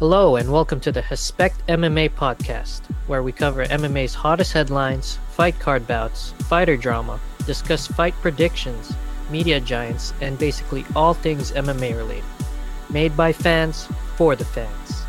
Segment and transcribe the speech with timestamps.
[0.00, 5.58] Hello, and welcome to the Respect MMA podcast, where we cover MMA's hottest headlines, fight
[5.58, 8.94] card bouts, fighter drama, discuss fight predictions,
[9.30, 12.24] media giants, and basically all things MMA related.
[12.88, 15.02] Made by fans, for the fans.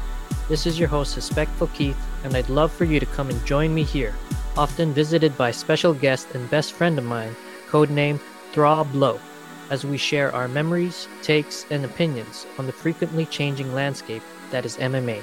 [0.50, 1.96] This is your host, Respectful Keith,
[2.26, 4.14] and I'd love for you to come and join me here,
[4.58, 7.34] often visited by special guest and best friend of mine,
[7.70, 8.20] codenamed
[8.52, 9.22] Throb Low,
[9.70, 14.78] as we share our memories, takes, and opinions on the frequently changing landscape that is
[14.78, 15.22] MMA.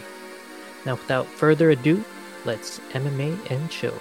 [0.84, 2.04] Now, without further ado,
[2.44, 3.98] let's MMA and chill.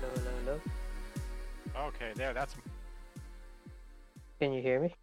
[0.00, 0.30] Hello, hello,
[1.74, 1.86] hello.
[1.88, 2.32] Okay, there.
[2.32, 2.54] That's
[4.40, 4.94] Can you hear me?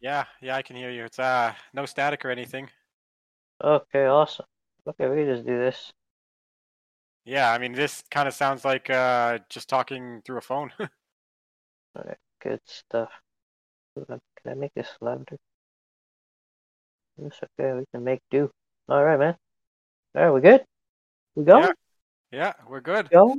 [0.00, 0.56] yeah, yeah.
[0.56, 1.04] I can hear you.
[1.04, 2.68] It's uh no static or anything.
[3.62, 4.46] Okay, awesome.
[4.86, 5.92] Okay, we can just do this.
[7.24, 10.70] Yeah, I mean this kind of sounds like uh just talking through a phone.
[11.96, 13.10] Alright, good stuff.
[13.96, 15.38] Can I make this louder?
[17.22, 18.50] It's okay, we can make do.
[18.90, 19.36] Alright, man.
[20.16, 20.64] Alright, we good?
[21.36, 21.60] We go?
[21.60, 21.72] Yeah.
[22.32, 23.08] yeah, we're good.
[23.10, 23.38] Go?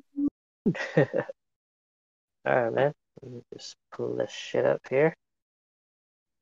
[0.97, 2.93] Alright, man.
[3.21, 5.13] Let me just pull this shit up here.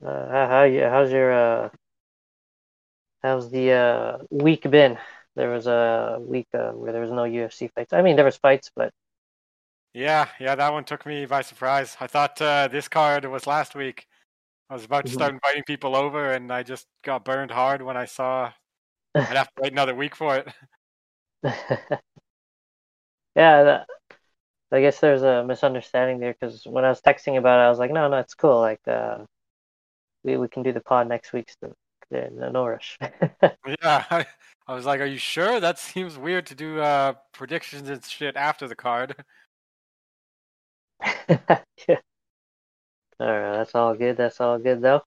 [0.05, 1.69] Uh, how, how how's your, uh,
[3.23, 4.97] how's the, uh, week been?
[5.35, 7.93] There was a week, uh, where there was no UFC fights.
[7.93, 8.93] I mean, there was fights, but
[9.93, 10.55] Yeah, yeah.
[10.55, 11.95] That one took me by surprise.
[11.99, 14.07] I thought uh, this card was last week.
[14.69, 15.13] I was about to Mhm.
[15.13, 18.53] start inviting people over, and I just got burned hard when I saw
[19.29, 20.47] I'd have to wait another week for it.
[23.35, 23.87] yeah, that,
[24.71, 27.79] I guess there's a misunderstanding there because when I was texting about it, I was
[27.79, 28.59] like, no, no, it's cool.
[28.61, 29.19] Like, uh,
[30.23, 31.49] we we can do the pod next week.
[31.61, 31.73] So,
[32.11, 32.97] no, no rush.
[33.65, 34.25] Yeah, I,
[34.67, 35.59] I was like, "Are you sure?
[35.59, 39.15] That seems weird to do uh predictions and shit after the card."
[41.29, 41.99] yeah.
[43.19, 44.17] All right, that's all good.
[44.17, 45.01] That's all good though.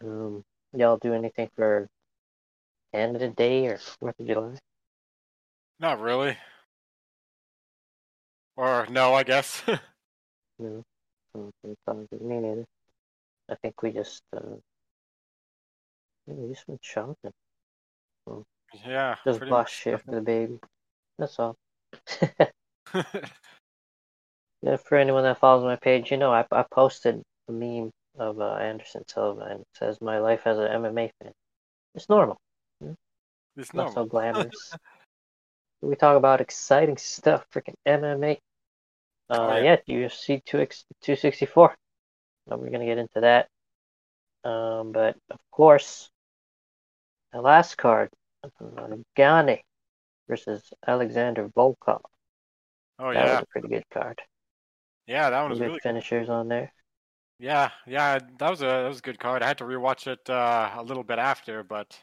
[0.00, 1.88] Um, y'all do anything for
[2.92, 4.58] Canada Day or Fourth of July?
[5.80, 6.36] Not really.
[8.56, 9.62] Or no, I guess.
[10.58, 10.82] No.
[11.62, 12.20] It's all good.
[12.20, 12.64] Me neither.
[13.48, 14.56] I think we just uh,
[16.26, 17.32] we just went shopping.
[18.86, 19.16] Yeah.
[19.24, 19.82] Just much.
[19.82, 20.58] for the baby.
[21.18, 21.56] That's all.
[24.62, 28.40] Yeah, for anyone that follows my page, you know I I posted a meme of
[28.40, 31.32] uh, Anderson Silva and it says my life as an MMA fan.
[31.94, 32.38] It's normal,
[33.56, 34.74] it's not so glamorous.
[35.80, 38.32] we talk about exciting stuff, freaking MMA.
[38.32, 38.36] Uh,
[39.30, 39.76] Oh, yeah.
[39.86, 40.08] yeah.
[40.08, 41.76] UFC 264.
[42.50, 43.46] Uh, we're gonna get into that.
[44.48, 46.08] Um, but of course,
[47.32, 48.10] the last card,
[49.16, 49.58] Gane
[50.28, 52.00] versus Alexander Volkov.
[52.98, 54.20] Oh that yeah, was a pretty good card.
[55.06, 55.30] yeah.
[55.30, 55.80] That one was good really.
[55.80, 56.72] finishers on there.
[57.38, 58.18] Yeah, yeah.
[58.38, 59.42] That was a that was a good card.
[59.42, 61.96] I had to rewatch it uh, a little bit after, but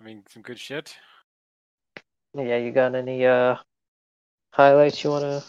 [0.00, 0.96] I mean, some good shit.
[2.34, 3.56] Yeah, you got any uh
[4.52, 5.42] highlights you wanna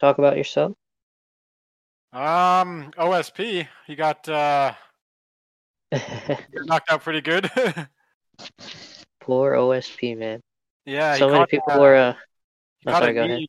[0.00, 0.72] talk about yourself?
[2.12, 4.74] Um, OSP, he got uh
[6.66, 7.50] knocked out pretty good.
[9.20, 10.40] Poor OSP man.
[10.86, 12.14] yeah, so many people uh, were uh
[12.80, 13.24] he Oh, sorry, go knee.
[13.24, 13.48] ahead.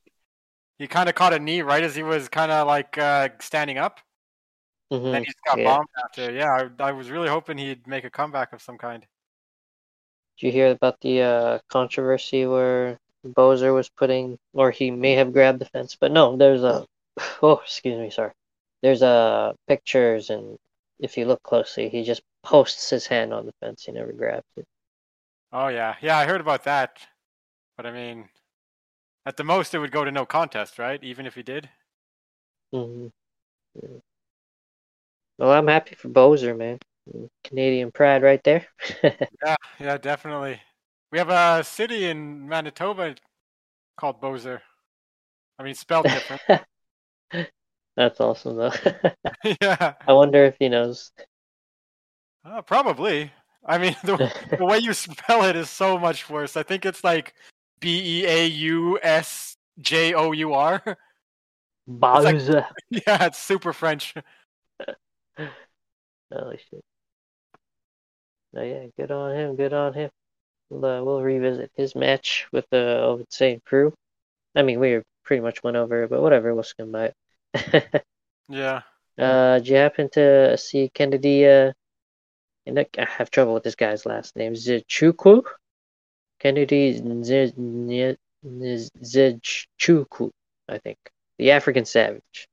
[0.80, 3.78] He kind of caught a knee right as he was kind of like uh, standing
[3.80, 4.02] up.
[4.92, 5.64] mhm, Then he just got yeah.
[5.64, 6.32] bombed after.
[6.32, 9.06] Yeah, I, I was really hoping he'd make a comeback of some kind.
[10.38, 15.34] Did you hear about the uh controversy where Boser was putting or he may have
[15.34, 16.88] grabbed the fence, but no, there's a
[17.42, 18.32] oh excuse me, sorry.
[18.82, 20.58] There's uh pictures and
[21.00, 24.46] if you look closely, he just posts his hand on the fence, he never grabs
[24.58, 24.66] it.
[25.52, 27.00] Oh yeah, yeah, I heard about that.
[27.78, 28.30] But I mean,
[29.26, 31.04] at the most, it would go to no contest, right?
[31.04, 31.70] Even if he did.
[32.72, 33.08] hmm
[35.38, 36.80] Well, I'm happy for Boser, man.
[37.44, 38.66] Canadian pride right there.
[39.46, 40.62] Yeah, yeah, definitely.
[41.12, 43.16] We have a city in Manitoba
[43.98, 44.62] called Bozer.
[45.60, 46.42] I mean, spelled different.
[47.96, 48.72] That's awesome, though.
[49.62, 51.12] yeah, I wonder if he knows.
[52.46, 53.32] Uh, probably.
[53.66, 56.56] I mean, the, the way you spell it is so much worse.
[56.58, 57.34] I think it's like
[57.80, 60.82] B E A U S J O U R.
[61.88, 62.36] like-
[62.90, 64.14] Yeah, it's super French.
[66.34, 66.82] Holy shit.
[68.58, 69.56] Oh yeah, good on him.
[69.56, 70.10] Good on him.
[70.70, 73.94] We'll, uh, we'll revisit his match with the uh, Insane Crew.
[74.56, 76.54] I mean, we pretty much went over it, but whatever.
[76.54, 77.12] We'll skim by
[77.54, 78.04] it.
[78.50, 78.82] Yeah.
[79.20, 81.46] uh, did you happen to see Kennedy?
[81.48, 81.74] Uh,
[82.66, 84.54] and I I have trouble with this guy's last name.
[84.54, 85.44] Zichukwu?
[86.40, 88.18] Kennedy Z- Ny-
[90.68, 90.98] I think.
[91.38, 92.48] The African Savage.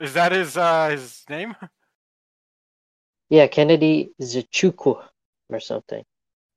[0.00, 1.54] Is that his uh his name?
[3.30, 5.06] Yeah, Kennedy Nzechukwu
[5.50, 6.02] or something.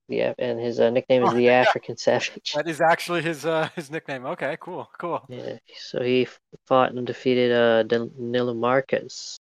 [0.07, 1.62] Yeah, and his uh, nickname is Oh, the yeah.
[1.68, 2.54] African Savage.
[2.54, 4.25] That is actually his uh his nickname.
[4.25, 5.25] Okay, cool, cool.
[5.27, 6.27] Yeah, so he
[6.68, 9.38] fought and defeated uh Danilo Marques.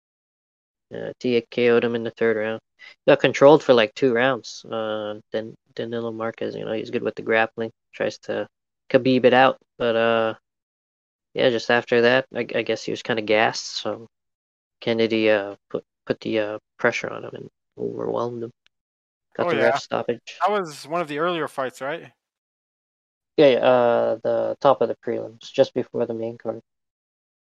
[0.93, 2.61] Uh, he KO'd him in the third round.
[3.07, 4.65] Got controlled for like two rounds.
[4.65, 7.71] Uh, Dan- Danilo Marques, you know, he's good with the grappling.
[7.93, 8.47] Tries to
[8.89, 10.33] Khabib it out, but uh,
[11.33, 13.65] yeah, just after that, I, I guess he was kind of gassed.
[13.65, 14.07] So
[14.81, 18.51] Kennedy uh put put the uh pressure on him and overwhelmed him.
[19.35, 19.63] Got Oh, the yeah.
[19.63, 20.37] ref stoppage.
[20.45, 22.11] That was one of the earlier fights, right?
[23.37, 26.61] Yeah, yeah, uh, the top of the prelims, just before the main card.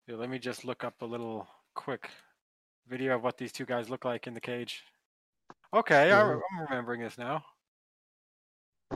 [0.07, 2.09] Here, let me just look up a little quick
[2.87, 4.83] video of what these two guys look like in the cage.
[5.73, 6.41] Okay, I, Mhm.
[6.51, 7.43] I'm remembering this now.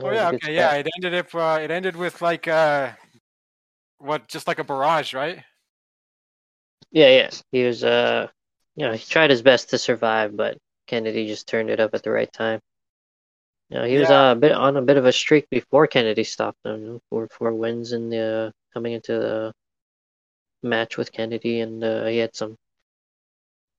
[0.02, 0.74] Oh yeah, okay, yeah.
[0.74, 1.34] It ended up.
[1.34, 2.92] Uh, it ended with like uh,
[3.98, 4.28] what?
[4.28, 5.44] Just like a barrage, right?
[6.90, 7.30] Yeah, yeah.
[7.52, 8.28] He was uh
[8.76, 12.02] you know, he tried his best to survive, but Kennedy just turned it up at
[12.02, 12.60] the right time.
[13.70, 16.24] You know, he was uh, a bit on a bit of a streak before Kennedy
[16.24, 19.52] stopped him, you know, four four wins in the coming into the
[20.62, 22.56] match with Kennedy and uh, he had some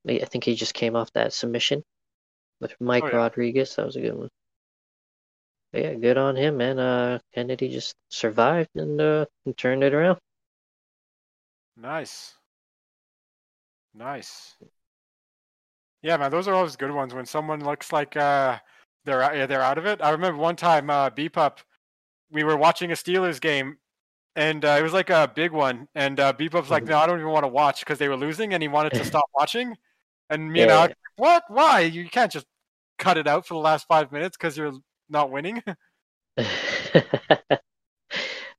[0.07, 1.83] I think he just came off that submission
[2.61, 3.13] with Mike Oh, yeah.
[3.13, 3.75] Rodriguez.
[3.75, 4.29] That was a good one.
[5.71, 6.77] But yeah, good on him, man.
[6.77, 10.19] Uh Kennedy just survived and uh and turned it around.
[11.77, 12.35] Nice.
[13.93, 14.55] Nice.
[16.01, 18.59] Yeah, man, those are always good ones when someone looks like uh
[19.05, 20.01] they're they're out of it.
[20.01, 21.57] I remember one time uh Beepup
[22.31, 23.77] we were watching a Steelers game
[24.35, 26.89] and uh, it was like a big one and uh Beepup's like, Mhm.
[26.89, 29.03] "No, I don't even want to watch because they were losing and he wanted to
[29.05, 29.77] stop watching."
[30.31, 31.43] And me and Yeah, Alex, "What?
[31.49, 31.81] Why?
[31.81, 32.45] You can't just
[32.97, 34.73] cut it out for the last 5 minutes cuz you're
[35.09, 35.61] not winning."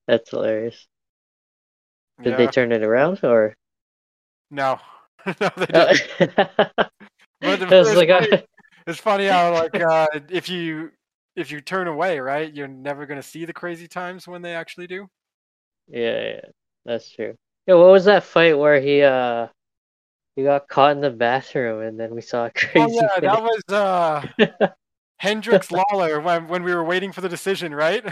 [0.06, 0.86] That's hilarious.
[2.22, 2.36] Did yeah.
[2.36, 3.54] they turn it around or?
[4.50, 4.80] No.
[5.26, 5.92] no, they Oh.
[6.18, 6.36] didn't.
[7.40, 8.44] But the I was like, play-
[8.86, 10.90] It's funny how like uh, if you
[11.36, 14.86] if you turn away, right, you're never gonna see the crazy times when they actually
[14.86, 15.06] do.
[15.88, 16.40] yeah, yeah,
[16.84, 17.36] that's true.
[17.66, 19.48] Yeah, what was that fight where he uh
[20.38, 23.42] he got caught in the bathroom and then we saw a Oh crazy yeah, that
[23.42, 24.68] was uh
[25.18, 28.04] Hendricks Lawler when when we were waiting for the decision, right?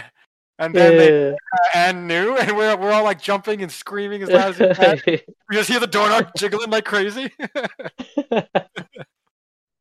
[0.58, 1.36] And then they Yeah.
[1.74, 5.20] and knew, and we're we're all like jumping and screaming as loud as we can.
[5.48, 7.30] We just hear the doorknob jiggling like crazy.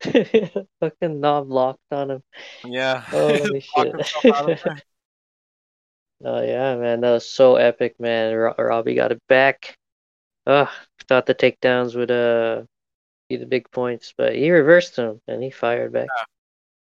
[0.03, 2.23] Fucking knob locked on him.
[2.65, 2.99] yeah.
[3.01, 3.87] Holy shit.
[3.87, 4.81] himself out of there.
[6.23, 8.35] Oh yeah, man, that was so epic, man.
[8.35, 9.77] Ro- Robbie got it back.
[10.47, 10.69] Ugh,
[11.07, 12.63] thought the takedowns would uh
[13.29, 16.07] be the big points, but he reversed them and he fired back.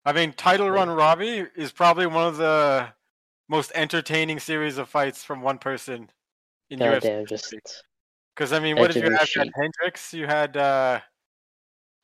[0.06, 2.90] I mean, title run Robbie is probably one of the
[3.48, 6.10] most entertaining series of fights from one person
[6.70, 7.02] in UFC.
[7.02, 7.56] Goddamn, just
[8.36, 9.30] Because I mean, what did you have?
[9.36, 9.50] You had.
[9.56, 11.00] Hendricks, you had uh,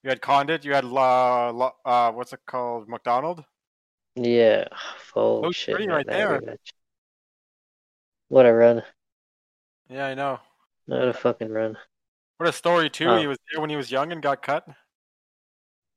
[0.03, 3.43] you had Condit, you had La, La uh, what's it called, MacDonald.
[4.15, 4.65] yeah.
[5.15, 6.41] Oh Those shit, man, right there.
[8.29, 8.83] What a run!
[9.89, 10.39] Yeah, I know.
[10.89, 11.77] What a fucking run!
[12.37, 13.09] What a story too.
[13.09, 13.17] Oh.
[13.19, 14.67] He was there when he was young and got cut.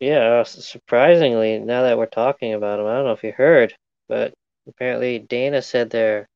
[0.00, 3.75] Yeah, uh, surprisingly, now that we're talking about him, I don't know if you heard,
[4.06, 4.35] but
[4.69, 6.29] apparently Dana said they're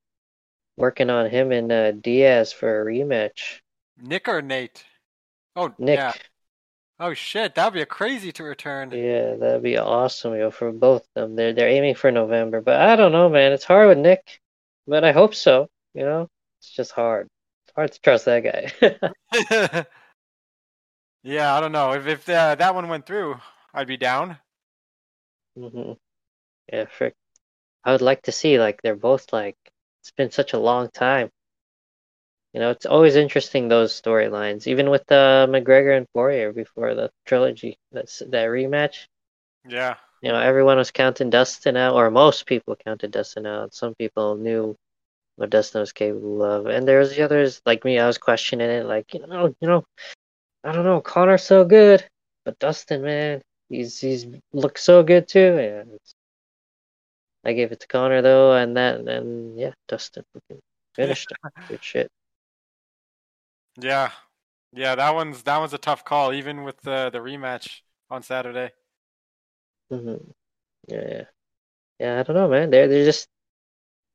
[0.79, 3.61] working on him and uh, Diaz for a rematch.
[4.01, 4.85] Nick or Nate?
[5.55, 6.13] Oh, Nick, yeah.
[6.99, 8.91] Oh shit, that'd be a crazy to return.
[8.91, 11.37] yeah, that'd be awesome, yo, for both of them.
[11.37, 13.53] They're they're aiming for November, but I don't know, man.
[13.53, 14.41] It's hard with Nick,
[14.87, 15.69] but I hope so.
[15.93, 17.29] You know, it's just hard.
[17.77, 19.11] Hard to trust that guy.
[21.23, 21.93] yeah, I don't know.
[21.93, 23.39] If if uh, that one went through,
[23.75, 24.39] I'd be down.
[25.57, 25.93] hmm
[26.73, 27.15] Yeah, frick.
[27.85, 29.57] I would like to see like they're both like
[30.01, 31.31] it's been such a long time.
[32.53, 37.13] You know, it's always interesting those storylines, even with uh, McGregor and Poirier before the
[37.25, 37.79] trilogy.
[37.93, 39.07] That's that rematch.
[39.69, 39.97] Yeah.
[40.21, 43.73] You know, everyone was counting Dustin out, or most people counted Dustin out.
[43.73, 44.77] Some people knew
[45.37, 47.99] what Dustin was capable of, and there was the others like me.
[47.99, 49.85] I was questioning it, like you know, you know,
[50.65, 51.01] I don't know.
[51.01, 52.07] Conor's so good,
[52.45, 55.57] but Dustin, man, he's he's looks so good too.
[55.95, 56.15] It's,
[57.45, 60.25] I gave it to Conor though, and that and yeah, Dustin
[60.95, 61.33] finished.
[61.69, 62.11] Good shit.
[63.81, 64.11] Yeah.
[64.73, 68.73] Yeah, that one's that one's a tough call, even with the the rematch on Saturday.
[69.91, 70.17] hmm
[70.89, 71.25] Yeah, yeah,
[72.01, 72.21] yeah.
[72.21, 72.71] I don't know, man.
[72.71, 73.29] They're they're just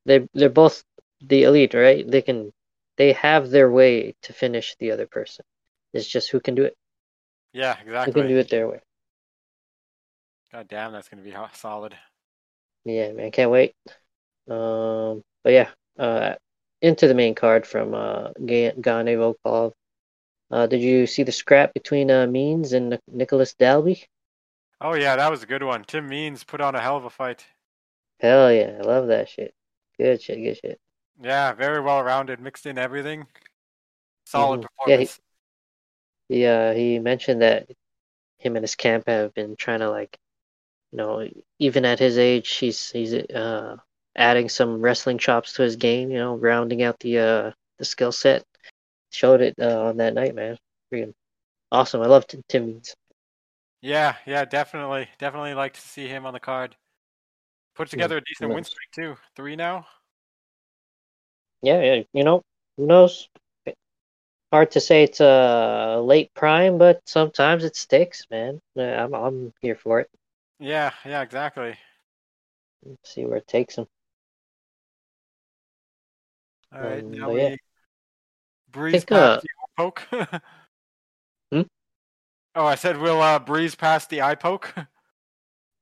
[0.06, 0.84] they they're both
[1.26, 2.08] the elite, right?
[2.08, 2.52] They can
[2.96, 5.44] they have their way to finish the other person.
[5.92, 6.74] It's just who can do it.
[7.52, 8.12] Yeah, exactly.
[8.12, 8.80] Who can do it their way.
[10.52, 11.96] God damn, that's gonna be solid.
[12.84, 13.74] Yeah, man, can't wait.
[14.48, 16.34] Um, but yeah, uh,
[16.80, 19.72] into the main card from uh, Gane Volkov.
[20.50, 24.04] Uh, did you see the scrap between uh, Means and Nicolas Dalby?
[24.80, 25.84] Oh yeah, that was a good one.
[25.84, 27.46] Tim Means put on a hell of a fight.
[28.20, 29.54] Hell yeah, I love that shit.
[29.98, 30.80] Good shit, good shit.
[31.18, 33.26] Yeah, very well rounded, mixed in everything.
[34.24, 34.62] Solid Mhm.
[34.62, 34.82] performance.
[34.84, 34.96] Yeah,
[36.28, 37.68] he, yeah, he mentioned that
[38.38, 40.18] him and his camp have been trying to like,
[40.92, 41.28] you know,
[41.58, 43.76] even at his age, he's he's uh
[44.16, 46.10] adding some wrestling chops to his game.
[46.10, 48.44] You know, rounding out the uh the skill set.
[49.12, 50.58] Showed it uh, on that night, man.
[50.92, 51.14] Freaking
[51.72, 52.02] awesome.
[52.02, 52.94] I love Tim, Tim Means.
[53.82, 56.76] Yeah, yeah, definitely, definitely like to see him on the card.
[57.74, 59.16] Put together a decent win streak too.
[59.36, 59.86] Three now.
[61.62, 62.02] Yeah, yeah.
[62.12, 62.42] You know,
[62.76, 63.28] who knows?
[64.52, 68.60] Hard to say it's a late prime, but sometimes it sticks, man.
[68.76, 70.10] I'm I'm here for it.
[70.58, 71.76] Yeah, yeah, exactly.
[73.04, 73.86] See where it takes him.
[76.72, 77.56] All right, Um, now we yeah.
[78.70, 80.08] breeze past the eye poke.
[81.52, 81.62] Hmm?
[82.54, 84.74] Oh, I said we'll uh, breeze past the eye poke.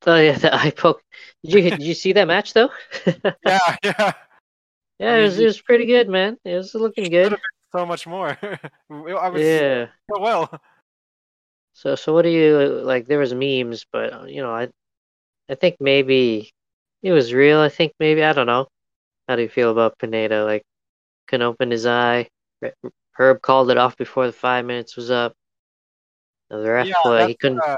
[0.07, 1.03] Oh yeah, the eye poke.
[1.45, 2.71] Did you did you see that match though?
[3.47, 4.13] yeah, yeah.
[5.01, 6.37] Yeah, I it was it was pretty good, man.
[6.45, 7.35] It was looking good.
[7.73, 8.37] So much more.
[8.43, 9.87] I was Yeah.
[10.13, 10.61] so well.
[11.73, 13.07] So so what do you like?
[13.07, 14.69] There was memes, but you know, I
[15.49, 16.53] I think maybe
[17.03, 17.61] it was real.
[17.61, 18.69] I think maybe I don't know.
[19.27, 20.45] How do you feel about Pineda?
[20.45, 20.65] Like,
[21.29, 22.29] couldn't open his eye.
[23.13, 25.35] Herb called it off before the five minutes was up.
[26.51, 27.77] The ref, Yeah, he couldn't uh,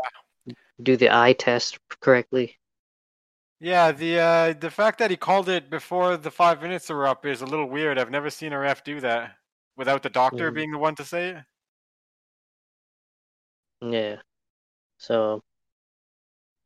[0.83, 2.59] do the eye test correctly.
[3.63, 7.25] Yeah, the uh, the fact that he called it before the five minutes were up
[7.25, 7.97] is a little weird.
[7.97, 9.37] I've never seen a ref do that
[9.77, 10.55] without the doctor Mhm.
[10.57, 11.45] being the one to say it.
[13.81, 14.21] Yeah.
[14.99, 15.43] So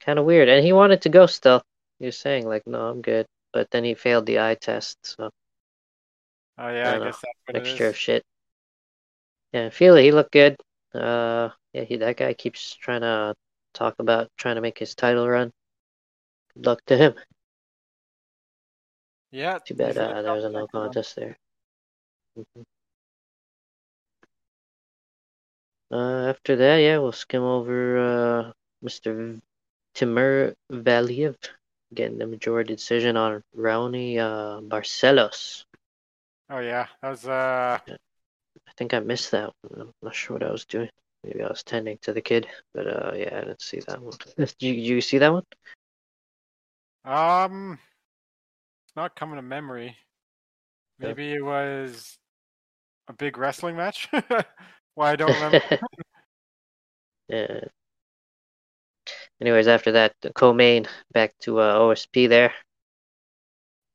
[0.00, 0.48] kind of weird.
[0.48, 1.62] And he wanted to go still.
[1.98, 4.96] He was saying like, "No, I'm good," but then he failed the eye test.
[5.04, 5.30] So
[6.56, 7.04] Oh yeah, I, know.
[7.04, 8.24] guess that's mixture of shit.
[9.52, 10.56] Yeah, Fili, he looked good.
[10.94, 13.34] Uh, yeah, he that guy keeps trying to
[13.74, 15.52] talk about trying to make his title run.
[16.56, 17.14] Luck to him.
[19.30, 19.58] Yeah.
[19.58, 21.36] Too bad uh, there was a no contest there.
[22.36, 22.64] Mhm.
[25.90, 29.38] Uh, after that, yeah, we'll skim over uh, Mr.
[29.94, 31.36] Timur Valiev
[31.94, 35.64] getting the majority decision on Raoni uh, Barcelos.
[36.50, 39.80] Oh yeah, that was uh I think I missed that one.
[39.80, 40.90] I'm not sure what I was doing.
[41.24, 44.16] Maybe I was tending to the kid, but uh, yeah, I didn't see that one.
[44.36, 45.44] Did you, you see that one?
[47.06, 47.78] Um
[48.84, 49.96] it's not coming to memory.
[50.98, 52.18] Maybe it was
[53.08, 54.08] a big wrestling match.
[54.94, 55.80] Why I don't remember.
[57.28, 57.60] Yeah.
[59.40, 62.52] Anyways, after that, co-main back to uh, OSP there.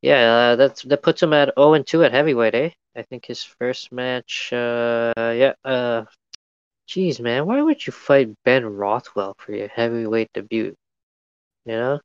[0.02, 2.70] Yeah, uh, that's that puts him at 0 and 2 at heavyweight, eh?
[2.96, 4.52] I think his first match.
[4.52, 5.54] Uh, yeah.
[5.64, 6.06] Uh,
[6.88, 10.76] jeez, man, why would you fight Ben Rothwell for your heavyweight debut?
[11.66, 12.00] You know,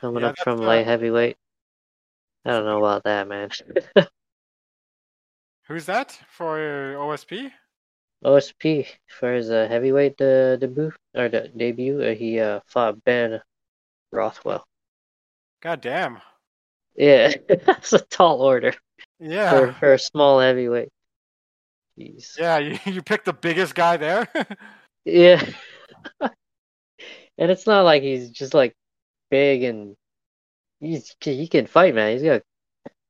[0.00, 1.36] coming yeah, up from that's, uh, light heavyweight.
[2.44, 3.50] I don't know about that, man.
[5.68, 6.56] Who's that for
[6.96, 7.50] OSP?
[8.24, 13.40] OSP for his uh, heavyweight uh, debut or de- debut, uh, he uh, fought Ben
[14.12, 14.64] Rothwell.
[15.62, 16.18] God damn.
[16.96, 17.32] Yeah,
[17.66, 18.74] that's a tall order
[19.20, 19.50] Yeah.
[19.50, 20.88] for, for a small heavyweight.
[21.98, 22.38] Jeez.
[22.38, 24.28] Yeah, you, you picked the biggest guy there.
[25.04, 25.44] Yeah.
[26.20, 28.74] and it's not like he's just like
[29.30, 29.96] big and
[30.80, 32.12] he's he can fight, man.
[32.12, 32.42] He's got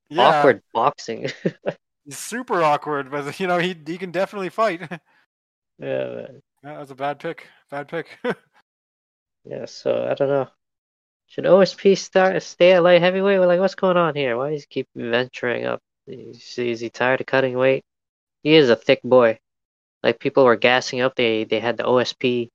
[0.08, 1.28] yeah, awkward boxing.
[2.04, 4.80] he's super awkward, but you know he he can definitely fight.
[5.78, 6.42] yeah, man.
[6.62, 7.46] that was a bad pick.
[7.70, 8.18] Bad pick.
[9.44, 10.48] Yeah, so I don't know.
[11.26, 13.38] Should OSP start stay at light heavyweight?
[13.40, 14.36] We're Like, what's going on here?
[14.36, 15.80] Why does he keep venturing up?
[16.06, 17.84] Is, is he tired of cutting weight?
[18.42, 19.38] He is a thick boy.
[20.02, 21.14] Like people were gassing up.
[21.16, 22.50] They they had the OSP,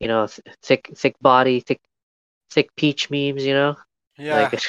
[0.00, 1.80] you know, th- thick thick body, thick
[2.52, 3.44] thick peach memes.
[3.44, 3.76] You know,
[4.18, 4.62] yeah, like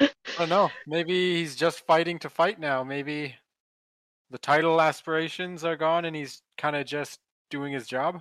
[0.00, 0.70] I don't know.
[0.86, 2.82] Maybe he's just fighting to fight now.
[2.82, 3.34] Maybe
[4.30, 7.18] the title aspirations are gone, and he's kind of just
[7.50, 8.20] doing his job.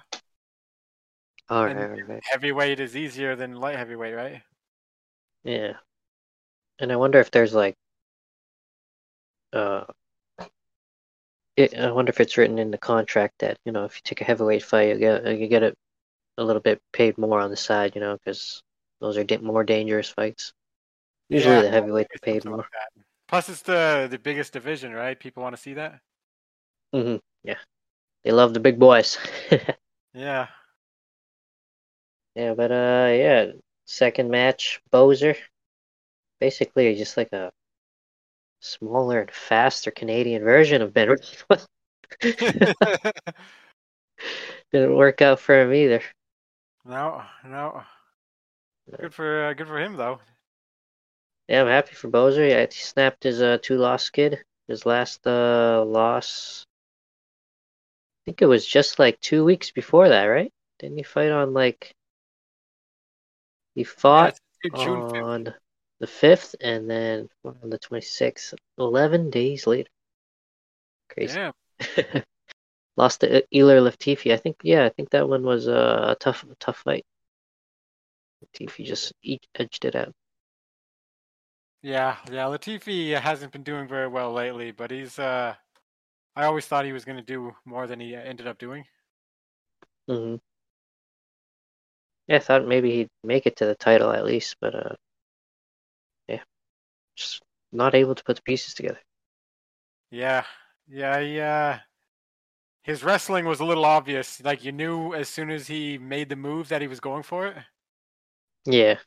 [1.50, 4.41] all right, all right, Heavyweight is easier than light heavyweight, right?
[5.43, 5.74] yeah.
[6.79, 7.75] And I wonder if there's like,
[9.53, 9.86] uh,
[11.55, 14.22] it, I wonder if it's written in the contract that you know if you take
[14.22, 15.77] a heavyweight fight, you get you get it
[16.37, 18.61] a little bit paid more on the side, you know, because
[19.01, 20.53] those are more dangerous fights.
[21.29, 22.57] Usually Yeah, the heavyweight maybe paid more.
[22.57, 23.05] like.
[23.27, 25.19] Plus, it's the the biggest division, right?
[25.19, 26.01] People want to see that.
[26.93, 27.57] hmm Yeah,
[28.23, 29.17] they love the big boys.
[30.13, 30.47] Yeah.
[32.35, 33.51] yeah, but uh, yeah,
[33.85, 35.37] second match, Boser,
[36.39, 37.51] basically just like a
[38.61, 41.15] smaller and faster Canadian version of Ben.
[44.71, 46.01] Didn't work out for him either.
[46.85, 47.83] No, no.
[48.99, 50.19] Good for uh, good for him though.
[51.47, 52.49] Yeah, I'm happy for Boser.
[52.49, 54.43] Yeah, he snapped his uh, two loss skid.
[54.67, 56.65] His last uh, loss.
[58.23, 60.51] I think it was just like two weeks before that, right?
[60.79, 61.93] Didn't he fight on like?
[63.75, 65.27] He fought Yeah, June 5th.
[65.29, 65.53] on
[65.99, 68.55] the fifth, and then on the twenty sixth.
[68.79, 69.89] Eleven days later.
[71.07, 71.37] Crazy.
[71.37, 71.51] Yeah.
[72.97, 74.33] Lost to Ilir Latifi.
[74.33, 74.57] I think.
[74.63, 77.05] Yeah, I think that one was uh, a tough, tough fight.
[78.41, 79.12] Latifi just
[79.55, 80.13] edged it out.
[81.83, 82.45] Yeah, yeah.
[82.45, 85.19] Latifi hasn't been doing very well lately, but he's.
[85.19, 85.55] uh
[86.35, 88.85] I always thought he was going to do more than he ended up doing.
[90.07, 90.35] hmm
[92.27, 94.95] Yeah, I thought maybe he'd make it to the title at least, but uh,
[96.27, 96.43] yeah,
[97.17, 99.00] just not able to put the pieces together.
[100.12, 100.45] Yeah,
[100.88, 101.19] yeah.
[101.19, 101.79] He, uh,
[102.83, 104.41] his wrestling was a little obvious.
[104.43, 107.47] Like you knew as soon as he made the move that he was going for
[107.47, 107.57] it.
[108.65, 108.99] Yeah,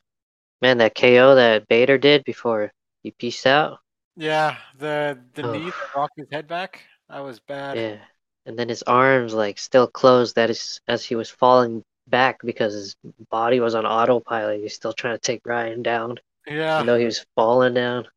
[0.62, 3.80] man, that KO that Bader did before he pieced out.
[4.16, 5.52] Yeah, the the Oh.
[5.52, 6.82] knee that rocked his head back.
[7.08, 7.78] That was bad.
[7.78, 7.98] Yeah,
[8.46, 10.34] and then his arms like still closed.
[10.36, 12.96] That is as he was falling back because his
[13.30, 14.60] body was on autopilot.
[14.62, 18.08] He's still trying to take Ryan down, Yeah, even though he was falling down.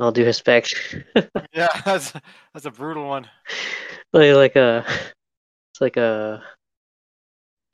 [0.00, 0.74] All due respect,
[1.52, 1.68] yeah.
[1.84, 2.12] That's
[2.52, 3.28] that's a brutal one.
[4.12, 4.84] like like a
[5.72, 6.42] it's like a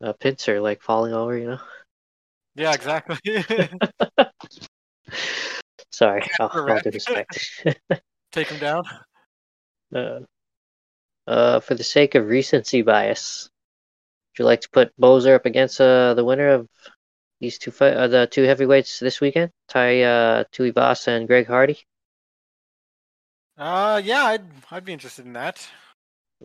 [0.02, 1.60] a pincer like falling over, you know.
[2.54, 3.18] Yeah, exactly.
[5.90, 6.84] Sorry, Correct.
[6.84, 7.64] due respect.
[8.32, 8.84] Take him down.
[9.94, 10.20] uh,
[11.26, 13.48] uh, for the sake of recency bias,
[14.32, 16.68] would you like to put Boser up against uh, the winner of
[17.40, 21.78] these two fight, uh, the two heavyweights this weekend, Ty uh, Tuivasa and Greg Hardy?
[23.60, 25.68] Uh, yeah, I'd I'd be interested in that.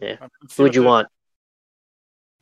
[0.01, 0.17] Yeah.
[0.19, 1.07] Um, Who would you want?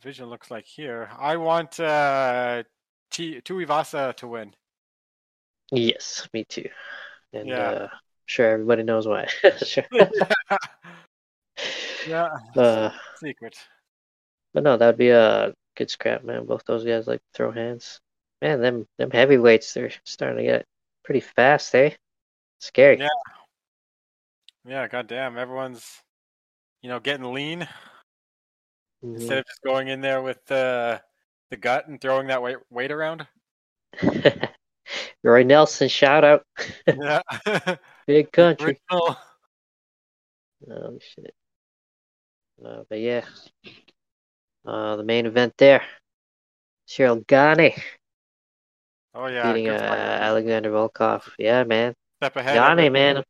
[0.01, 1.09] Vision looks like here.
[1.17, 2.63] I want uh,
[3.11, 4.53] T- Tuivasa to win.
[5.71, 6.67] Yes, me too.
[7.33, 7.69] And Yeah.
[7.69, 7.87] uh,
[8.25, 9.27] sure, everybody knows why.
[9.63, 9.85] sure.
[12.07, 13.55] yeah, Uh, secret.
[14.55, 16.45] but no, that'd be a good scrap, man.
[16.47, 17.99] Both those guys like throw hands.
[18.41, 20.65] Man, them them heavyweights, they're starting to get
[21.05, 21.91] pretty fast, eh?
[22.59, 22.97] Scary.
[22.99, 23.07] Yeah.
[24.65, 25.85] Yeah, goddamn, everyone's
[26.81, 27.67] you know getting lean
[29.03, 29.15] Mhm.
[29.15, 31.01] instead of just going in there with the
[31.49, 33.27] the gut and throwing that weight weight around.
[35.23, 36.45] Roy Nelson, shout out.
[36.87, 37.21] yeah,
[38.07, 38.79] Big country.
[38.91, 39.17] Original.
[40.71, 41.33] Oh shit.
[42.63, 43.25] Uh, but yeah.
[44.65, 45.83] Uh, the main event there.
[46.87, 47.73] Ciryl Gane
[49.13, 49.73] Oh yeah, beating uh.
[49.73, 51.29] Alexander Volkov.
[51.37, 51.93] Yeah, man.
[52.21, 52.57] step ahead.
[52.57, 53.23] Every- man.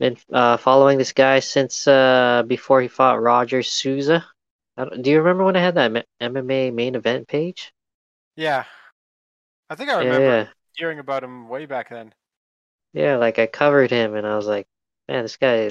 [0.00, 4.26] Been uh, following this guy since uh, before he fought Roger Souza.
[4.76, 7.72] Don't, you remember when I had that M- MMA main event page?
[8.36, 8.64] Yeah,
[9.70, 10.48] I think I remember yeah.
[10.74, 12.12] hearing about him way back then.
[12.92, 14.66] Yeah, like I covered him and I was like,
[15.08, 15.70] man, this guy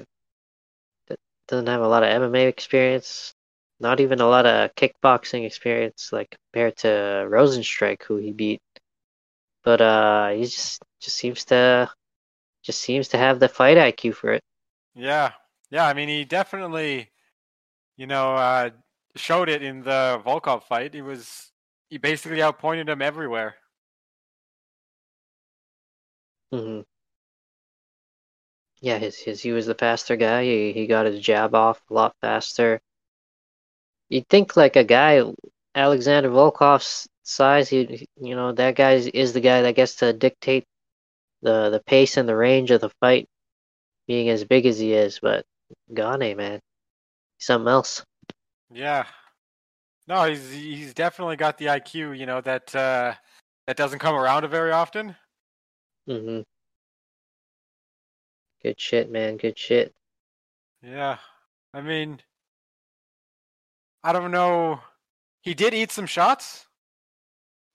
[1.08, 1.16] d-
[1.48, 3.34] doesn't have a lot of MMA experience,
[3.80, 6.88] not even a lot of kickboxing experience, like compared to
[7.30, 8.62] Rozenstruik, who he beat.
[9.64, 11.90] But uh, he just just seems to
[12.64, 14.44] just seems to have the fight IQ for it.
[14.96, 15.34] Yeah,
[15.70, 15.86] yeah.
[15.88, 17.12] I mean, he definitely,
[17.98, 18.72] you know, uh,
[19.16, 20.96] showed it in the Volkov fight.
[20.96, 21.52] He was
[21.90, 23.58] he basically outpointed him everywhere.
[26.52, 26.82] hmm
[28.82, 30.44] Yeah, his his he was the faster guy.
[30.44, 32.82] He he got his jab off a lot faster.
[34.10, 35.24] You'd think like a guy
[35.76, 40.14] Alexander Volkov's size, he you know that guy is, is the guy that gets to
[40.14, 40.66] dictate
[41.42, 43.28] the the pace and the range of the fight,
[44.08, 45.20] being as big as he is.
[45.22, 45.46] But
[45.94, 46.60] Gane, man,
[47.40, 48.04] something else.
[48.72, 49.06] Yeah.
[50.08, 52.14] No, he's he's definitely got the IQ.
[52.14, 53.14] You know that uh,
[53.68, 55.16] that doesn't come around very often.
[56.08, 56.42] hmm
[58.64, 59.38] Good shit, man.
[59.38, 59.94] Good shit.
[60.82, 61.18] Yeah.
[61.74, 62.20] I mean,
[64.04, 64.82] I don't know.
[65.42, 66.68] He did eat some shots,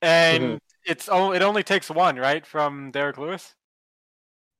[0.03, 0.61] and Mhm.
[0.85, 3.55] It's oh, it only takes one, right, from Derrick Lewis.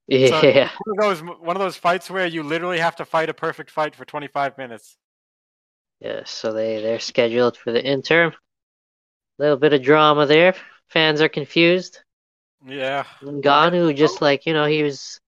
[0.07, 0.71] Yeah.
[0.85, 3.71] One of those one of those fights where you literally have to fight a perfect
[3.71, 4.97] fight for 25 minutes.
[6.01, 8.33] Yeah, so they they're scheduled for the interim.
[9.39, 10.55] A little bit of drama there.
[10.89, 12.01] Fans are confused.
[12.67, 13.05] Yeah.
[13.23, 15.21] Ngannou just like you know he was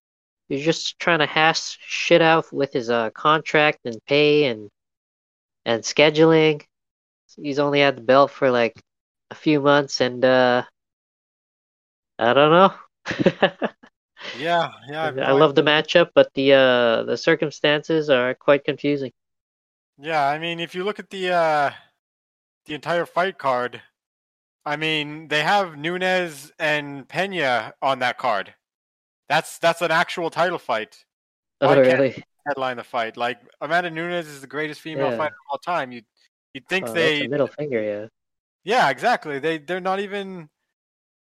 [0.49, 4.69] he was just trying to hash shit out with his uh contract and pay and
[5.65, 6.63] and scheduling.
[7.37, 8.81] He's only had the belt for like
[9.31, 10.65] a few months and uh
[12.19, 12.75] I don't know.
[14.33, 15.13] Yeah, yeah.
[15.17, 19.13] I, I love the matchup, but the uh the circumstances are quite confusing.
[19.99, 21.71] Yeah, I mean, if you look at the uh
[22.67, 23.83] the entire fight card,
[24.67, 28.55] I mean, they have Nunes and Pena on that card.
[29.29, 31.05] That's that's an actual title fight.
[31.61, 32.25] Oh, Why really?
[32.47, 33.17] headline the fight?
[33.19, 35.17] Like Amanda Nunes is the greatest female Yeah.
[35.17, 35.93] fighter of all time.
[35.93, 36.03] You
[36.55, 38.07] you'd think Oh, they middle finger, yeah.
[38.65, 39.39] Yeah, exactly.
[39.39, 40.49] They they're not even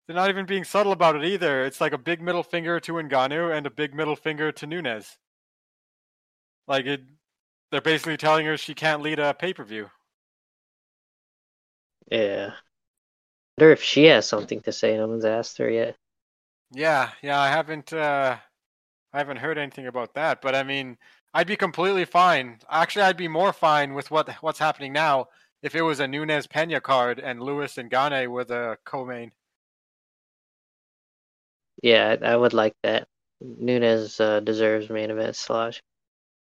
[0.08, 1.64] they're not even being subtle about it either.
[1.66, 5.18] It's like a big middle finger to Ngannou and a big middle finger to Nunes.
[6.68, 7.02] Like it
[7.72, 9.90] they're basically telling her she can't lead a pay-per-view.
[12.12, 12.52] Yeah.
[13.58, 14.96] I wonder if she has something to say.
[14.98, 15.98] No one's asked her yet.
[16.72, 18.38] Yeah, yeah, I haven't uh
[19.14, 20.98] I haven't heard anything about that, but I mean,
[21.34, 22.60] I'd be completely fine.
[22.70, 25.28] Actually, I'd be more fine with what what's happening now
[25.64, 29.32] if it was a Nunes Pena card and Lewis and Gane were the co-main.
[31.82, 33.08] Yeah, I, I would like that.
[33.42, 35.80] Nunes uh, deserves main event slot.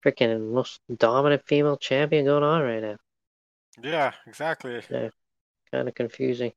[0.04, 2.98] Freaking most dominant female champion going on right now.
[3.82, 4.82] Yeah, exactly.
[4.90, 5.08] Yeah,
[5.72, 6.52] Kind of confusing.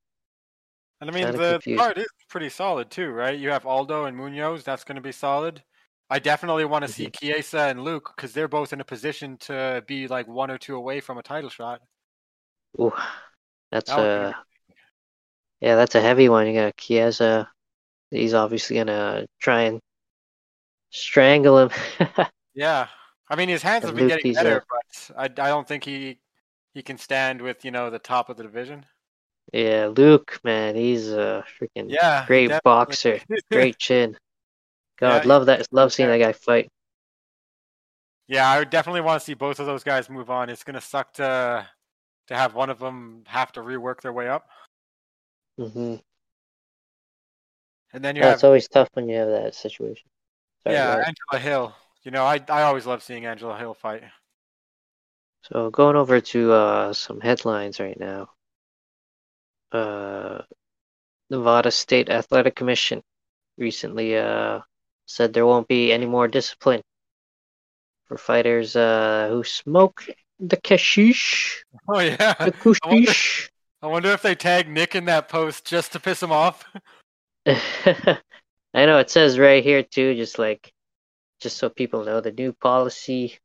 [1.01, 1.77] And I mean, Kinda the confused.
[1.77, 3.38] card is pretty solid too, right?
[3.38, 4.63] You have Aldo and Munhoz.
[4.63, 5.63] That's going to be solid.
[6.09, 9.83] I definitely want to see Chiesa and Luque because they're both in a position to
[9.88, 11.81] be like one or two away from a title shot.
[12.79, 12.93] Ooh,
[13.71, 14.36] that's That a
[15.62, 16.47] yeah, that's a heavy one.
[16.47, 17.51] You got Chiesa.
[18.13, 19.80] He's obviously gonna try and
[20.91, 21.69] strangle him.
[22.56, 22.88] Yeah,
[23.30, 25.84] I mean, his hands And have been Luque, getting better, but I, I don't think
[25.84, 26.19] he
[26.76, 28.86] he can stand with you know the top of the division.
[29.52, 33.19] yeah, Luque, man, he's a freaking Yeah, great definitely- boxer.
[33.52, 34.15] Great chin.
[34.99, 35.67] God, Yeah, love that.
[35.71, 36.69] Love seeing that guy fight.
[38.28, 40.49] Yeah, I would definitely want to see both of those guys move on.
[40.52, 41.67] It's gonna suck to
[42.28, 44.47] to have one of them have to rework their way up,
[45.58, 45.95] hmm
[47.93, 50.08] and then you Yeah, have it's always tough when you have that situation.
[50.63, 51.01] Sorry, yeah go.
[51.01, 51.75] Angela Hill.
[52.03, 54.03] You know, I I always love seeing Angela Hill fight.
[55.43, 58.29] So going over to uh, some headlines right now.
[59.71, 60.41] Uh,
[61.29, 63.01] Nevada State Athletic Commission
[63.58, 64.60] recently uh,
[65.06, 66.82] said there won't be any more discipline
[68.06, 70.06] for fighters uh, who smoke
[70.39, 72.53] the kashish, Oh yeah, the
[72.86, 73.49] wonder- kushish.
[73.82, 76.63] I wonder if they tag Nick in that post just to piss him off.
[77.45, 78.19] I
[78.73, 80.73] know it says right here too, just like
[81.39, 83.38] just so people know, the new policy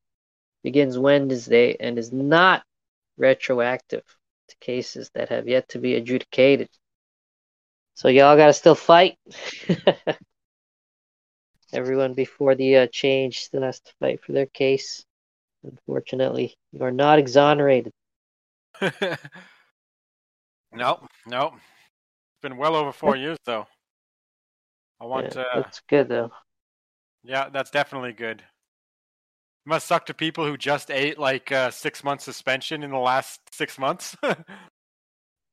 [0.63, 2.63] begins Wednesday and is not
[3.17, 4.05] retroactive
[4.49, 6.69] to cases that have yet to be adjudicated.
[7.95, 9.19] So y'all gotta still fight.
[11.73, 15.05] Everyone before the uh, change still has to fight for their case.
[15.65, 17.93] Unfortunately, you are not exonerated.
[20.73, 21.55] no, no.
[21.55, 23.67] It's been well over four years though.
[25.01, 26.33] I want Yeah, uh, that's good though.
[27.23, 28.43] Yeah, that's definitely good.
[29.65, 33.41] Must suck to people who just ate like uh, six months suspension in the last
[33.53, 34.17] six months.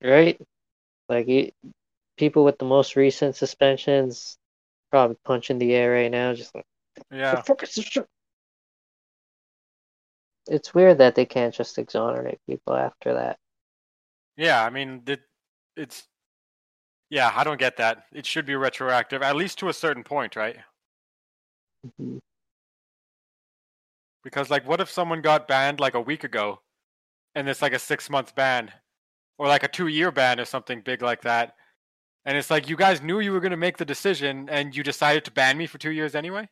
[0.04, 0.40] Right?
[1.10, 1.52] Like you,
[2.18, 4.38] people with the most recent suspensions
[4.92, 6.66] probably punching the air right now, just like
[7.12, 7.98] yeah, "The fuck is this?
[10.48, 13.38] It's weird that they can't just exonerate people after that.
[14.38, 14.64] yeah.
[14.64, 15.22] I mean, it,
[15.76, 16.08] it's
[17.10, 17.32] yeah.
[17.36, 18.06] I don't get that.
[18.14, 20.58] It should be retroactive, at least to a certain point, right?
[21.84, 22.20] Mhm.
[24.24, 26.62] Because like, what if someone got banned like a week ago,
[27.36, 28.74] and it's like a six month ban,
[29.38, 31.56] or like a two year ban or something big like that,
[32.26, 34.84] and it's like you guys knew you were going to make the decision, and you
[34.84, 36.50] decided to ban me for two years anyway.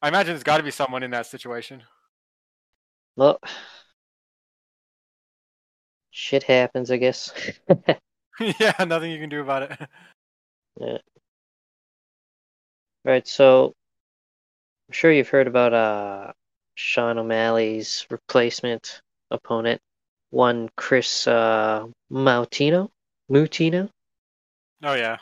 [0.00, 1.82] I imagine there's got to be someone in that situation.
[3.16, 3.40] Well,
[6.10, 7.32] shit happens, I guess.
[8.60, 9.88] yeah, nothing you can do about it.
[10.80, 10.98] Yeah.
[13.04, 13.74] Right, so
[14.88, 16.32] I'm sure you've heard about uh
[16.74, 19.80] Sean O'Malley's replacement opponent,
[20.30, 22.90] one Kris uh Moutinho,
[23.30, 23.88] Moutinho.
[24.82, 25.18] Oh yeah.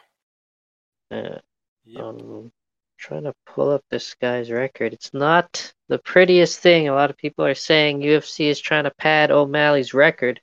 [1.10, 1.38] Uh,
[1.86, 2.02] Yep.
[2.02, 2.52] Um,
[2.96, 4.92] trying to pull up this guy's record.
[4.94, 6.88] It's not the prettiest thing.
[6.88, 10.40] A lot of people are saying UFC is trying to pad O'Malley's record.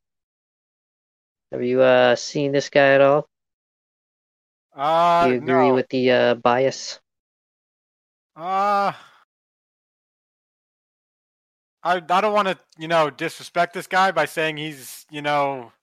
[1.51, 3.29] Have you uh seen this guy at all?
[4.75, 5.75] Uh, Do you agree no.
[5.75, 6.99] with the uh bias?
[8.35, 8.93] Uh,
[11.83, 15.73] I I don't want to you know disrespect this guy by saying he's you know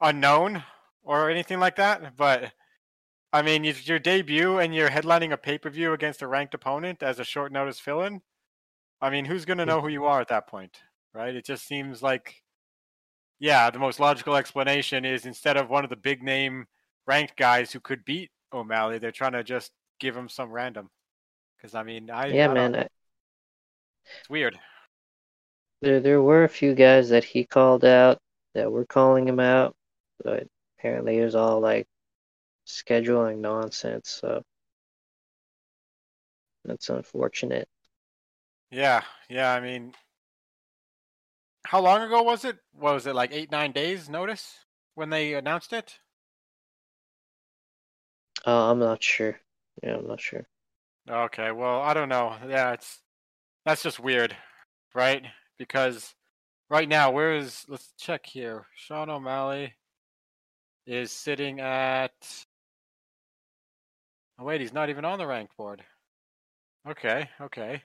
[0.00, 0.62] unknown
[1.02, 2.52] or anything like that, but
[3.32, 6.54] I mean it's your debut and you're headlining a pay per view against a ranked
[6.54, 8.22] opponent as a short notice fill in.
[9.00, 10.80] I mean, who's gonna know who you are at that point,
[11.14, 11.34] right?
[11.34, 12.42] It just seems like,
[13.38, 16.66] yeah, the most logical explanation is instead of one of the big name
[17.06, 20.88] ranked guys who could beat O'Malley, they're trying to just give him some random.
[21.56, 22.76] Because I mean, I yeah, I man.
[22.76, 22.88] I,
[24.20, 24.58] it's weird.
[25.82, 28.18] there there were a few guys that he called out
[28.54, 29.76] that were calling him out,
[30.22, 30.46] but
[30.78, 31.86] apparently it was all like
[32.66, 34.10] scheduling nonsense.
[34.10, 34.42] So
[36.64, 37.68] that's unfortunate.
[38.70, 39.52] Yeah, yeah.
[39.52, 39.94] I mean,
[41.66, 42.58] how long ago was it?
[42.72, 44.54] What was it like eight nine days notice
[44.94, 45.98] when they announced it?
[48.46, 49.38] Uh, I'm not sure.
[49.82, 50.46] Yeah, I'm not sure.
[51.08, 52.36] Okay, well, I don't know.
[52.48, 53.00] Yeah, it's
[53.64, 54.36] that's just weird,
[54.94, 55.24] right?
[55.58, 56.14] Because
[56.70, 57.64] right now, where is?
[57.68, 58.66] Let's check here.
[58.76, 59.74] Sean O'Malley
[60.86, 62.12] is sitting at.
[64.38, 65.82] Oh wait, he's not even on the ranked board.
[66.88, 67.82] Okay, okay.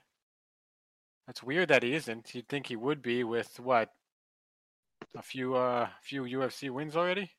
[1.27, 2.33] That's weird that he isn't.
[2.35, 3.93] You'd think he would be with what?
[5.15, 7.31] A few uh few UFC wins already?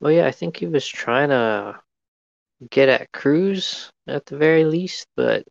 [0.00, 1.80] Well, yeah, I think he was trying to
[2.70, 5.46] get at Cruz at the very least, but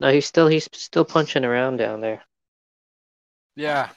[0.00, 2.22] no, he's still he's still punching around down there.
[3.56, 3.90] Yeah.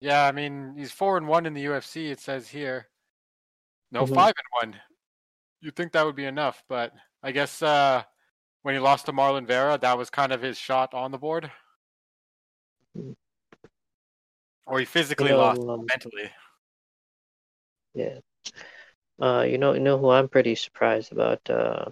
[0.00, 2.88] Yeah, I mean he's four and one in the UFC, it says here.
[3.90, 4.14] No, Mhm.
[4.14, 4.80] five and one.
[5.60, 8.04] You'd think that would be enough, but I guess uh
[8.66, 11.52] when he lost to Marlon Vera, that was kind of his shot on the board.
[14.66, 16.32] Or he physically know, lost um, mentally.
[17.94, 18.18] Yeah.
[19.22, 21.84] Uh, you know, you know who I'm pretty surprised about uh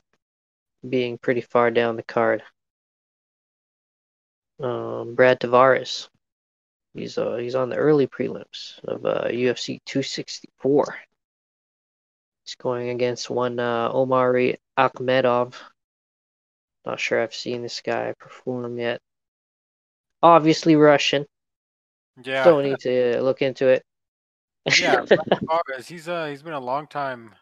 [0.88, 2.42] being pretty far down the card.
[4.60, 6.08] Um, Brad Tavares.
[6.92, 10.96] He's uh he's on the early prelims of uh UFC 264.
[12.44, 15.54] He's going against one uh Omari Akhmedov.
[16.84, 19.00] Not sure I've seen this guy perform yet.
[20.22, 21.26] Obviously Russian.
[22.22, 22.44] Yeah.
[22.44, 23.82] Don't need to look into it.
[24.78, 25.04] Yeah,
[25.86, 27.34] he's uh he's been a long time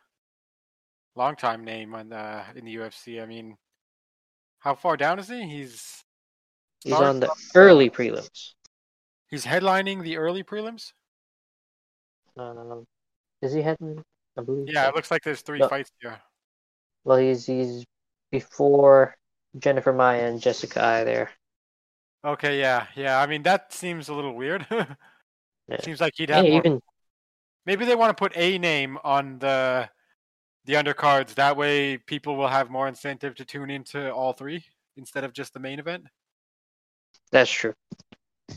[1.14, 3.22] long time name on uh in the UFC.
[3.22, 3.57] I mean
[4.59, 5.42] how far down is he?
[5.48, 6.02] He's
[6.85, 8.55] He's on the early prelims.
[9.28, 10.92] he's headlining the early prelims?
[12.37, 12.85] Um,
[13.40, 14.02] is he headlining?
[14.37, 14.68] I believe.
[14.72, 14.88] Yeah, so.
[14.88, 15.68] it looks like there's three No.
[15.68, 16.20] fights here.
[17.05, 17.85] Well, he's he's
[18.33, 19.14] before
[19.58, 21.30] Jennifer Maia and Jessica Eye there.
[22.24, 23.20] Okay, yeah, yeah.
[23.20, 24.66] I mean that seems a little weird.
[25.68, 25.80] Yeah.
[25.80, 26.66] Seems like he'd Hey, have more.
[26.66, 26.80] even
[27.66, 29.90] Maybe they want to put a name on the
[30.64, 31.34] the undercards.
[31.34, 34.64] That way, people will have more incentive to tune into all three
[34.96, 36.06] instead of just the main event.
[37.30, 37.74] that's true.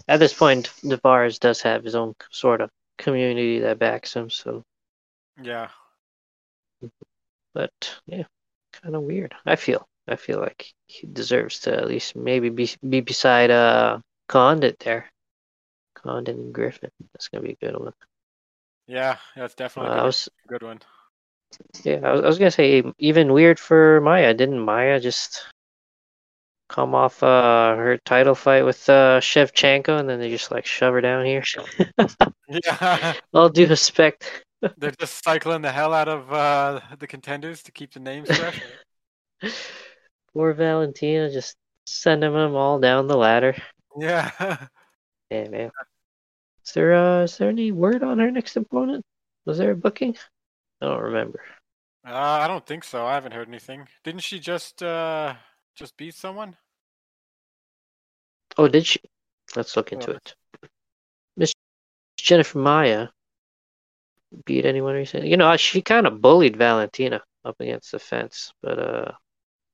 [0.08, 4.30] At this point, Tavares does have his own sort of community that backs him.
[4.30, 4.64] So,
[5.42, 5.70] Yeah,
[7.54, 8.24] but yeah,
[8.74, 9.34] kind of weird.
[9.46, 9.88] I feel.
[10.08, 15.12] I feel like he deserves to at least maybe be be beside uh Condit there.
[15.96, 16.92] Condit and Griffin.
[17.14, 17.94] That's gonna be a good one.
[18.88, 20.80] yeah, that's definitely Uh, gonna was a good one.
[21.84, 24.34] Yeah, I was, I was gonna say even weird for Maia.
[24.34, 25.46] Didn't Maia just
[26.68, 30.94] come off uh her title fight with uh Shevchenko and then they just like shove
[30.94, 31.44] her down here?
[32.48, 34.44] Yeah, All due respect.
[34.78, 38.62] they're just cycling the hell out of uh, the contenders to keep the names fresh.
[40.36, 41.56] Poor Valentina just
[41.88, 43.56] sending them all down the ladder.
[43.98, 44.32] yeah,
[45.32, 45.72] Yeah, man.
[46.66, 49.06] Is there uh is there any word on her next opponent?
[49.46, 50.18] Was there a booking?
[50.82, 51.40] I don't remember.
[52.06, 53.06] uh, I don't think so.
[53.06, 53.88] I haven't heard anything.
[54.04, 55.36] Didn't she just uh,
[55.74, 56.58] just beat someone?
[58.58, 59.00] Oh, did she?
[59.56, 60.16] Let's look into Oh.
[60.16, 60.36] it.
[61.38, 61.54] Miss
[62.18, 63.08] Jennifer Maia
[64.46, 65.30] beat anyone recently?
[65.30, 69.12] You know, she kind of bullied Valentina up against the fence, but uh,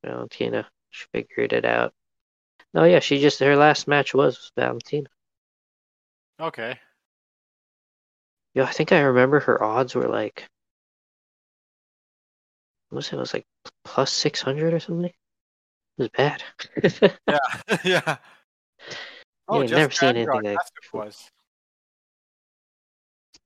[0.04, 1.94] Valentina she figured it out.
[2.74, 5.10] No, yeah, she just her last match was Valentina.
[6.40, 6.80] Okay.
[8.54, 10.46] Yo, I think I remember her odds were like,
[12.90, 13.14] what was it?
[13.16, 13.46] It was like
[13.86, 15.06] plus six hundred or something.
[15.06, 15.14] It
[15.98, 16.44] was bad.
[17.28, 18.18] Yeah, yeah.
[19.48, 21.30] Oh, Yeah, never seen anything like- that's who it was.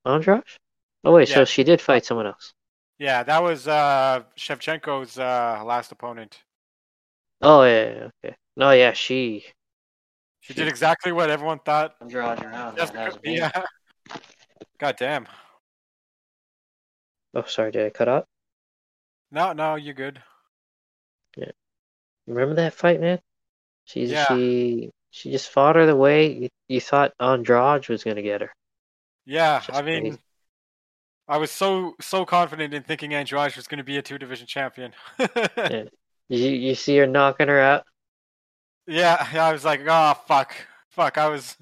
[0.05, 0.43] Andrade?
[1.03, 2.53] Oh wait, so she did fight someone else.
[2.97, 6.39] Yeah, that was uh, Shevchenko's uh, last opponent.
[7.41, 8.35] Oh yeah, yeah, okay.
[8.55, 9.45] No, yeah, she.
[10.41, 11.95] She did exactly what everyone thought.
[12.01, 12.77] Andrade around.
[12.77, 13.51] Jessica, yeah.
[14.77, 15.27] God damn.
[17.33, 18.27] Oh, sorry, did I cut out?
[19.31, 20.21] No, no, you're good.
[21.35, 21.51] Yeah.
[22.27, 23.19] Remember that fight, man?
[23.85, 24.25] She Yeah.
[24.27, 28.53] she she just fought her the way you, you thought Andrade was gonna get her.
[29.25, 30.19] Yeah, Just I mean, crazy.
[31.27, 34.47] I was so so confident in thinking Andrade was going to be a two division
[34.47, 34.93] champion.
[35.57, 35.85] Yeah.
[36.29, 37.85] You you see her knocking her out.
[38.87, 40.55] yeah, yeah, I was like, oh fuck,
[40.89, 41.17] fuck.
[41.17, 41.55] I was,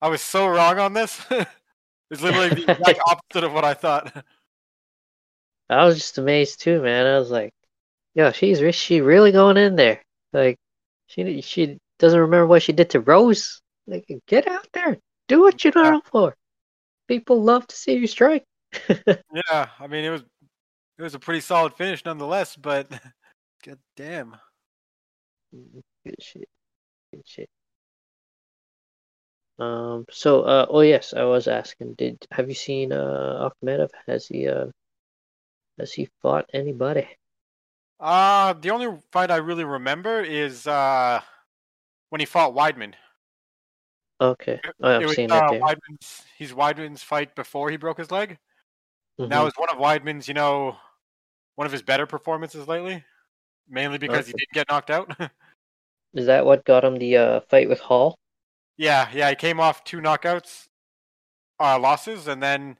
[0.00, 1.20] I was so wrong on this.
[2.10, 4.24] it's literally the exact opposite of what I thought.
[5.68, 7.06] I was just amazed too, man.
[7.06, 7.52] I was like,
[8.14, 10.02] yo, she's she really going in there?
[10.32, 10.56] Like,
[11.08, 13.60] she she doesn't remember what she did to Rose.
[13.86, 14.96] Like, get out there,
[15.28, 16.00] do what you're yeah.
[16.04, 16.36] for.
[17.08, 18.44] People love to see you strike.
[18.88, 20.22] yeah, I mean it was
[20.98, 22.88] it was a pretty solid finish nonetheless, but
[23.66, 24.36] god damn.
[25.52, 26.48] Good shit.
[27.12, 27.48] Good shit.
[29.58, 30.04] Um.
[30.10, 30.66] So, uh.
[30.68, 31.94] Oh yes, I was asking.
[31.94, 33.90] Did have you seen uh Akhmedov?
[34.06, 34.66] Has he uh
[35.78, 37.08] has he fought anybody?
[37.98, 41.20] Uh the only fight I really remember is uh
[42.10, 42.94] when he fought Weidman.
[44.20, 45.60] Okay, oh, I've it was, seen uh, that.
[45.60, 48.38] Weidman's, he's Weidman's fight before he broke his leg.
[49.20, 49.30] Mm-hmm.
[49.30, 50.76] That was one of Weidman's, you know,
[51.56, 53.04] one of his better performances lately,
[53.68, 54.26] mainly because okay.
[54.26, 55.14] he didn't get knocked out.
[56.14, 58.18] Is that what got him the uh, fight with Hall?
[58.78, 60.68] Yeah, yeah, he came off two knockouts,
[61.60, 62.78] uh, losses, and then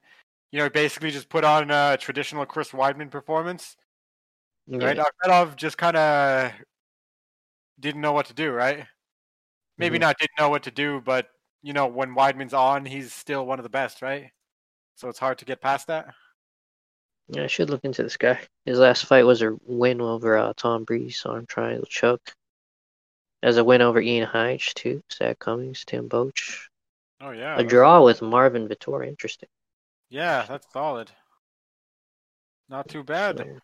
[0.52, 3.76] you know basically just put on a traditional Chris Weidman performance.
[4.66, 4.84] Yeah.
[4.84, 6.52] Right, Akhmedov just kind of
[7.78, 8.50] didn't know what to do.
[8.52, 8.86] Right,
[9.78, 10.02] maybe mm-hmm.
[10.02, 11.28] not didn't know what to do, but
[11.62, 14.02] you know when Weidman's on, he's still one of the best.
[14.02, 14.30] Right,
[14.94, 16.14] so it's hard to get past that.
[17.28, 18.38] Yeah, I should look into this guy.
[18.64, 22.32] His last fight was a win over uh, Tom Breese on Triangle Choke.
[23.42, 25.02] As a win over Ian Heinisch too.
[25.12, 26.66] Zak Cummings, Tim Boetsch.
[27.20, 27.58] Oh yeah.
[27.58, 29.08] A draw with Marvin Vettori.
[29.08, 29.48] Interesting.
[30.08, 31.10] Yeah, that's solid.
[32.68, 33.38] Not too bad.
[33.38, 33.58] So,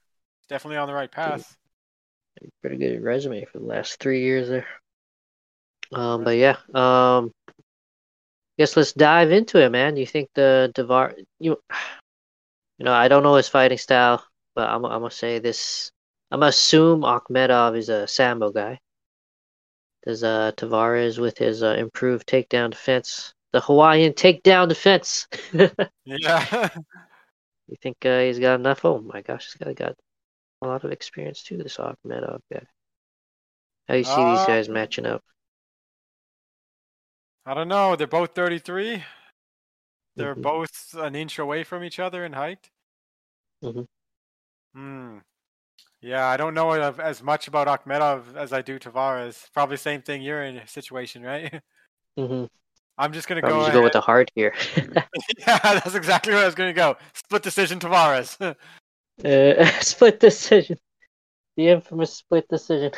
[0.49, 1.57] Definitely on the right path.
[2.61, 4.67] Pretty good resume for the last three years there.
[5.93, 7.33] Um, but yeah, um,
[8.59, 9.95] guess let's dive into it, man.
[9.95, 11.59] Do you think the Devar you
[12.83, 15.93] you know, I don't know his fighting style, but I'm, I'm gonna say this.
[16.33, 18.81] I'm gonna assume Akhmedov is a sambo guy.
[20.05, 25.29] Does uh, Tavares with his uh, improved takedown defense, the Hawaiian takedown defense?
[26.05, 26.69] yeah.
[27.69, 28.85] You think uh, he's got enough?
[28.85, 29.97] Oh my gosh, he's got got
[30.61, 31.57] a lot of experience too.
[31.57, 32.67] This Akhmedov guy.
[33.87, 35.23] How do you see uh, these guys matching up?
[37.47, 37.95] I don't know.
[37.97, 39.05] They're both 33.
[40.17, 40.43] They're mm-hmm.
[40.43, 42.72] both an inch away from each other in height.
[43.63, 43.83] Mm-hmm.
[44.75, 45.19] Hmm.
[46.01, 49.47] Yeah, I don't know as much about Akhmedov as I do Tavares.
[49.55, 50.21] Probably same thing.
[50.21, 51.61] You're in a situation, right?
[52.19, 52.45] Mm-hmm.
[52.99, 53.65] I'm just gonna Probably go.
[53.65, 54.53] Just go with the heart here.
[54.77, 56.99] yeah, that's exactly where I was gonna go.
[57.15, 58.37] Split decision, Tavares.
[59.25, 60.77] uh, split decision.
[61.57, 62.93] The infamous split decision.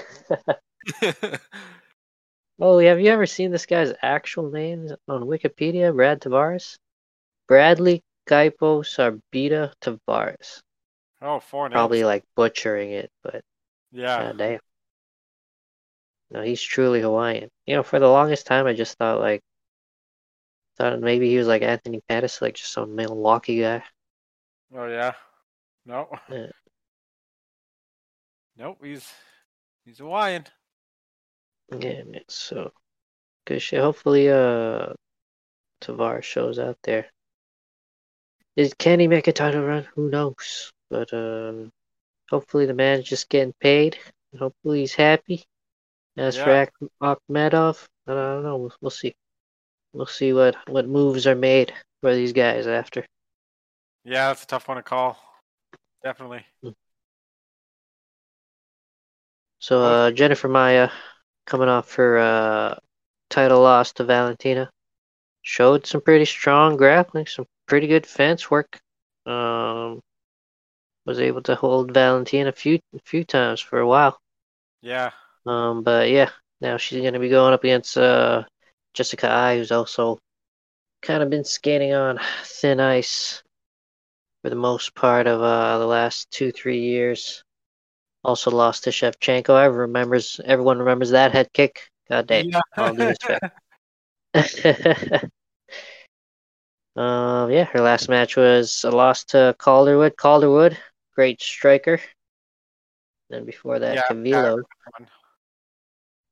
[2.61, 5.95] oh, have you ever seen this guy's actual name on Wikipedia?
[5.95, 6.79] Brad Tavares.
[7.47, 10.63] Bradley Kaipo Sarbita Tavares.
[11.21, 11.75] Oh, four names.
[11.75, 13.43] Probably like butchering it, but
[13.93, 14.61] yeah, God damn.
[16.31, 17.49] No, he's truly Hawaiian.
[17.67, 19.43] You know, for the longest time, I just thought like
[20.77, 23.83] thought maybe he was like Anthony Pettis, like just some Milwaukee guy.
[24.75, 25.13] Oh yeah,
[25.87, 26.47] no, yeah.
[28.57, 28.79] nope.
[28.83, 29.09] He's
[29.85, 30.45] he's Hawaiian.
[31.71, 32.23] Yeah, man.
[32.29, 32.73] So
[33.47, 33.81] good shit.
[33.81, 34.93] Hopefully, uh,
[35.81, 37.07] Tavares shows out there.
[38.57, 39.87] Is can he make a title run?
[39.95, 40.73] Who knows?
[40.91, 41.73] But um,
[42.31, 43.99] hopefully the man's just getting paid.
[44.33, 45.45] And Hopefully he's happy.
[46.17, 46.67] As yeah.
[46.67, 48.57] for Akhmedov, I don't know.
[48.57, 49.15] We'll, we'll see.
[49.93, 53.05] We'll see what what moves are made for these guys after.
[54.05, 55.19] Yeah, that's a tough one to call.
[56.03, 56.45] Definitely.
[56.63, 56.71] Hmm.
[59.59, 60.91] So uh, Jennifer Maia
[61.47, 62.75] coming off her uh,
[63.31, 64.71] title loss to Valentina,
[65.43, 68.81] showed some pretty strong grappling, some pretty good fence work.
[69.27, 70.01] Um,
[71.07, 74.19] was able to hold Valentina a few a few times for a while.
[74.81, 75.11] Yeah.
[75.47, 78.45] Um, but yeah, now she's gonna be going up against uh
[78.95, 80.19] Jessica Eye, who's also
[81.03, 83.43] kind of been skating on thin ice
[84.43, 87.43] for the most part of uh the last two three years.
[88.23, 89.63] Also lost to Shevchenko.
[89.63, 91.91] Everyone remembers everyone remembers that head kick.
[92.09, 92.49] God damn.
[92.49, 92.61] Yeah.
[96.97, 100.17] Um, yeah, her last match was a loss to Calderwood.
[100.17, 100.77] Calderwood,
[101.15, 102.01] great striker.
[103.31, 104.03] Then before that, yeah.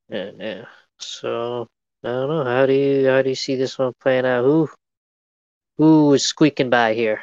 [0.09, 0.65] Yeah, yeah.
[0.99, 1.67] So
[2.03, 2.43] I don't know.
[2.45, 4.43] How do you how do you see this one playing out?
[4.43, 4.69] Who
[5.77, 7.21] who is squeaking by here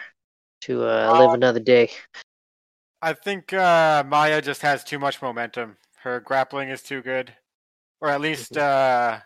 [0.62, 1.90] to uh, live another day?
[3.00, 5.76] I think uh, Maia just has too much momentum.
[6.02, 7.32] Her grappling is too good,
[8.00, 8.60] or at least mm-hmm.
[8.60, 9.20] uh,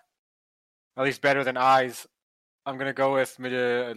[0.97, 2.07] at least better than Eye's.
[2.67, 3.95] I'm gonna go with uh,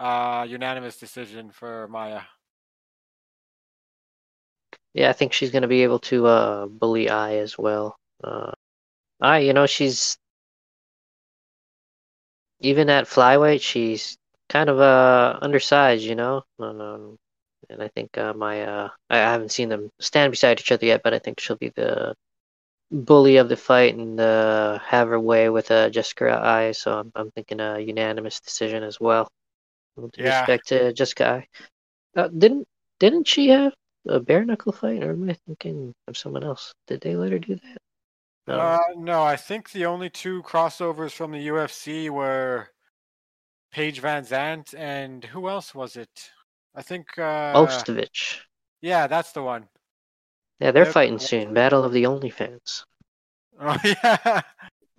[0.00, 2.22] uh, unanimous decision for Maia.
[4.94, 7.96] Yeah, I think she's gonna be able to uh, bully Eye as well.
[8.24, 8.52] Uh,
[9.20, 10.18] Eye, you know, she's
[12.60, 16.04] even at flyweight, she's kind of uh undersized.
[16.04, 17.16] You know, um,
[17.70, 21.14] and I think uh, uh, I haven't seen them stand beside each other yet, but
[21.14, 22.14] I think she'll be the
[22.90, 26.72] bully of the fight and uh, have her way with uh, Jessica Eye.
[26.72, 29.28] So I'm, I'm thinking a unanimous decision as well.
[29.96, 30.40] With Yeah.
[30.40, 31.46] respect to Jessica Eye,
[32.20, 32.66] uh, didn't
[32.98, 33.72] didn't she have
[34.08, 36.72] a bare knuckle fight, or am I thinking of someone else?
[36.86, 37.78] Did they let her do that?
[38.46, 38.58] No.
[38.58, 42.68] Uh, no, I think the only two crossovers from the UFC were
[43.72, 46.30] Paige VanZant and who else was it?
[46.74, 47.18] I think.
[47.18, 48.40] Uh, Ostovic.
[48.80, 49.68] Yeah, that's the one.
[50.60, 50.92] Yeah, they're Yep.
[50.92, 51.54] fighting soon.
[51.54, 52.84] Battle of the OnlyFans.
[53.60, 54.42] Oh yeah,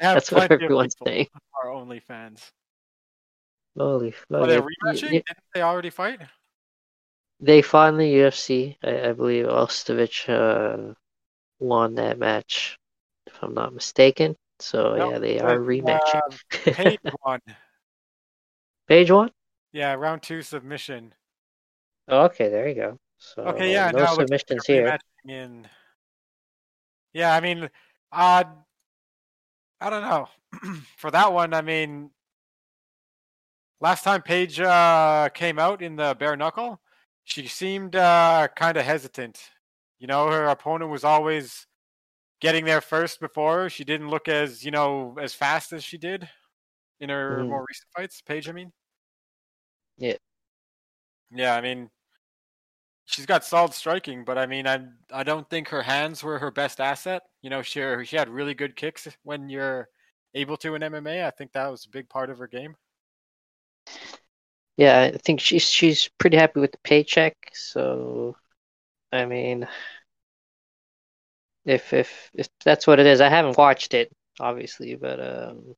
[0.00, 1.28] That's what everyone's saying.
[1.62, 2.50] our OnlyFans.
[3.76, 5.10] Holy Are they rematching?
[5.10, 6.20] Didn't they already fight?
[7.40, 8.78] They fought in the UFC.
[8.82, 10.94] I, I believe Ostovic uh,
[11.60, 12.78] won that match,
[13.26, 14.36] if I'm not mistaken.
[14.60, 16.20] So No, yeah, they are rematching.
[16.24, 16.36] uh,
[16.72, 17.40] Paige won.
[18.86, 19.32] Paige won?
[19.72, 21.14] Yeah, round two submission.
[22.08, 22.98] Oh, okay, there you go.
[23.22, 24.98] So Okay, yeah, no now it looks like submissions here.
[25.24, 25.68] In.
[27.12, 27.70] Yeah, I mean,
[28.10, 28.44] uh,
[29.80, 30.28] I don't know.
[30.96, 32.10] For that one, I mean,
[33.80, 36.80] last time Paige uh, came out in the bare knuckle,
[37.22, 39.38] she seemed uh, kind of hesitant.
[40.00, 41.68] You know, her opponent was always
[42.40, 43.70] getting there first before.
[43.70, 46.28] She didn't look as, you know, as fast as she did
[46.98, 47.48] in her Mhm.
[47.48, 48.20] more recent fights.
[48.20, 48.72] Paige, I mean.
[49.96, 50.16] Yeah.
[51.30, 51.88] Yeah, I mean,
[53.06, 56.50] she's got solid striking, but I mean, I I don't think her hands were her
[56.50, 57.22] best asset.
[57.42, 59.88] You know, she she had really good kicks when you're
[60.34, 61.26] able to in MMA.
[61.26, 62.76] I think that was a big part of her game.
[64.76, 67.36] Yeah, I think she's she's pretty happy with the paycheck.
[67.54, 68.36] So,
[69.12, 69.68] I mean,
[71.64, 75.74] if if if that's what it is, I haven't watched it obviously, but um,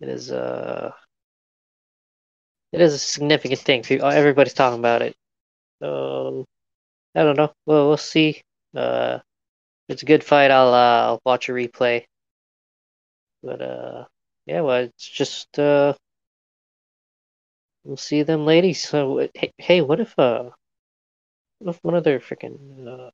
[0.00, 0.92] it is uh,
[2.72, 3.84] it is a significant thing.
[4.02, 5.16] Everybody's talking about it.
[5.84, 6.44] Um,
[7.14, 7.52] I don't know.
[7.66, 8.42] Well, we'll see.
[8.74, 9.20] Uh,
[9.88, 10.50] it's a good fight.
[10.50, 12.04] I'll uh, I'll watch a replay.
[13.42, 14.04] But uh,
[14.46, 15.94] yeah, well, it's just uh.
[17.84, 18.82] We'll see them ladies.
[18.82, 20.50] So hey, hey, what if uh,
[21.58, 23.10] what if one of their freaking uh,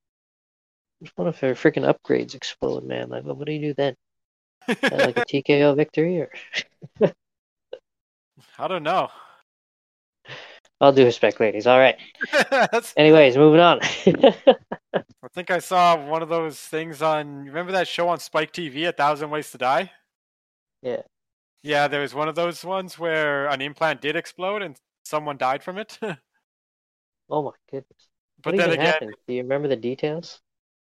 [0.99, 3.09] what if one of their freaking upgrades explode, man?
[3.09, 3.97] Like, what, what do you do then?
[4.69, 6.31] Like a TKO victory, or
[8.59, 9.11] I don't know.
[10.81, 11.67] I'll do respect, ladies.
[11.67, 11.97] All right.
[12.97, 13.81] Anyways, moving on.
[13.83, 17.45] I think I saw one of those things on.
[17.45, 19.91] Remember that show on Spike TV, A Thousand Ways to Die?
[20.83, 21.03] Yeah.
[21.63, 25.63] Yeah, there was one of those ones where an implant did explode and someone died
[25.63, 25.99] from it.
[27.31, 28.09] oh my goodness.
[28.43, 29.15] but what then again, happened?
[29.29, 30.41] Do you remember the details?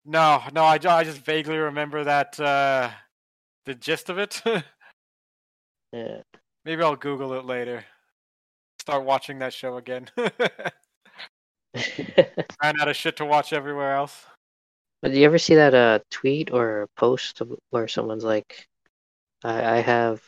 [0.05, 2.91] no, no, I, I just vaguely remember that uh,
[3.67, 4.43] the gist of it.
[5.93, 6.23] Yeah.
[6.65, 7.85] Maybe I'll Google it later.
[8.81, 10.09] Start watching that show again.
[10.17, 10.33] Ran
[12.81, 14.25] out of shit to watch everywhere else.
[15.03, 18.67] But do you ever see that uh tweet or post where someone's like,
[19.45, 20.23] I, I have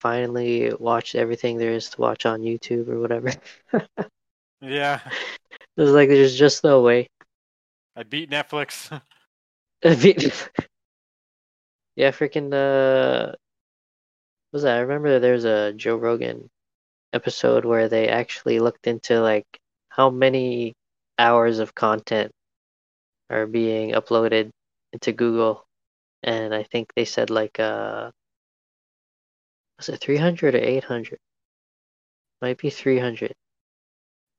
[0.00, 3.30] finally watched everything there is to watch on YouTube or whatever.
[4.60, 4.98] Yeah,
[5.76, 7.06] It's like there's just no way.
[7.94, 8.90] I beat Netflix.
[9.84, 10.50] I beat.
[11.94, 13.26] yeah, freaking uh
[14.50, 14.78] what was that?
[14.78, 16.50] I remember there's a Joe Rogan
[17.14, 19.46] episode where they actually looked into like
[19.88, 20.74] how many
[21.18, 22.30] hours of content
[23.30, 24.50] are being uploaded
[24.92, 25.64] into Google
[26.22, 28.10] and I think they said like uh
[29.78, 31.18] was it 300 or 800?
[32.42, 33.32] Might be 300.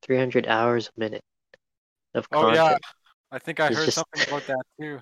[0.04, 1.22] 300 hours a minute
[2.14, 2.58] of content.
[2.58, 2.78] Oh yeah,
[3.32, 5.00] I think I It's heard just- something about that too.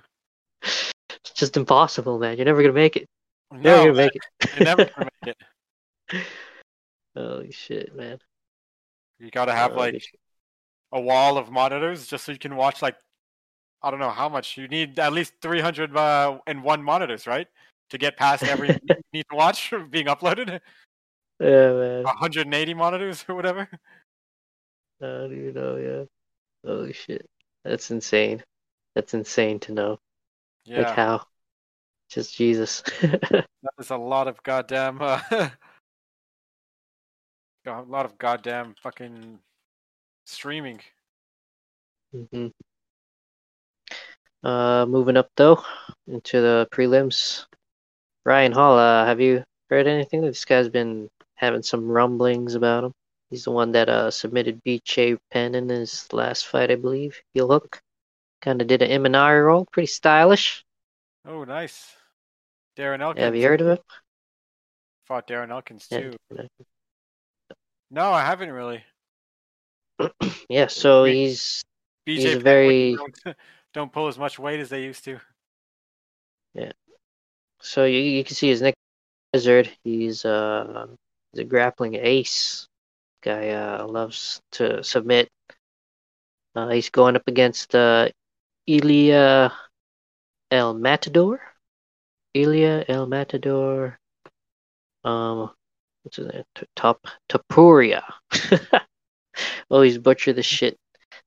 [1.26, 2.38] It's just impossible, man.
[2.38, 3.08] You're never gonna make it.
[3.52, 4.56] You're No, never gonna man, make it.
[4.58, 5.36] you're never gonna make
[6.12, 6.24] it.
[7.16, 8.20] Holy shit, man.
[9.20, 10.20] You gotta have like shit.
[10.92, 12.96] a wall of monitors just so you can watch like
[13.82, 17.48] I don't know how much you need at least 300 uh, and one monitors, right?
[17.90, 20.60] To get past every you need to watch being uploaded.
[21.40, 22.04] Yeah, man.
[22.04, 23.68] 180 monitors or whatever.
[25.02, 25.76] Do you know?
[25.76, 26.04] Yeah.
[26.66, 27.30] Holy shit.
[27.66, 28.42] That's insane.
[28.96, 30.00] That's insane to know.
[30.66, 30.84] Yeah.
[30.84, 31.26] Like how?
[32.10, 32.84] Just Jesus.
[33.02, 33.46] that
[33.80, 35.50] is a lot of goddamn uh,
[37.66, 39.40] a lot of goddamn fucking
[40.26, 40.82] streaming.
[42.12, 42.48] hmm
[44.44, 45.64] Uh, moving up though
[46.08, 47.46] into the prelims.
[48.26, 50.22] Ryan Hall, uh, have you heard anything?
[50.22, 52.94] This guy's been having some rumblings about him.
[53.30, 57.20] He's the one that uh submitted BJ Penn in his last fight, I believe.
[57.34, 57.82] Heel hook.
[58.42, 60.66] Kind of did an Imanari roll, pretty stylish.
[61.26, 61.96] Oh, nice.
[62.76, 63.24] Darren Elkins.
[63.24, 63.78] Have you heard of him?
[65.06, 66.18] Fought Darren Elkins Yeah, too.
[67.94, 68.84] No, I haven't really.
[70.50, 71.64] yeah, so he's
[72.08, 73.38] BJ He's very- don't,
[73.76, 75.20] don't pull as much weight as they used to.
[76.56, 76.72] Yeah.
[77.62, 78.74] So you you can see his neck
[79.32, 79.70] wizard.
[79.84, 80.88] He's uh
[81.32, 82.68] he's a grappling ace.
[83.22, 85.30] Guy uh loves to submit.
[86.56, 88.10] Uh, he's going up against uh
[88.66, 89.54] Ilia
[90.50, 91.42] El Matador.
[92.34, 94.00] Ilia El Matador.
[95.04, 95.52] Um,
[96.04, 96.44] what's his name?
[96.56, 98.04] T- Top Tapuria.
[99.72, 100.78] oh, he's butchered the shit.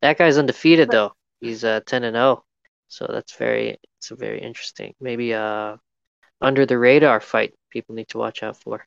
[0.02, 1.12] That guy's undefeated though.
[1.40, 2.44] He's uh ten and zero.
[2.88, 4.94] So that's very it's a very interesting.
[5.00, 5.76] Maybe uh
[6.40, 8.86] under the radar fight people need to watch out for.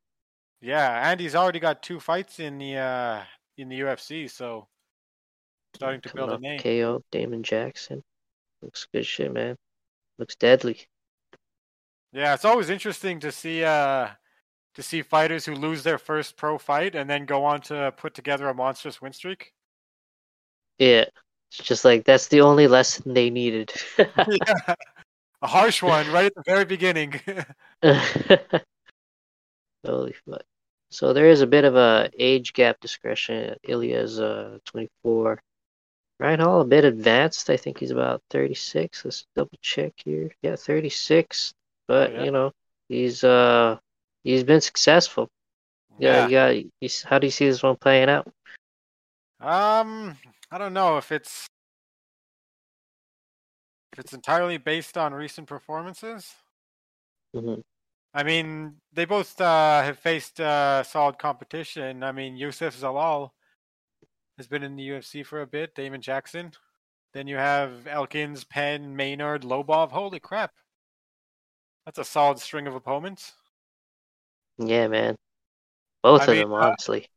[0.62, 3.22] Yeah, and he's already got two fights in the uh,
[3.58, 4.68] in the UFC, so
[5.76, 6.60] starting to Coming build a name.
[6.60, 8.04] KO Damon Jackson.
[8.62, 9.56] Looks good shit, man.
[10.18, 10.88] Looks deadly.
[12.12, 14.10] Yeah, it's always interesting to see uh
[14.76, 18.13] to see fighters who lose their first pro fight and then go on to put
[18.13, 19.53] together a monstrous win streak.
[20.78, 21.05] Yeah.
[21.51, 23.72] It's just like that's the only lesson they needed.
[23.97, 24.76] yeah.
[25.41, 27.13] A harsh one right at the very beginning.
[29.86, 30.43] Holy fuck.
[30.91, 33.55] So there is a bit of a age gap discretion.
[33.63, 35.41] Ilia's uh 24.
[36.20, 37.49] Ryan Hall a bit advanced.
[37.49, 39.05] I think he's about 36.
[39.05, 40.30] Let's double check here.
[40.41, 41.53] Yeah, 36.
[41.88, 42.24] But yeah.
[42.26, 42.51] you know,
[42.89, 43.78] he's uh
[44.24, 45.30] he's been successful.
[45.97, 46.61] Yeah, yeah.
[46.80, 48.28] He's, how do you see this one playing out?
[49.41, 50.17] Um,
[50.51, 51.47] I don't know if it's
[53.93, 56.34] if it's entirely based on recent performances.
[57.36, 57.63] Mhm.
[58.13, 62.03] I mean, they both uh, have faced uh, solid competition.
[62.03, 63.32] I mean, Youssef Zalal
[64.38, 65.76] has been in the UFC for a bit.
[65.76, 66.51] Damon Jackson.
[67.13, 69.91] Then you have Elkins, Penn, Maynard, Lobov.
[69.91, 70.53] Holy crap!
[71.86, 73.34] That's a solid string of opponents.
[74.60, 75.16] Yeah, man.
[76.03, 77.07] Both I of mean, them, uh, honestly.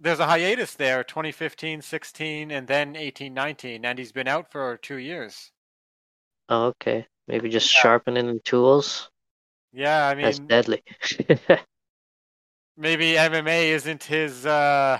[0.00, 4.76] There's a hiatus there 2015, 16, and then 18, 19, and he's been out for
[4.78, 5.52] two years.
[6.48, 7.06] Oh, okay.
[7.28, 7.82] Maybe just Yeah.
[7.82, 9.10] sharpening the tools.
[9.72, 10.82] Yeah, I That's mean, deadly.
[12.76, 14.98] maybe MMA isn't his uh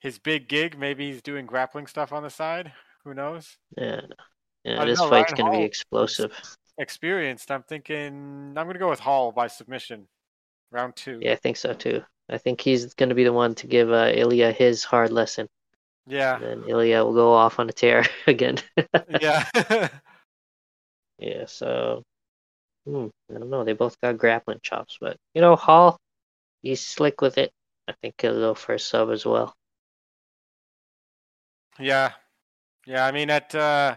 [0.00, 0.78] his big gig.
[0.78, 2.72] Maybe he's doing grappling stuff on the side.
[3.04, 3.58] Who knows?
[3.76, 4.00] yeah.
[4.64, 6.32] Yeah, this know, fight's Ryan gonna be explosive.
[6.78, 7.50] Experienced.
[7.50, 10.08] I'm thinking I'm gonna go with Hall by submission,
[10.70, 11.24] round two.
[11.24, 12.02] Yeah, I think so too.
[12.28, 15.48] I think he's gonna be the one to give uh, Ilia his hard lesson.
[16.06, 18.58] Yeah, And then Ilia will go off on a tear again.
[19.08, 19.44] yeah.
[21.18, 22.02] Yeah, so
[22.86, 23.64] hmm, I don't know.
[23.64, 25.98] They both got grappling chops, but you know, Hall,
[26.62, 27.52] he's slick with it.
[27.88, 29.54] I think he'll go for a sub as well.
[31.78, 32.12] yeah,
[32.86, 33.06] yeah.
[33.06, 33.96] I mean, at uh,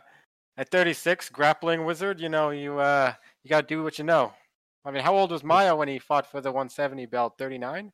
[0.58, 2.20] at 36, grappling wizard.
[2.22, 3.14] You know, you uh,
[3.44, 4.34] you gotta do what you know.
[4.84, 7.36] I mean, how old was Maia when he fought for the 170 belt?
[7.38, 7.92] 39.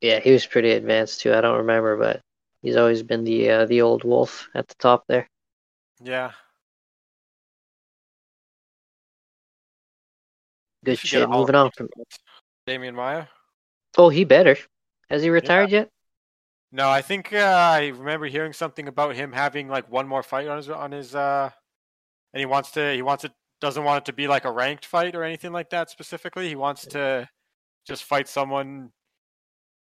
[0.00, 1.34] Yeah, he was pretty advanced too.
[1.34, 2.20] I don't remember, but
[2.62, 5.28] he's always been the uh, the old wolf at the top there.
[6.00, 6.32] Yeah.
[10.84, 11.30] Good should get a shit.
[11.30, 12.04] Moving on Fame from.
[12.66, 13.26] Demian Maia.
[13.96, 14.56] Oh, he better.
[15.10, 15.88] Has he retired yet?
[16.70, 20.46] No, I think uh, I remember hearing something about him having like one more fight
[20.46, 21.50] on his on his uh,
[22.32, 24.86] and he wants to he wants it doesn't want it to be like a ranked
[24.86, 26.48] fight or anything like that specifically.
[26.48, 27.28] He wants to
[27.86, 28.90] just fight someone,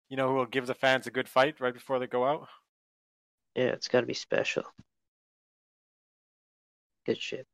[0.09, 2.47] you know, who will give the fans a good fight right before they go out.
[3.55, 4.63] Yeah, it's got to be special.
[7.05, 7.45] Good shit.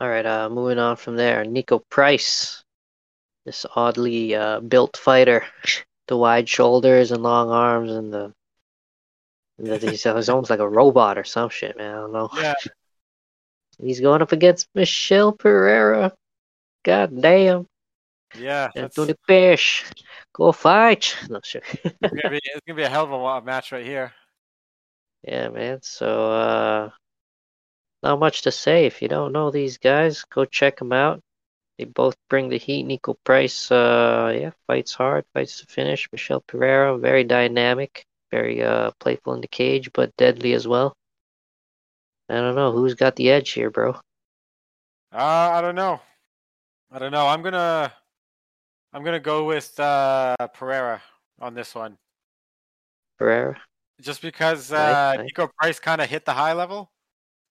[0.00, 2.64] All right, uh, moving on from there, Niko Price,
[3.44, 5.44] this oddly uh, built fighter,
[6.08, 8.34] the wide shoulders and long arms, and the,
[9.58, 11.94] the he's, he's almost like a robot or some shit, man.
[11.94, 12.28] I don't know.
[12.36, 12.54] Yeah.
[13.80, 16.12] He's going up against Michel Pereira.
[16.84, 17.66] God damn,
[18.36, 19.84] Yeah, Anthony Fish,
[20.34, 21.16] go fight!
[21.28, 21.62] No sure.
[21.72, 24.12] it's gonna be it's gonna be a hell of a match right here.
[25.22, 25.78] Yeah, man.
[25.82, 26.90] So, uh,
[28.02, 28.86] not much to say.
[28.86, 31.20] If you don't know these guys, go check them out.
[31.78, 32.86] They both bring the heat.
[32.86, 36.08] Niko Price, uh, yeah, fights hard, fights to finish.
[36.12, 40.94] Michel Pereira, very dynamic, very uh playful in the cage, but deadly as well.
[42.28, 43.90] I don't know who's got the edge here, bro.
[45.12, 45.16] Uh,
[45.52, 46.00] I don't know.
[46.90, 47.26] I don't know.
[47.26, 47.92] I'm gonna
[48.92, 51.02] I'm gonna go with uh, Pereira
[51.40, 51.98] on this one.
[53.18, 53.56] Pereira.
[54.00, 55.26] just because uh, right.
[55.28, 56.90] Niko Price kind of hit the high level.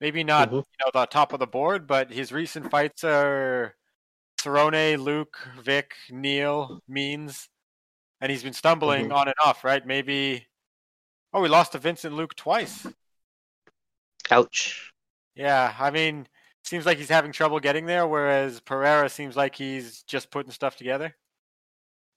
[0.02, 0.54] Maybe not, Mhm.
[0.56, 3.76] you know, the top of the board, but his recent fights are
[4.40, 7.48] Cerrone, Luque, Vick, Neal, Means,
[8.20, 9.16] and he's been stumbling Mhm.
[9.16, 9.86] on and off, right?
[9.86, 10.48] Maybe.
[11.34, 12.88] Oh, we lost to Vincent Luque twice.
[14.32, 14.94] Ouch.
[15.36, 16.28] Yeah, I mean,
[16.64, 20.76] seems like he's having trouble getting there, whereas Pereira seems like he's just putting stuff
[20.76, 21.16] together.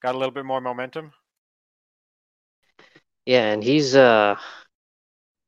[0.02, 1.12] Got a little bit more momentum.
[3.26, 4.36] Yeah, and he's uh,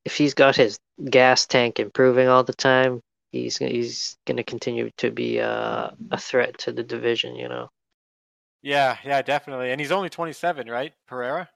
[0.04, 0.78] if he's got his
[1.10, 3.00] gas tank improving all the time,
[3.32, 7.36] he's he's gonna continue to be uh, a threat to the division.
[7.36, 7.68] You know.
[8.62, 9.70] Yeah, yeah, definitely.
[9.70, 11.48] And he's only 27, right, Pereira?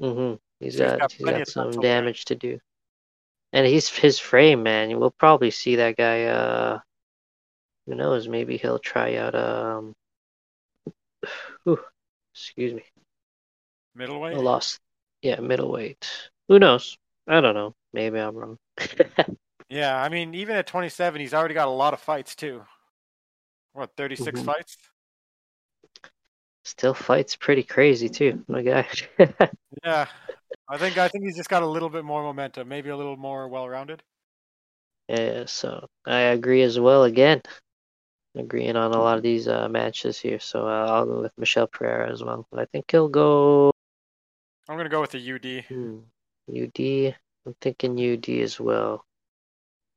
[0.00, 0.36] Mm-hmm.
[0.60, 2.60] He's So he's got he's got some damage to do,
[3.52, 4.98] and he's his frame, man.
[4.98, 6.24] We'll probably see that guy.
[6.24, 6.80] Uh,
[7.86, 8.28] who knows?
[8.28, 9.34] Maybe he'll try out.
[9.34, 9.94] Um,
[11.64, 11.80] whew,
[12.34, 12.84] excuse me.
[13.94, 14.36] Middleweight.
[14.36, 14.80] Lost.
[15.22, 16.08] Yeah, middleweight.
[16.48, 16.96] Who knows?
[17.28, 17.74] I don't know.
[17.92, 18.58] Maybe I'm wrong.
[19.68, 22.64] Yeah, I mean, even at 27, he's already got a lot of fights too.
[23.72, 24.44] What, 36 Mhm.
[24.44, 24.76] fights?
[26.64, 28.88] Still fights pretty crazy too, my guy.
[29.84, 30.06] Yeah,
[30.72, 33.18] I think I think he's just got a little bit more momentum, maybe a little
[33.18, 34.02] more well-rounded.
[35.06, 37.04] yeah, so I agree as well.
[37.04, 37.42] Again,
[38.34, 40.40] agreeing on a lot of these uh, matches here.
[40.40, 42.46] So uh, I'll go with Michel Pereira as well.
[42.50, 43.70] But I think he'll go
[44.66, 45.64] I'm gonna go with the UD.
[45.68, 45.98] hmm,
[46.48, 47.16] UD.
[47.44, 49.04] I'm thinking UD as well.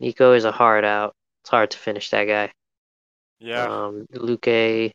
[0.02, 1.16] Niko is a hard out.
[1.44, 2.52] It's hard to finish that guy.
[3.40, 4.92] Yeah, Um, Luque,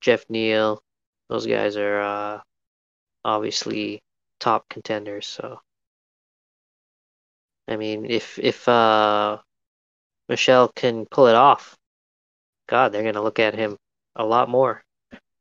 [0.00, 0.82] Geoff Neal,
[1.28, 2.40] those guys are uh,
[3.24, 4.02] obviously
[4.40, 5.26] top contenders.
[5.26, 5.60] So,
[7.68, 9.38] I mean, if if uh,
[10.28, 11.76] Michel can pull it off,
[12.68, 13.76] God, they're gonna look at him
[14.16, 14.82] a lot more.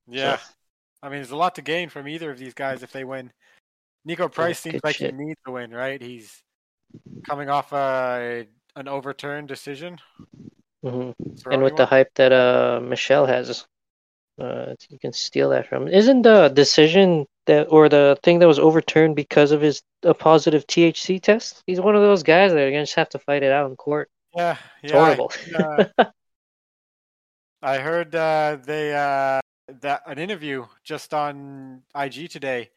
[0.08, 0.40] yeah.
[1.02, 3.32] I mean, there's a lot to gain from either of these guys if they win.
[4.08, 5.12] Niko Price seems like shit.
[5.12, 6.02] he needs to win, right?
[6.02, 6.42] He's
[7.26, 10.00] coming off a an overturned decision.
[10.84, 11.12] hmm
[11.52, 13.66] And with the hype that uh Michelle has,
[14.40, 15.88] uh, you can steal that from.
[15.88, 20.66] Isn't the decision that or the thing that was overturned because of his a positive
[20.68, 21.64] THC test?
[21.68, 23.76] He's one of those guys that are gonna just have to fight it out in
[23.76, 24.10] court.
[24.36, 25.00] yeah, It's yeah.
[25.02, 25.32] I horrible.
[25.52, 25.56] heard,
[26.00, 26.06] uh,
[27.62, 29.40] I heard uh, they uh,
[29.82, 32.72] that an interview just on IG today,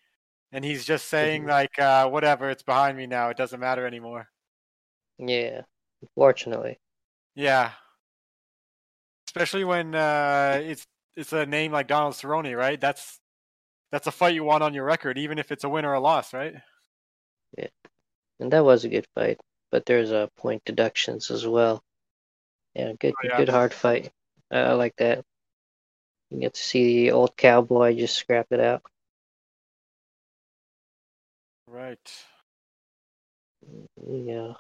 [0.52, 1.48] and he's just saying Mhm.
[1.48, 3.30] like, uh, whatever, it's behind me now.
[3.30, 4.28] It doesn't matter anymore.
[5.18, 5.62] Yeah,
[6.02, 6.78] unfortunately.
[7.34, 7.72] Yeah,
[9.28, 10.86] especially when uh, it's
[11.16, 12.80] it's a name like Donald Cerrone, right?
[12.80, 13.18] That's
[13.90, 16.00] that's a fight you want on your record, even if it's a win or a
[16.00, 16.54] loss, right?
[17.56, 17.68] Yeah,
[18.40, 19.40] and that was a good fight,
[19.70, 21.82] but there's uh, point deductions as well.
[22.74, 23.38] Yeah, good, Oh, yeah.
[23.38, 24.12] good hard fight.
[24.52, 25.24] Uh, I like that.
[26.30, 28.82] You get to see the old cowboy just scrap it out.
[31.68, 32.12] Right.
[34.06, 34.54] Yeah.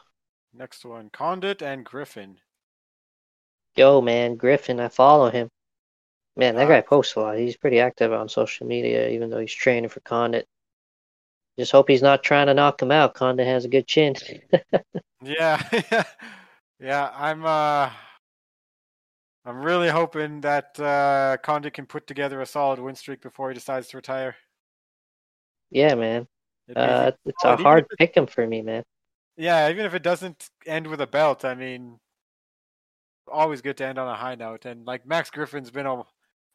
[0.54, 2.38] Next one, Condit and Griffin.
[3.76, 5.50] Yo, man, Griffin, I follow him.
[6.36, 7.38] Man, that Uh, guy posts a lot.
[7.38, 10.46] He's pretty active on social media, even though he's training for Condit.
[11.58, 13.14] Just hope he's not trying to knock him out.
[13.14, 14.14] Condit has a good chin.
[15.22, 15.62] Yeah,
[16.80, 17.10] yeah.
[17.14, 17.90] I'm uh,
[19.44, 23.54] I'm really hoping that uh, Condit can put together a solid win streak before he
[23.54, 24.36] decides to retire.
[25.70, 26.26] yeah, man.
[26.74, 28.82] Uh, it's a solid, hard pick him for me, man.
[29.36, 31.98] yeah, even if it doesn't end with a belt, I mean,
[33.30, 34.64] always good to end on a high note.
[34.64, 36.02] And like Max Griffin's been a,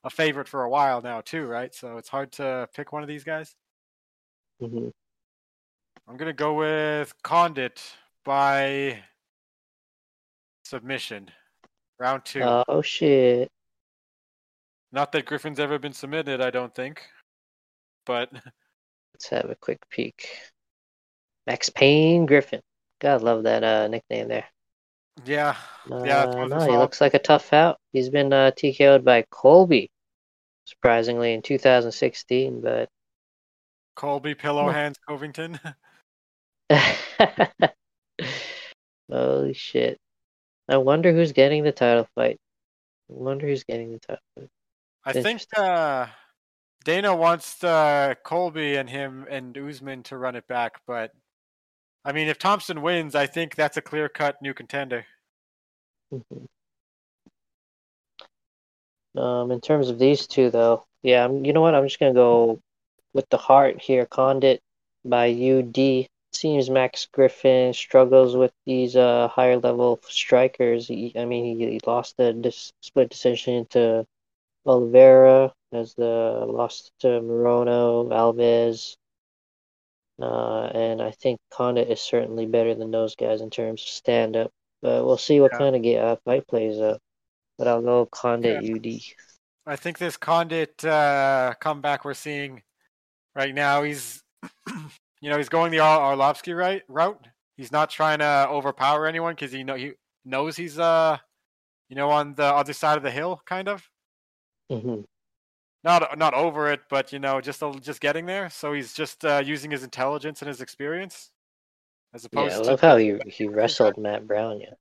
[0.04, 1.74] a favorite for a while now too, right?
[1.74, 3.56] So it's hard to pick one of these guys.
[4.60, 4.89] hmm
[6.08, 7.82] I'm gonna go with Condit
[8.26, 9.02] by
[10.66, 11.30] submission,
[11.99, 12.41] round two.
[12.43, 13.49] Oh shit.
[14.91, 17.02] Not that Griffin's ever been submitted, I don't think,
[18.06, 18.30] but
[19.22, 20.28] Let's have a quick peek.
[21.45, 22.62] Max Payne Griffin.
[22.99, 24.45] God, love that uh, nickname there.
[25.26, 25.55] Yeah,
[25.89, 27.78] Uh, Yeah, it's one of the no, he looks like a tough out.
[27.93, 29.91] He's been uh, TKO'd by Colby,
[30.66, 32.89] surprisingly, in 2016, but
[33.95, 35.59] Colby Pillow Hands Covington.
[39.12, 39.99] holy shit.
[40.70, 42.39] I wonder who's getting the title fight.
[43.09, 44.49] I wonder who's getting the title fight.
[45.03, 46.07] I think uh,
[46.84, 51.12] Dana wants uh, Colby and him and Usman to run it back, but
[52.04, 55.06] I mean, if Thompson wins, I think that's a clear-cut new contender.
[56.12, 56.47] Mhm.
[59.16, 61.76] Um, in terms of these two, though, yeah, I'm, you know what?
[61.76, 62.60] I'm just gonna go
[63.14, 64.06] with the heart here.
[64.06, 64.62] Condit
[65.06, 66.08] by UD.
[66.34, 70.88] Seems Max Griffin struggles with these uh higher level strikers.
[70.88, 74.06] He, I mean, he, he lost the dis split decision to
[74.66, 78.95] Oliveira, as the lost to Morono, Alves.
[80.20, 84.36] Uh, and I think Condit is certainly better than those guys in terms of stand
[84.36, 84.51] up.
[84.82, 85.57] But we'll see what Yeah.
[85.59, 87.01] kind of get, uh, fight plays up.
[87.57, 89.16] But I'll go Condit UD.
[89.66, 92.64] I think this Condit uh, comeback we're seeing
[93.36, 94.24] right now, he's,
[95.22, 97.28] you know, he's going the Ar- Arlovsky right route.
[97.57, 99.93] He's not trying to overpower anyone because he know he
[100.26, 101.18] knows he's uh,
[101.89, 103.88] you know, on the other side of the hill, kind of.
[104.72, 105.01] Mm hmm
[105.84, 108.50] not not over it, but you know, just just getting there.
[108.50, 111.32] So he's just uh, using his intelligence and his experience,
[112.14, 112.52] as opposed.
[112.52, 114.60] Yeah, I to love how he he wrestled Matt Brown.
[114.60, 114.74] Yeah.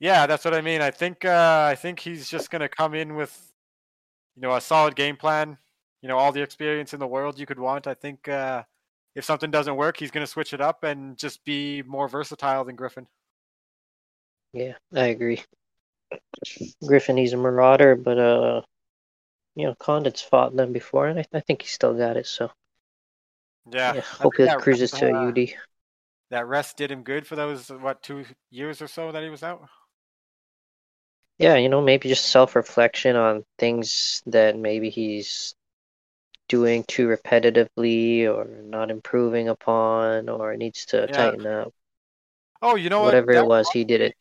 [0.00, 0.80] Yeah, that's what I mean.
[0.80, 3.52] I think uh, I think he's just gonna come in with,
[4.34, 5.58] you know, a solid game plan.
[6.02, 7.86] You know, all the experience in the world you could want.
[7.86, 8.64] I think uh,
[9.14, 12.74] if something doesn't work, he's gonna switch it up and just be more versatile than
[12.74, 13.06] Griffin.
[14.52, 15.40] Yeah, I agree.
[16.84, 18.62] Griffin, he's a marauder, but uh,
[19.54, 22.26] you know, Condit's fought them before, and I, I think he still got it.
[22.26, 22.50] So
[23.70, 25.54] yeah, yeah hope he cruises to a UD.
[26.30, 29.42] That rest did him good for those what two years or so that he was
[29.42, 29.68] out.
[31.38, 35.54] Yeah, you know, maybe just self reflection on things that maybe he's
[36.48, 41.06] doing too repetitively or not improving upon or needs to yeah.
[41.06, 41.72] tighten up.
[42.60, 43.36] Oh, you know Whatever what?
[43.36, 44.14] it was, he did it.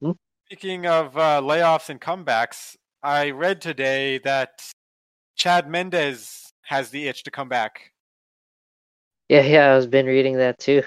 [0.00, 0.12] Hmm?
[0.46, 4.62] Speaking of uh, layoffs and comebacks, I read today that
[5.36, 7.92] Chad Mendes has the itch to come back.
[9.28, 10.82] Yeah, yeah, I was been reading that too.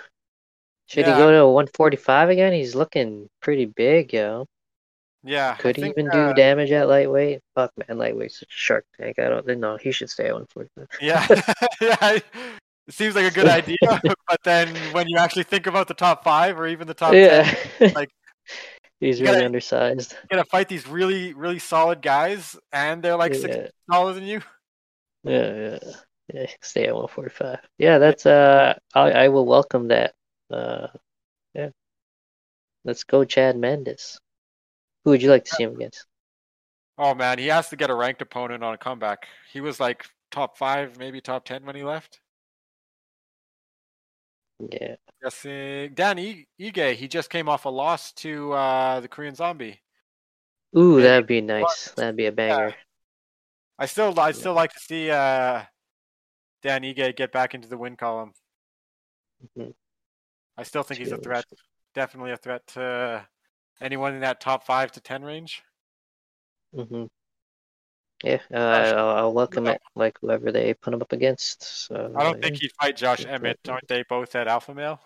[0.88, 1.16] Should yeah.
[1.16, 2.54] he go to 145 again?
[2.54, 4.46] He's looking pretty big, yo.
[5.24, 5.56] Yeah.
[5.56, 7.40] Could he even uh, do damage at lightweight?
[7.56, 9.18] Fuck, man, lightweight's such a shark tank.
[9.18, 9.78] I don't know.
[9.78, 10.88] He should stay at 145.
[11.02, 11.26] Yeah,
[11.82, 12.20] yeah.
[12.86, 16.24] It seems like a good idea, but then when you actually think about the top
[16.24, 17.50] five or even the top yeah.
[17.80, 18.10] ten, like
[19.06, 20.14] he's really gotta- undersized.
[20.14, 24.42] you gotta fight these really, really solid guys, and they're like six taller than you.
[25.24, 25.80] Yeah, yeah,
[26.34, 26.46] yeah.
[26.62, 27.60] Stay at 145.
[27.78, 30.14] Yeah, that's uh, I I will welcome that.
[30.52, 30.88] Uh,
[31.54, 31.70] yeah.
[32.86, 34.20] Let's go, Chad Mendes.
[35.04, 36.06] Who would you like to see him against?
[36.98, 39.28] Oh man, he has to get a ranked opponent on a comeback.
[39.52, 42.20] He was like top five, maybe top ten when he left.
[44.72, 44.96] Yeah.
[45.22, 49.82] Guessing Dan Ige, he just came off a loss to uh, the Korean Zombie.
[50.78, 51.92] Ooh, Maybe that'd be nice.
[51.92, 52.76] That'd be a banger.
[53.78, 55.64] I still, I still like to see uh,
[56.62, 58.34] Dan Ige get back into the win column.
[59.58, 59.74] Mhm.
[60.58, 61.46] I still think he's a threat.
[61.94, 63.28] Definitely a threat to
[63.82, 65.64] anyone in that top five to ten range.
[66.74, 67.06] hmm
[68.24, 71.62] Yeah, uh, I'll, I'll welcome it, like whoever they put him up against.
[71.64, 72.42] So, I don't yeah.
[72.42, 73.60] think he'd fight Josh Emmett.
[73.66, 73.72] fight.
[73.74, 75.00] Aren't they both at Alpha Male?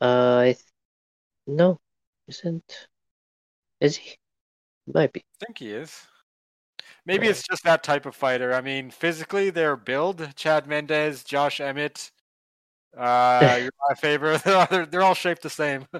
[0.00, 0.64] Uh, I th-
[1.46, 1.78] no,
[2.28, 2.88] isn't
[3.80, 4.16] is he?
[4.92, 5.20] Might be.
[5.20, 6.06] I think he is.
[7.04, 7.30] Maybe Yeah.
[7.30, 8.54] it's just that type of fighter.
[8.54, 12.10] I mean, physically, their build: Chad Mendes, Josh Emmett,
[12.96, 14.38] uh, Urijah Faber.
[14.44, 15.86] They're, all- they're all shaped the same.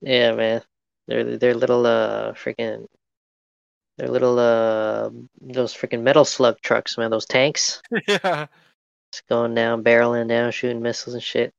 [0.00, 0.62] Yeah, man.
[1.08, 2.86] They're they're little uh freaking
[3.98, 7.10] they're little uh those freaking metal slug trucks, man.
[7.10, 8.46] Those tanks yeah,
[9.12, 11.52] just going down, barreling down, shooting missiles and shit.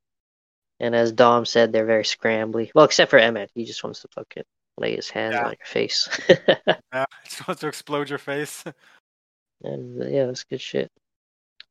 [0.80, 2.72] And as Dom said, they're very scrambly.
[2.74, 4.44] Well, except for Emmett, he just wants to fucking
[4.78, 5.44] lay his hands Yeah.
[5.46, 6.08] on your face.
[6.30, 7.06] yeah.
[7.26, 8.64] Just wants to explode your face.
[9.62, 10.90] And uh, yeah, that's good shit.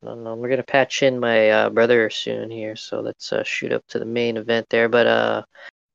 [0.03, 0.35] I don't know.
[0.35, 3.99] We're gonna patch in my uh, brother soon here, so let's uh, shoot up to
[3.99, 4.91] the main event there.
[4.91, 5.43] But uh,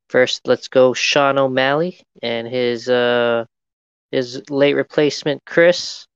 [0.08, 3.44] first, let's go Sean O'Malley and his uh
[4.14, 6.06] his late replacement Kris.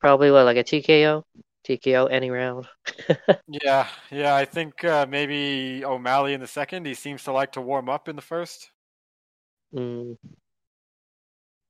[0.00, 1.24] Probably what like a TKO,
[1.64, 2.68] TKO any round.
[3.48, 4.34] Yeah, yeah.
[4.36, 6.86] I think uh, maybe O'Malley in the second.
[6.86, 8.70] He seems to like to warm up in the first.
[9.72, 10.16] Mm,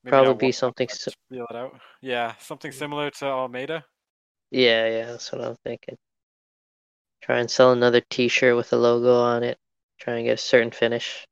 [0.03, 1.81] Maybe Probably be something si- Feel it out.
[2.03, 3.85] Yeah, something similar to Almeida.
[4.51, 5.97] yeah, yeah, that's what I'm thinking.
[7.23, 9.57] Try and sell another T-shirt with a logo on it.
[10.01, 11.29] Try and get a certain finish.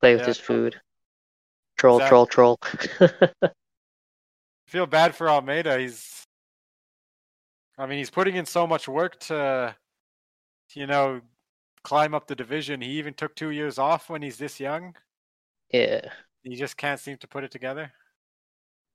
[0.00, 0.80] Play with Yeah, his food.
[1.76, 2.58] Troll, troll, troll.
[4.66, 5.78] feel bad for Almeida.
[5.78, 6.26] He's,
[7.78, 9.76] I mean, he's putting in so much work to,
[10.74, 11.22] you know,
[11.84, 12.80] climb up the division.
[12.82, 14.96] He even took two years off when he's this young.
[15.70, 16.10] yeah.
[16.44, 17.92] He just can't seem to put it together.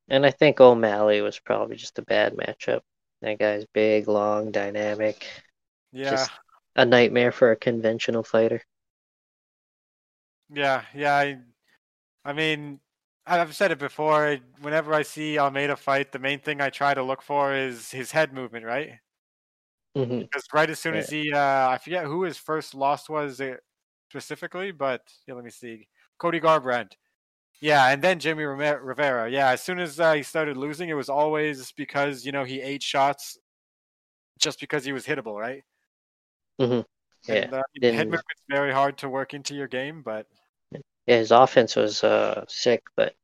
[0.10, 2.82] And I think O'Malley was probably just a bad matchup.
[3.22, 5.26] That guy's big, long, dynamic.
[5.92, 6.32] Yeah, Just
[6.76, 8.62] a nightmare for a conventional fighter.
[10.50, 11.16] yeah, yeah.
[11.16, 11.38] I,
[12.26, 12.82] I mean,
[13.26, 14.38] I've said it before.
[14.62, 18.12] Whenever I see Almeida fight, the main thing I try to look for is his
[18.12, 19.00] head movement, right?
[19.96, 23.40] hmm Because right as soon as he, uh, I forget who his first loss was
[23.42, 23.58] uh,
[24.10, 26.94] specifically, but yeah, let me see, Cody Garbrandt.
[27.62, 29.30] Yeah, and then Jimmy Rivera.
[29.32, 32.62] Yeah, as soon as uh, he started losing, it was always because you know he
[32.62, 33.38] ate shots,
[34.40, 35.64] just because he was hittable, right?
[36.60, 36.82] hmm
[37.28, 37.46] Yeah.
[37.46, 40.28] And, uh, head movement's very hard to work into your game, but
[41.10, 43.16] Yeah, his offense was uh, sick, but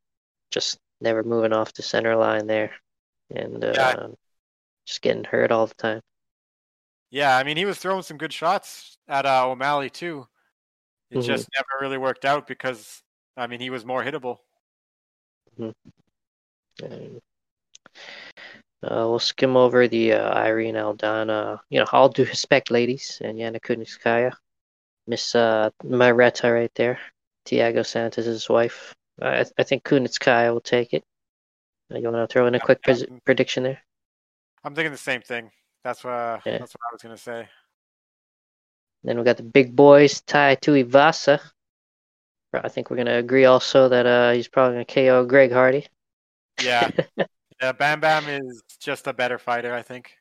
[0.51, 2.71] just never moving off the center line there,
[3.29, 4.07] and uh, Yeah.
[4.88, 6.01] just getting hurt all the time.
[7.11, 10.27] yeah, I mean he was throwing some good shots at uh, O'Malley too.
[11.11, 11.25] It Mhm.
[11.27, 13.03] just never really worked out because
[13.38, 14.39] I mean he was more hittable.
[16.83, 17.21] Um,
[18.83, 23.38] Uh, we'll skim over the uh, Irene Aldana, you know, all due respect, ladies, and
[23.39, 24.31] Yana Kunitskaya.
[25.07, 26.99] Miss uh, Marreta right there,
[27.45, 28.95] Thiago Santos' wife.
[29.21, 31.03] I, I think Kunitskaya will take it.
[31.93, 33.79] Uh, you want to throw in a quick pres- prediction there?
[34.63, 35.51] I'm thinking the same thing.
[35.83, 36.57] That's what yeah.
[36.57, 37.47] that's what I was gonna say.
[39.03, 41.39] Then we got the big boys, Tai Tuivasa.
[42.53, 45.85] I think we're gonna agree also that uh, he's probably gonna KO Greg Hardy.
[46.63, 46.89] Yeah,
[47.61, 47.71] yeah.
[47.73, 50.11] Bam Bam is just a better fighter, I think.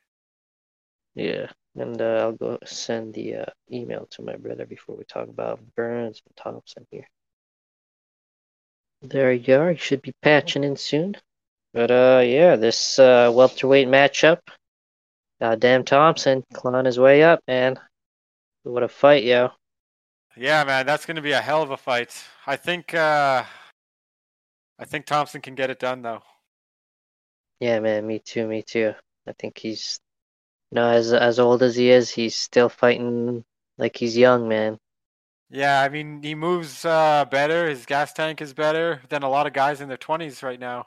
[1.15, 5.29] Yeah, and uh, I'll go send the uh, email to my brother before we talk
[5.29, 7.07] about Burns and Thompson here.
[9.09, 9.71] There you are.
[9.71, 11.15] You should be patching in soon.
[11.73, 14.39] But uh, yeah, this uh, welterweight matchup.
[15.41, 17.79] Goddamn Thompson clawing his way up, man.
[18.63, 19.51] What a fight, yo.
[20.37, 22.23] Yeah, man, that's going to be a hell of a fight.
[22.47, 23.43] I think uh
[24.77, 26.21] I think Thompson can get it done though.
[27.59, 28.93] Yeah, man, me too, me too.
[29.27, 29.99] I think he's
[30.71, 33.45] you know, as as old as he is, he's still fighting
[33.77, 34.77] like he's young, man.
[35.55, 39.47] Yeah, I mean, he moves uh better, his gas tank is better than a lot
[39.47, 40.85] of guys in their 20s right now.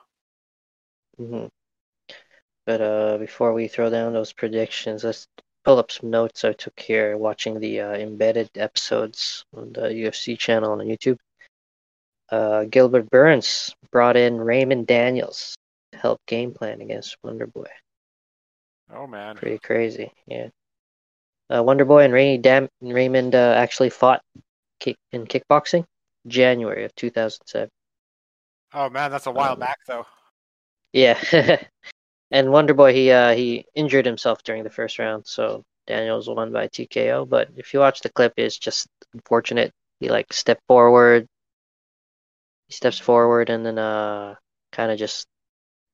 [1.16, 1.47] hmm
[2.66, 5.27] But uh before we throw down those predictions, let's
[5.64, 10.39] pull up some notes I took here watching the uh, embedded episodes on the UFC
[10.39, 11.16] channel on YouTube.
[12.31, 15.57] Uh, Gilbert Burns brought in Raymond Daniels
[15.93, 17.71] to help game plan against Wonder Boy.
[18.93, 20.49] Oh man, pretty crazy, yeah.
[21.55, 24.23] Uh, Wonder Boy and Ray Dam- Raymond uh, actually fought
[24.81, 25.85] kick- in kickboxing
[26.26, 27.70] January of 2007.
[28.74, 30.07] Oh man, that's a while um, back though.
[30.93, 31.18] Yeah,
[32.31, 36.53] And Wonder Boy, he uh, he injured himself during the first round, so Daniels won
[36.53, 37.24] by TKO.
[37.29, 39.72] But if you watch the clip, it's just unfortunate.
[40.01, 41.26] He like stepped forward,
[42.68, 44.35] he steps forward, and then uh,
[44.72, 45.26] kind of just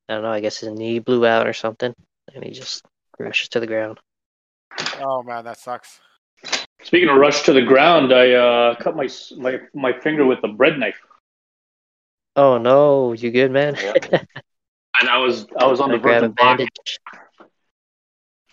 [0.09, 0.31] I don't know.
[0.31, 1.93] I guess his knee blew out or something,
[2.33, 2.83] and he just
[3.13, 3.99] crashes to the ground.
[4.99, 6.01] Oh man, that sucks.
[6.85, 10.47] Speaking of rush to the ground, I uh, cut my my my finger with a
[10.47, 11.01] bread knife.
[12.35, 13.75] Oh no, you good, man?
[13.75, 13.93] Yeah.
[15.01, 16.59] and I was I was on the verge of black.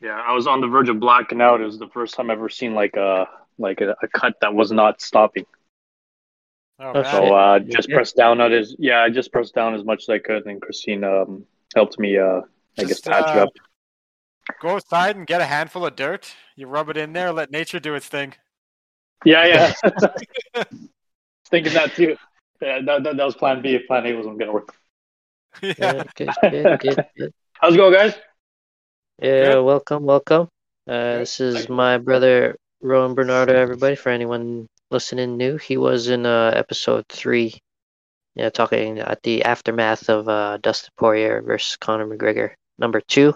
[0.01, 1.61] Yeah, I was on the verge of blacking out.
[1.61, 3.28] It was the first time I've ever seen like a
[3.59, 5.45] like a, a cut that was not stopping.
[6.78, 7.97] Oh, so uh, just yeah.
[7.97, 10.61] pressed down on his yeah, I just pressed down as much as I could, and
[10.61, 12.41] Christine um, helped me uh,
[12.78, 13.51] I guess patch uh, it up.
[14.61, 16.34] Go outside and get a handful of dirt.
[16.57, 18.34] You rub it in there, let nature do its thing.
[19.24, 20.64] Yeah, yeah.
[21.51, 22.16] Thinking that too.
[22.61, 23.74] Yeah, that, that, that was Plan B.
[23.74, 24.74] if Plan A wasn't going to work.
[25.61, 26.05] Yeah.
[26.16, 27.34] Good, good, good, good.
[27.55, 28.14] How's it going, guys?
[29.20, 29.64] Yeah, good.
[29.64, 30.49] welcome, welcome.
[30.88, 33.55] Uh, this is my brother Rowan Bernardo.
[33.55, 37.59] Everybody, for anyone listening new, he was in uh, episode three.
[38.34, 43.34] Yeah, talking at the aftermath of uh, Dustin Poirier versus Conor McGregor, number two.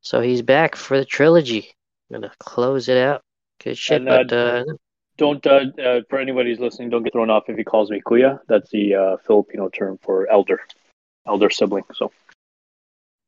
[0.00, 1.74] So he's back for the trilogy.
[2.10, 3.22] I'm gonna close it out.
[3.62, 4.64] Good shit, and, uh, but uh,
[5.16, 8.00] don't uh, uh, for anybody who's listening, don't get thrown off if he calls me
[8.06, 8.38] kuya.
[8.48, 10.60] That's the uh, Filipino term for elder
[11.26, 11.84] elder sibling.
[11.94, 12.12] So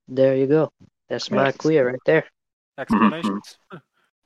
[0.08, 0.72] there you go.
[1.08, 2.24] That's my kuya right there.
[2.78, 3.58] Explanations.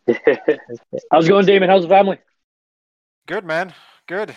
[1.11, 1.71] How's it going, Damon?
[1.71, 2.19] How's the family?
[3.27, 3.73] Good, man.
[4.07, 4.37] Good.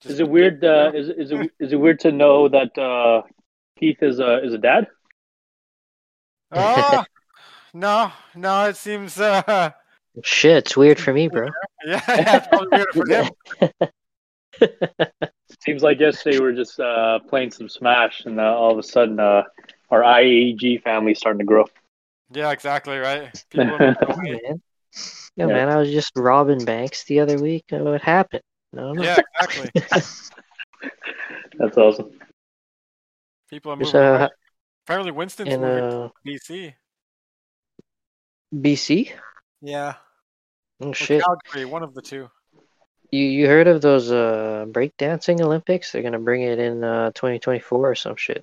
[0.00, 0.64] Just is it weird?
[0.64, 3.22] Uh, is is it is it weird to know that uh,
[3.78, 4.86] Keith is a is a dad?
[6.52, 7.04] Oh
[7.74, 8.68] no, no.
[8.68, 9.18] It seems.
[9.18, 9.70] Uh...
[10.22, 11.48] Shit, it's weird for me, bro.
[11.84, 13.90] yeah, yeah it's probably weird for him.
[15.64, 18.82] Seems like yesterday we were just uh, playing some Smash, and uh, all of a
[18.82, 19.42] sudden uh,
[19.90, 21.64] our IAG family starting to grow.
[22.30, 23.44] Yeah, exactly right.
[23.54, 23.96] Man.
[25.36, 27.64] Yeah, yeah, man, I was just robbing banks the other week.
[27.70, 28.42] What happened?
[28.72, 29.82] Yeah, exactly.
[31.58, 32.10] That's awesome.
[33.48, 33.94] People are moving.
[33.94, 34.28] Uh,
[34.86, 36.74] Apparently, Winston's in, moving uh, BC.
[38.54, 39.12] BC?
[39.60, 39.94] Yeah.
[40.80, 41.22] Oh or shit.
[41.22, 42.30] Calgary, one of the two.
[43.10, 45.92] You you heard of those uh breakdancing Olympics?
[45.92, 48.42] They're gonna bring it in uh 2024 or some shit.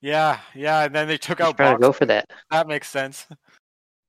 [0.00, 1.56] Yeah, yeah, and then they took out.
[1.56, 2.26] Trying to go for that.
[2.50, 3.26] That makes sense.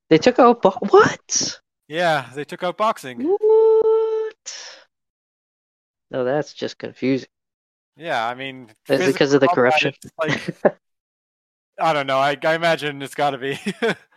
[0.10, 1.60] They took out bo- what?
[1.88, 3.24] Yeah, they took out boxing.
[3.24, 4.80] What?
[6.12, 7.30] No, that's just confusing.
[7.96, 9.94] Yeah, I mean, is it because of the corruption?
[10.18, 10.40] Like,
[11.80, 12.18] I don't know.
[12.18, 13.60] I, I imagine it's got to be.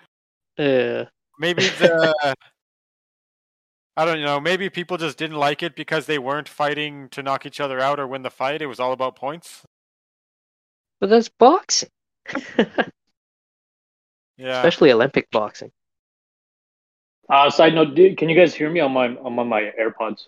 [0.58, 1.04] yeah.
[1.38, 2.34] Maybe the
[3.96, 4.40] I don't know.
[4.40, 8.00] Maybe people just didn't like it because they weren't fighting to knock each other out
[8.00, 8.62] or win the fight.
[8.62, 9.62] It was all about points.
[10.98, 11.90] But that's boxing.
[12.58, 12.76] yeah.
[14.38, 15.72] Especially Olympic boxing.
[17.28, 20.26] Uh, side note, can you guys hear me on my I'm on my AirPods?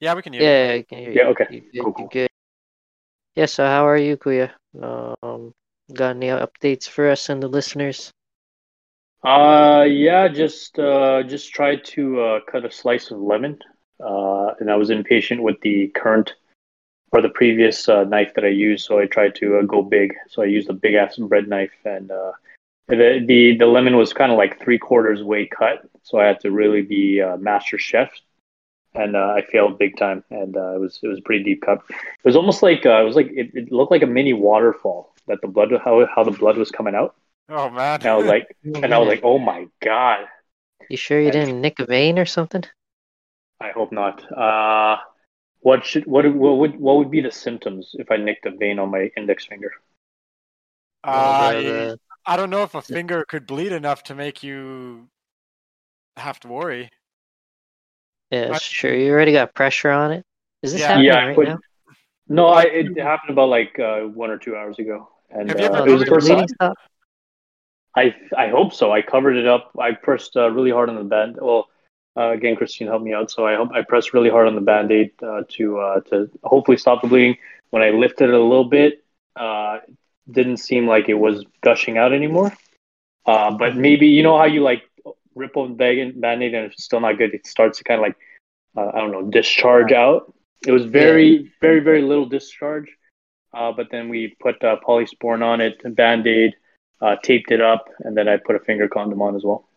[0.00, 0.84] Yeah, we can hear yeah, you.
[0.84, 1.16] Can hear you.
[1.20, 1.46] Yeah, okay.
[1.50, 2.08] You good, cool, cool.
[2.08, 2.30] good.
[3.34, 4.50] Yeah, so how are you, Kuya?
[4.82, 5.52] Um,
[5.92, 8.12] Got any updates for us and the listeners?
[9.26, 13.58] Uh, yeah, just uh, just tried to uh, cut a slice of lemon,
[13.98, 16.34] uh, and I was impatient with the current
[17.10, 20.14] or the previous uh, knife that I used, so I tried to uh, go big.
[20.28, 22.32] So I used a big ass bread knife, and uh,
[22.86, 26.38] the the the lemon was kind of like three quarters way cut, so I had
[26.42, 28.12] to really be uh, master chef,
[28.94, 31.62] and uh, I failed big time, and uh, it was it was a pretty deep
[31.62, 31.82] cut.
[31.90, 35.12] It was almost like uh, it was like it, it looked like a mini waterfall
[35.26, 37.16] that the blood how how the blood was coming out.
[37.48, 38.00] Oh man!
[38.00, 40.26] And I was like, and I was like, oh my god.
[40.88, 42.64] You sure you didn't nick a vein or something?
[43.60, 44.30] I hope not.
[44.30, 44.98] Uh,
[45.60, 48.78] what should what what would what would be the symptoms if I nicked a vein
[48.78, 49.72] on my index finger?
[51.02, 55.08] Uh, I don't know if a finger could bleed enough to make you
[56.16, 56.90] have to worry.
[58.30, 58.92] Yeah, I, sure.
[58.92, 60.24] You already got pressure on it.
[60.62, 61.58] Is this yeah, happening yeah, right put, now?
[62.28, 65.66] No, I, it happened about like uh, one or two hours ago, and Have you
[65.66, 66.48] ever uh, it was the first time.
[66.48, 66.76] Stop?
[67.96, 68.92] I I hope so.
[68.92, 69.72] I covered it up.
[69.78, 71.38] I pressed uh, really hard on the band.
[71.40, 71.68] Well,
[72.16, 74.60] uh, again, Christine helped me out, so I hope I pressed really hard on the
[74.60, 77.36] band aid uh, to uh, to hopefully stop the bleeding.
[77.70, 79.78] When I lifted it a little bit, uh,
[80.30, 82.52] didn't seem like it was gushing out anymore.
[83.26, 84.82] Uh, but maybe you know how you like
[85.34, 87.34] rip the band aid and it's still not good.
[87.34, 88.16] It starts to kind of like
[88.76, 90.32] uh, I don't know discharge out.
[90.66, 92.88] It was very very very little discharge.
[93.52, 96.54] Uh, but then we put uh, polysporin on it, band aid,
[97.00, 99.68] uh, taped it up, and then I put a finger condom on as well.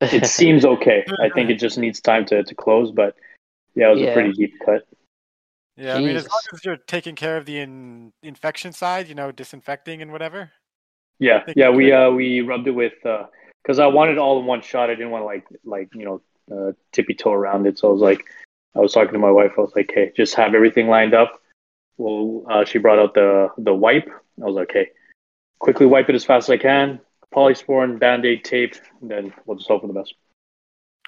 [0.12, 1.04] It seems okay.
[1.22, 3.16] I think it just needs time to, to close, but
[3.74, 4.10] yeah, it was Yeah.
[4.10, 4.86] a pretty deep cut.
[5.76, 9.14] Yeah, I mean, as long as you're taking care of the in, infection side, you
[9.14, 10.52] know, disinfecting and whatever.
[11.18, 14.90] Yeah, yeah, we uh we rubbed it with because I wanted all in one shot.
[14.90, 16.20] I didn't want to like like you know
[16.52, 17.78] uh, tippy toe around it.
[17.78, 18.24] So I was like,
[18.74, 19.52] I was talking to my wife.
[19.56, 21.40] I was like, hey, just have everything lined up.
[21.96, 24.08] Well, uh, she brought out the the wipe.
[24.42, 24.90] I was like, okay,
[25.58, 27.00] quickly wipe it as fast as I can.
[27.34, 30.14] Polysporin, band aid, tape, and then we'll just hope for the best.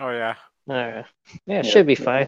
[0.01, 0.35] Oh yeah.
[0.69, 1.05] Alright.
[1.47, 1.71] Yeah, it Yeah.
[1.71, 2.27] should be fine.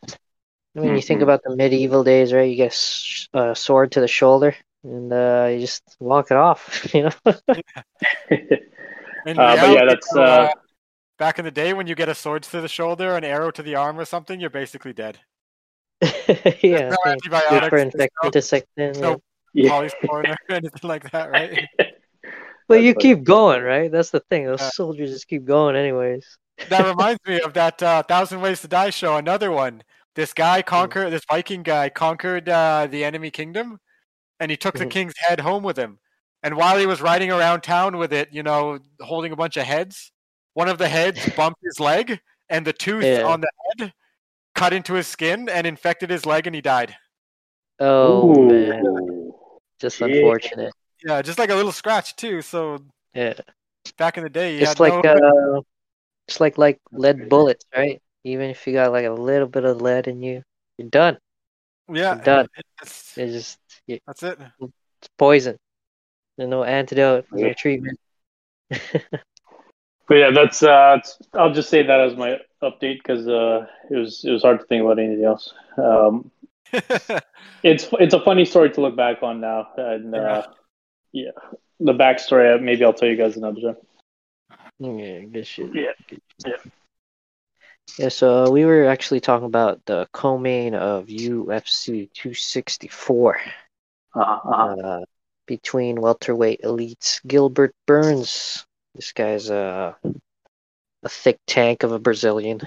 [0.77, 1.25] I mean, you think Mhm.
[1.25, 2.49] about the medieval days, right?
[2.49, 4.55] You get a s- a sword to the shoulder,
[4.85, 6.87] and uh, you just walk it off.
[6.95, 7.11] You know.
[9.27, 10.51] In Uh, but yeah, that's, though, uh,
[11.19, 13.63] back in the day when you get a sword to the shoulder, an arrow to
[13.63, 15.19] the arm, or something, you're basically dead.
[16.01, 16.91] yeah.
[16.91, 17.13] no yeah.
[17.13, 17.85] antibiotics, Good for
[18.25, 19.01] no- disinfectant.
[19.01, 19.21] no-
[19.55, 19.65] yeah.
[19.65, 19.71] yeah.
[19.71, 21.67] polysporin or anything like that, right?
[22.69, 23.91] But you keep going, right?
[23.91, 24.45] That's the thing.
[24.47, 24.71] Those Yeah.
[24.71, 26.39] soldiers just keep going, anyways.
[26.69, 29.17] that reminds me of that uh, Thousand Ways to Die show.
[29.17, 29.83] Another one.
[30.15, 30.67] This guy Mm.
[30.67, 31.11] conquered.
[31.11, 33.79] This Viking guy conquered uh, the enemy kingdom,
[34.41, 34.91] and he took the Mhm.
[34.91, 35.99] king's head home with him.
[36.43, 39.65] And while he was riding around town with it, you know, holding a bunch of
[39.65, 40.13] heads,
[40.55, 43.23] one of the heads bumped his leg, and the tooth Yeah.
[43.23, 43.93] on the head
[44.55, 46.97] cut into his skin and infected his leg, and he died.
[47.81, 49.33] Oh man,
[49.81, 50.11] just shit.
[50.17, 50.73] unfortunate.
[51.05, 52.43] Yeah, just like a little scratch too.
[52.43, 52.79] So
[53.15, 53.35] Yeah,
[53.97, 55.11] back in the day, you just had like no.
[55.13, 55.61] uh,
[56.29, 58.01] just like like lead bullets, right?
[58.25, 60.43] Even if you got like a little bit of lead in you,
[60.77, 61.19] you're done.
[61.89, 62.49] yeah, done.
[62.83, 64.39] It's, It's just it's that's it.
[64.61, 65.57] It's poison.
[66.37, 67.55] There's no antidote, no Yeah.
[67.55, 67.99] treatment.
[70.09, 70.99] But yeah, that's uh,
[71.35, 74.67] I'll just say that as my update because uh, it was it was hard to
[74.67, 75.53] think about anything else.
[75.77, 76.31] Um,
[77.63, 80.43] it's it's a funny story to look back on now, and uh,
[81.13, 81.31] yeah,
[81.81, 83.77] the backstory uh, maybe I'll tell you guys another time.
[84.79, 85.71] yeah, good shit.
[85.75, 86.57] Yeah,
[87.99, 93.41] Yeah, so we were actually talking about the co-main of UFC 264
[94.15, 95.05] uh, uh, uh,
[95.47, 98.65] between welterweight elites Gilbert Burns.
[98.95, 99.97] This guy's a
[101.03, 102.61] a thick tank of a Brazilian.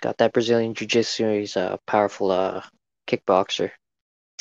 [0.00, 1.40] Got that Brazilian jiu-jitsu.
[1.40, 2.62] He's a powerful uh,
[3.06, 3.70] kickboxer.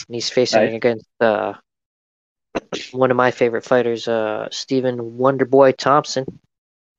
[0.07, 0.75] And he's facing Nice.
[0.75, 1.53] against uh,
[2.91, 6.25] one of my favorite fighters, uh, Stephen Wonderboy Thompson.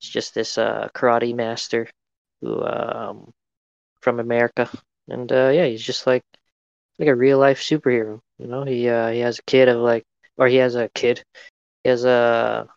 [0.01, 1.89] He's just this uh, karate master
[2.41, 3.33] who um,
[4.01, 4.69] from America,
[5.09, 6.23] and uh, yeah, he's just like
[6.99, 8.21] like a real life superhero.
[8.39, 10.05] You know, he uh, he has a kid of like,
[10.37, 11.23] or he has a kid.
[11.83, 12.69] He has a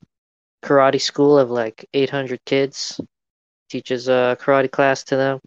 [0.64, 3.00] karate school of like 800 kids.
[3.70, 5.42] Teaches a karate class to them.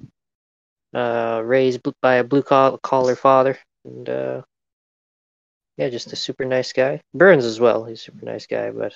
[0.94, 4.42] Uh, raised by a blue collar father, and uh,
[5.80, 7.00] yeah, just a super nice guy.
[7.14, 7.84] Burns as well.
[7.86, 8.92] He's a super nice guy, but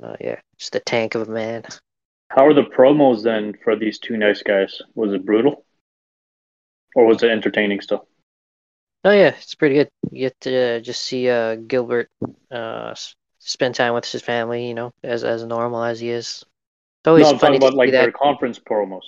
[0.00, 1.64] uh, yeah, just a tank of a man.
[2.28, 4.80] how are the promos then for these two nice guys?
[4.94, 5.64] Was it brutal,
[6.94, 8.06] or was it entertaining still?
[9.04, 9.90] Oh yeah, it's pretty good.
[10.12, 12.08] You get to uh, just see uh, Gilbert
[12.52, 12.94] uh,
[13.40, 16.44] spend time with his family, you know, as as normal as he is.
[17.00, 18.14] It's always no, I'm funny talking about like see their that.
[18.14, 19.02] conference promos.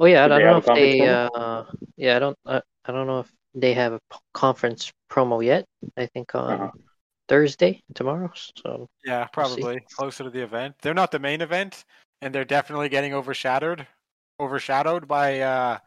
[0.00, 1.06] Oh yeah, I don't know if they.
[1.06, 1.64] Uh,
[1.96, 2.38] yeah, I don't.
[2.44, 4.00] I, I don't know if they have a
[4.34, 5.64] conference promo yet.
[5.96, 6.70] I think on Uh-huh.
[7.28, 8.30] Thursday tomorrow.
[8.34, 10.74] So yeah, probably we'll closer to the event.
[10.82, 11.84] They're not the main event,
[12.20, 13.86] and they're definitely getting overshadowed,
[14.40, 15.78] overshadowed by uh,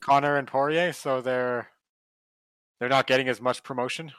[0.00, 0.92] Conor and Poirier.
[0.92, 1.68] So they're
[2.80, 4.12] they're not getting as much promotion.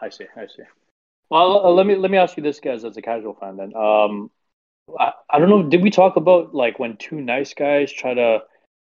[0.00, 0.26] I see.
[0.36, 0.62] I see.
[1.28, 3.56] Well, uh, let me let me ask you this, guys, as a casual fan.
[3.56, 4.30] Then, um,
[4.96, 5.64] I, I don't know.
[5.64, 8.40] Did we talk about like when two nice guys try to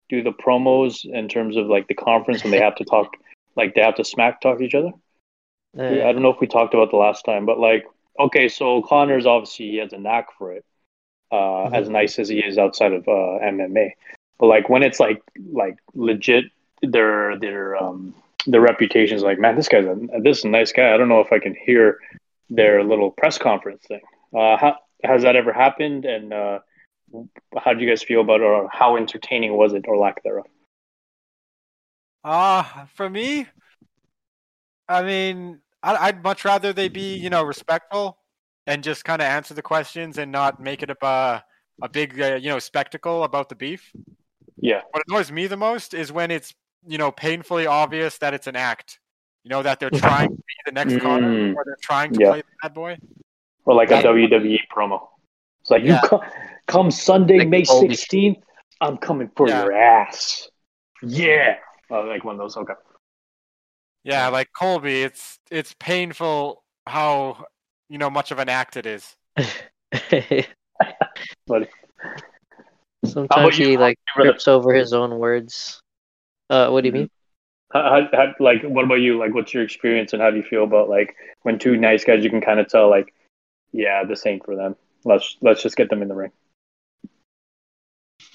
[0.10, 3.14] do the promos in terms of like the conference when they have to talk,
[3.56, 4.92] like they have to smack talk each other?
[5.78, 7.86] Uh, I don't know if we talked about the last time, but like,
[8.20, 10.66] okay, so Conor's obviously he has a knack for it,
[11.32, 11.76] uh, mm-hmm.
[11.76, 13.92] as nice as he is outside of uh, MMA.
[14.40, 16.46] But like when it's like like legit,
[16.82, 18.14] their their um
[18.48, 20.94] their reputation is like, man, this guy's a this is a nice guy.
[20.94, 22.00] I don't know if I can hear
[22.50, 24.02] their little press conference thing.
[24.34, 26.06] Uh, how, has that ever happened?
[26.06, 26.60] And uh,
[27.58, 30.46] how do you guys feel about it, or how entertaining was it, or lack thereof?
[32.24, 32.64] Uh,
[32.96, 33.48] for me,
[34.88, 38.18] I mean, I'd much rather they be, you know, respectful
[38.66, 41.44] and just kind of answer the questions and not make it a
[41.82, 43.92] a big, uh, you know, spectacle about the beef.
[44.58, 44.82] Yeah.
[44.92, 46.54] What annoys me the most is when it's,
[46.88, 49.00] you know, painfully obvious that it's an act.
[49.44, 51.02] You know that they're trying to be the next mm.
[51.02, 52.30] Conor, or they're trying to yeah.
[52.32, 52.98] play the bad boy.
[53.66, 55.08] Or like a WWE promo.
[55.62, 56.02] It's like yeah.
[56.12, 56.20] you
[56.68, 58.38] come, come Sunday, like May sixteenth.
[58.82, 59.64] I'm coming for yeah.
[59.64, 60.50] your ass.
[61.02, 61.56] Yeah,
[61.90, 62.58] oh, like one of those.
[62.58, 62.74] Okay.
[64.04, 67.46] Yeah, like Colby, it's it's painful how
[67.90, 69.16] you know much of an act it is.
[73.06, 75.80] Sometimes he like trips over his own words.
[76.50, 77.00] Uh, what do you mm-hmm.
[77.02, 77.10] mean?
[77.74, 79.18] How, how, like, what about you?
[79.20, 82.24] Like, what's your experience and how do you feel about like when two nice guys,
[82.24, 83.14] you can kind of tell like,
[83.72, 84.76] yeah, this ain't for them.
[85.04, 86.32] Let's let's just get them in the ring.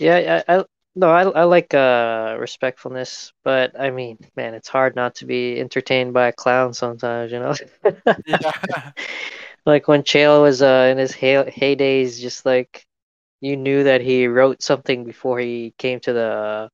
[0.00, 0.64] Yeah, I, I
[0.96, 5.60] no, I I like uh respectfulness, but I mean, man, it's hard not to be
[5.60, 7.54] entertained by a clown sometimes, you know.
[9.66, 12.86] like when Chael was uh in his hey- heydays, just like
[13.40, 16.70] you knew that he wrote something before he came to the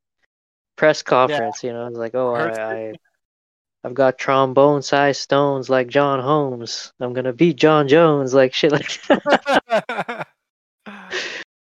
[0.77, 1.63] press conference.
[1.63, 1.71] Yeah.
[1.71, 2.93] You know, it's like, oh, I, I,
[3.85, 6.93] I've got trombone sized stones like John Holmes.
[7.01, 9.01] I'm gonna beat Jon Jones, like shit, like.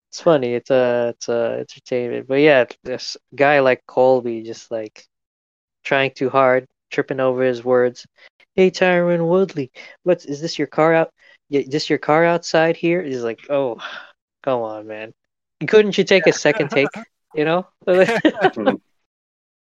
[0.09, 0.53] it's funny.
[0.53, 5.05] It's a, it's a entertainment, but yeah, this guy like Colby just like
[5.83, 8.05] trying too hard, tripping over his words.
[8.55, 9.71] Hey, Tyron Woodley,
[10.03, 11.11] what's is this your car out?
[11.49, 13.03] Yeah, this your car outside here?
[13.03, 13.77] He's like, oh,
[14.43, 15.13] come on, man.
[15.67, 16.89] Couldn't you take a second take?
[17.35, 17.67] You know.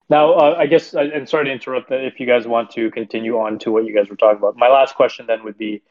[0.09, 3.39] Now, uh, I guess, uh, and sorry to interrupt if you guys want to continue
[3.39, 4.57] on to what you guys were talking about.
[4.57, 5.81] My last question then would be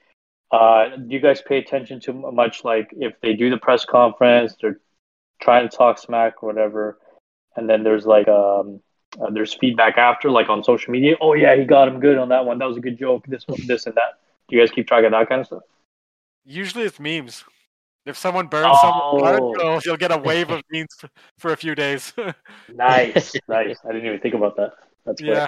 [0.53, 4.55] uh, do you guys pay attention to much like if they do the press conference,
[4.61, 4.79] they're
[5.41, 6.99] trying to talk smack or whatever,
[7.57, 8.81] and then there's like, um,
[9.21, 11.17] uh, there's feedback after, like on social media.
[11.21, 12.59] Oh, yeah, he got him good on that one.
[12.59, 13.25] That was a good joke.
[13.27, 14.19] This one, this and that.
[14.49, 15.63] Do you guys keep track of that kind of stuff?
[16.45, 17.45] Usually it's memes.
[18.05, 19.19] If someone burns oh.
[19.21, 21.05] someone, you'll, you'll get a wave of memes
[21.39, 22.13] for a few days.
[22.75, 23.79] nice, nice.
[23.85, 24.73] I didn't even think about that.
[25.05, 25.35] That's great.
[25.35, 25.47] yeah.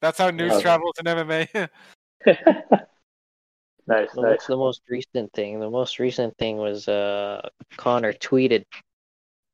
[0.00, 1.68] That's how news travels in MMA.
[3.88, 4.46] nice, nice.
[4.46, 5.60] The most recent thing?
[5.60, 8.64] The most recent thing was uh, Conor tweeted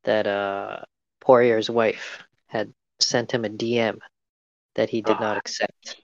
[0.04, 0.80] that uh,
[1.20, 3.98] Poirier's wife had sent him a DM
[4.74, 6.00] that he did not accept.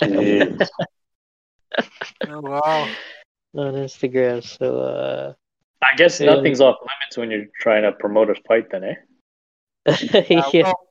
[0.02, 0.56] oh
[2.40, 2.88] wow
[3.54, 4.44] on Instagram.
[4.44, 5.32] So uh,
[5.82, 6.34] I guess yeah.
[6.34, 8.94] nothing's off limits when you're trying to promote a fight, then, eh?
[10.52, 10.64] yeah.
[10.64, 10.88] Well,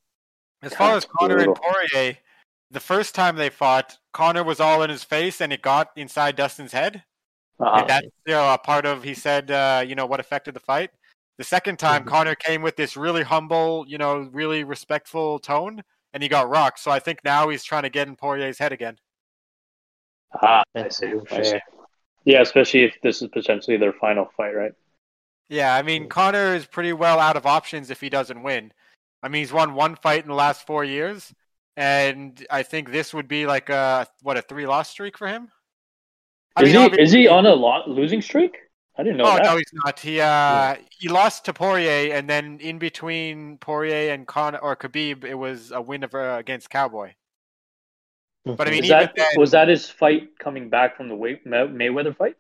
[0.62, 2.18] as far as Conor and Poirier,
[2.72, 6.36] the first time they fought, Conor was all in his face, and it got inside
[6.36, 7.04] Dustin's head.
[7.60, 7.80] Uh-huh.
[7.80, 10.60] And that's you know a part of he said uh, you know what affected the
[10.60, 10.90] fight.
[11.38, 12.10] The second time, mm-hmm.
[12.10, 15.84] Conor came with this really humble, you know, really respectful tone,
[16.14, 16.80] and he got rocked.
[16.80, 18.98] So I think now he's trying to get in Poirier's head again.
[20.42, 21.14] Ah, I see.
[22.26, 24.74] Yeah, especially if this is potentially their final fight, right?
[25.50, 28.72] Yeah, I mean, Conor is pretty well out of options if he doesn't win.
[29.24, 31.34] I mean, he's won one fight in the last four years,
[31.78, 35.50] and I think this would be like a what a three loss streak for him.
[36.56, 38.58] I is mean, he is he on a lot losing streak?
[38.98, 39.26] I didn't know.
[39.26, 39.44] Oh that.
[39.44, 40.00] no, he's not.
[40.00, 40.78] He uh yeah.
[40.90, 45.72] he lost to Poirier, and then in between Poirier and Conor or Khabib, it was
[45.72, 47.14] a win of, uh, against Cowboy.
[48.44, 52.16] But I mean, that, then, was that his fight coming back from the May- Mayweather
[52.16, 52.36] fight?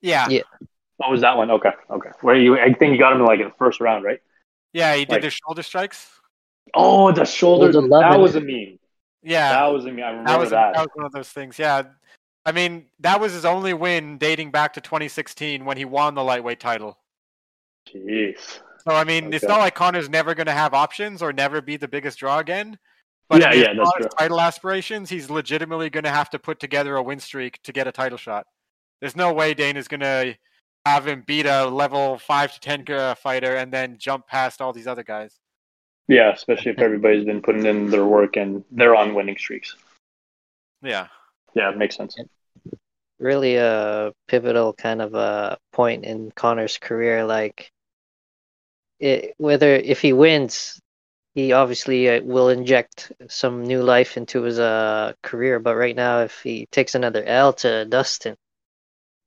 [0.00, 0.28] Yeah.
[0.28, 0.42] Yeah.
[0.98, 1.50] What was that one?
[1.50, 1.72] Okay.
[1.90, 2.10] Okay.
[2.20, 2.58] Where you?
[2.58, 4.20] I think you got him in like in the first round, right?
[4.72, 6.17] Yeah, he did like, the shoulder strikes.
[6.74, 7.72] Oh, the shoulder.
[7.72, 8.78] That was a meme.
[9.22, 10.04] Yeah, that was a meme.
[10.04, 10.74] I remember that was, that.
[10.74, 11.58] that was one of those things.
[11.58, 11.82] Yeah.
[12.46, 16.24] I mean, that was his only win dating back to 2016 when he won the
[16.24, 16.98] lightweight title.
[17.86, 18.60] Jeez.
[18.86, 19.36] So I mean, okay.
[19.36, 22.38] it's not like Conor's never going to have options or never be the biggest draw
[22.38, 22.78] again.
[23.28, 24.08] But yeah, yeah, that's true.
[24.18, 27.86] title aspirations, he's legitimately going to have to put together a win streak to get
[27.86, 28.46] a title shot.
[29.00, 30.34] There's no way Dana is going to
[30.86, 34.72] have him beat a level five to ten uh, fighter and then jump past all
[34.72, 35.38] these other guys.
[36.08, 39.76] Yeah, especially if everybody's been putting in their work and they're on winning streaks.
[40.82, 41.08] Yeah.
[41.54, 42.16] Yeah, it makes sense.
[43.18, 47.24] Really a pivotal kind of a point in Conor's career.
[47.26, 47.70] Like,
[49.00, 50.80] it, whether if he wins,
[51.34, 55.58] he obviously uh, will inject some new life into his uh, career.
[55.60, 58.36] But right now, if he takes another L to Dustin,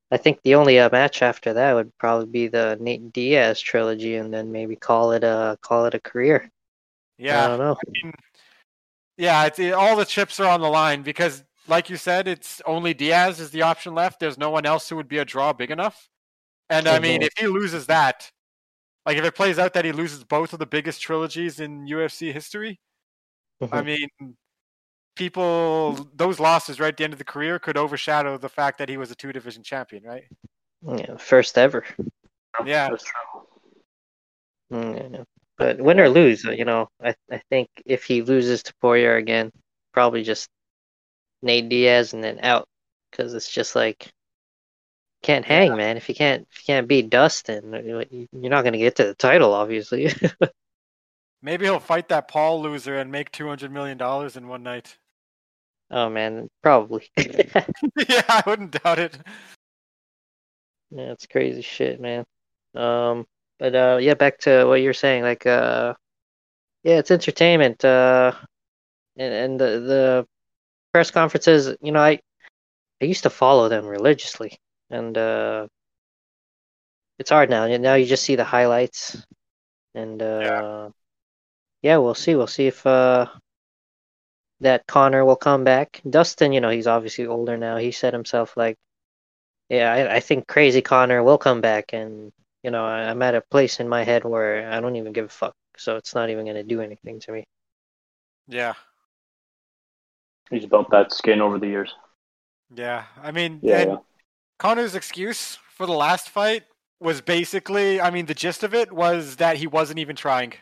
[0.09, 4.15] I think the only uh, match after that would probably be the Nate Diaz trilogy,
[4.15, 6.49] and then maybe call it a call it a career.
[7.21, 7.73] Yeah, I don't know.
[7.73, 8.13] I mean,
[9.17, 12.61] yeah, it's, it, all the chips are on the line because, like you said, it's
[12.65, 14.19] only Diaz is the option left.
[14.19, 16.09] There's no one else who would be a draw big enough.
[16.69, 18.31] And I mean, if he loses that,
[19.05, 22.31] like if it plays out that he loses both of the biggest trilogies in UFC
[22.31, 22.79] history,
[23.61, 23.85] I Mhm.
[23.85, 24.37] mean,
[25.15, 28.89] people those losses right at the end of the career could overshadow the fact that
[28.89, 30.23] he was a two division champion, right?
[30.83, 31.85] yeah, first ever.
[32.65, 32.87] Yeah.
[32.87, 32.97] True.
[34.71, 35.23] Mm, yeah.
[35.61, 39.51] But win or lose, you know, I I think if he loses to Poirier again,
[39.93, 40.49] probably just
[41.43, 42.67] Nate Diaz and then out,
[43.11, 44.11] because it's just like
[45.21, 45.97] can't hang, man.
[45.97, 49.53] If you can't if you can't beat Dustin, you're not gonna get to the title,
[49.53, 50.11] obviously.
[51.43, 54.97] Maybe he'll fight that Paul loser and make two hundred million dollars in one night.
[55.91, 57.07] oh man, probably.
[57.15, 57.65] yeah,
[58.09, 59.15] yeah, I wouldn't doubt it.
[60.89, 62.25] Yeah, it's crazy shit, man.
[62.73, 63.27] Um,
[63.61, 65.93] but uh, yeah, back to what you're saying, like uh,
[66.83, 67.85] yeah, it's entertainment.
[67.85, 68.31] Uh,
[69.15, 70.27] and and the the
[70.91, 72.19] press conferences, you know, I
[72.99, 74.57] I used to follow them religiously,
[74.89, 75.67] and uh,
[77.19, 77.67] it's hard now.
[77.77, 79.23] Now you just see the highlights,
[79.93, 80.89] and uh,
[81.83, 81.97] yeah.
[81.97, 82.33] we'll see.
[82.33, 83.27] We'll see if uh,
[84.61, 86.01] that Conor will come back.
[86.09, 87.77] Dustin, you know, he's obviously older now.
[87.77, 88.77] He said himself like,
[89.69, 92.31] yeah, I, I think crazy Conor will come back, and
[92.63, 95.25] you know, I, I'm at a place in my head where I don't even give
[95.25, 95.55] a fuck.
[95.77, 97.43] So it's not even gonna do anything to me.
[98.47, 98.73] Yeah.
[100.49, 101.93] He's built that skin over the years.
[102.73, 103.05] Yeah.
[103.21, 103.97] I mean Yeah, and yeah.
[104.59, 106.63] Conor's excuse for the last fight
[106.99, 110.53] was basically I mean the gist of it was that he wasn't even trying.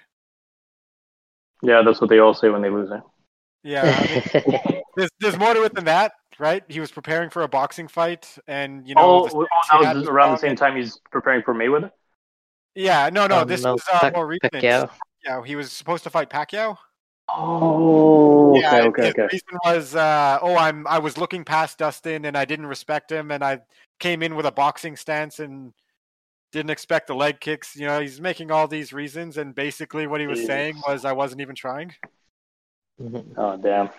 [1.61, 3.01] Yeah, that's what they all say when they lose it.
[3.63, 3.83] Yeah.
[3.83, 6.63] I mean, there's there's more to it than that, right?
[6.67, 9.45] He was preparing for a boxing fight and you know oh, oh,
[9.83, 11.91] that was was around the same time he's preparing for Mayweather.
[12.75, 14.53] Yeah, no, no, Um, this no, was uh, Pac- more recent.
[14.53, 14.89] Pacquiao.
[15.25, 16.77] Yeah, he was supposed to fight Pacquiao.
[17.31, 19.27] Oh, okay, yeah, okay, his okay.
[19.31, 23.31] reason was, uh, oh, I'm I was looking past Dustin and I didn't respect him,
[23.31, 23.59] and I
[23.99, 25.73] came in with a boxing stance and
[26.51, 27.75] didn't expect the leg kicks.
[27.75, 31.11] You know, he's making all these reasons, and basically what he was saying was I
[31.11, 31.93] wasn't even trying.
[32.99, 33.33] Mhm.
[33.37, 33.89] Oh, damn.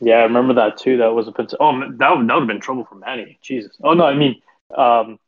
[0.00, 0.98] Yeah, I remember that too.
[0.98, 3.38] That was a pot- oh that would, that would have been trouble for Manny.
[3.42, 3.76] Jesus.
[3.82, 4.40] Oh no, I mean,
[4.76, 5.18] um,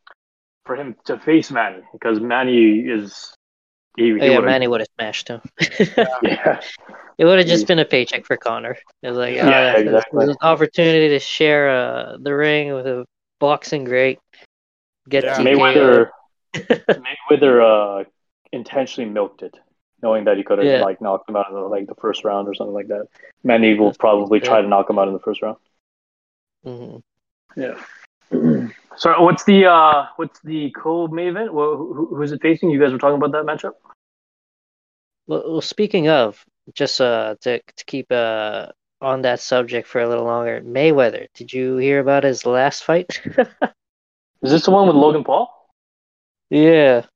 [0.65, 3.35] for him to face Manny because Manny is
[3.97, 5.41] he, he Oh, yeah, Manny would have smashed him.
[6.23, 6.61] Yeah,
[7.19, 8.77] It would have just been a paycheck for Conor.
[9.03, 10.21] It was like, Yeah, oh, yeah, this- exactly.
[10.21, 13.05] this is an opportunity to share uh, the ring with a
[13.39, 14.19] boxing great.
[15.09, 15.39] Get Yeah.
[15.39, 15.45] TKO.
[15.45, 16.09] Mayweather
[17.31, 18.05] Mayweather uh,
[18.53, 19.57] intentionally milked it,
[20.05, 20.83] knowing that he could have Yeah.
[20.85, 23.09] like knocked him out in the, like the first round or something like that.
[23.43, 24.47] Manny will That's probably good.
[24.47, 25.57] try to knock him out in the first round.
[26.65, 27.03] Mhm.
[27.57, 27.77] Yeah.
[28.97, 31.51] so what's the uh what's the co-main event?
[31.51, 32.71] Who, who, who's it facing?
[32.71, 33.75] You guys were talking about that matchup.
[35.27, 36.45] Well, well, speaking of,
[36.75, 38.69] just uh, to to keep uh
[39.01, 41.27] on that subject for a little longer, Mayweather.
[41.35, 43.21] Did you hear about his last fight?
[44.45, 45.49] Is this the one with Logan Paul?
[46.51, 47.07] yeah.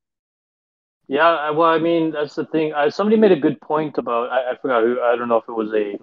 [1.09, 2.75] Yeah, well, I mean, that's the thing.
[2.75, 4.31] Uh, somebody made a good point about.
[4.31, 5.01] I, I forgot who.
[5.01, 5.99] I don't know if it was a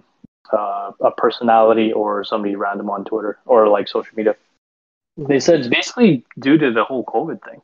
[0.52, 4.34] uh, a personality or somebody random on Twitter or like social media.
[5.16, 7.62] They said it's basically due to the whole COVID thing.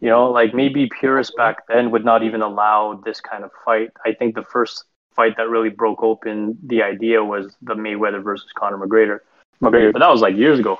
[0.00, 3.90] You know, like maybe purists back then would not even allow this kind of fight.
[4.04, 4.84] I think the first
[5.14, 9.20] fight that really broke open the idea was the Mayweather versus Conor McGregor.
[9.62, 10.78] McGregor, but that was like years ago.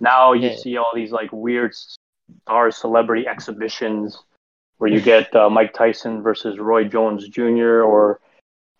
[0.00, 0.56] Now you Yeah.
[0.56, 4.18] see all these like weird star celebrity exhibitions
[4.78, 7.82] where you get uh, Mike Tyson versus Roy Jones Jr.
[7.82, 8.20] or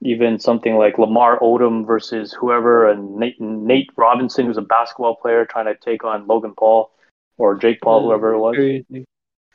[0.02, 5.46] even something like Lamar Odom versus whoever, and Nate, Nate Robinson, who's a basketball player,
[5.46, 6.90] trying to take on Logan Paul
[7.38, 8.56] or Jake Paul, whoever it was.
[8.56, 9.04] Crazy.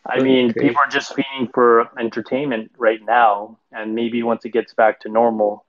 [0.05, 0.67] I mean, Crazy.
[0.67, 5.09] people are just feeding for entertainment right now, and maybe once it gets back to
[5.09, 5.65] normal,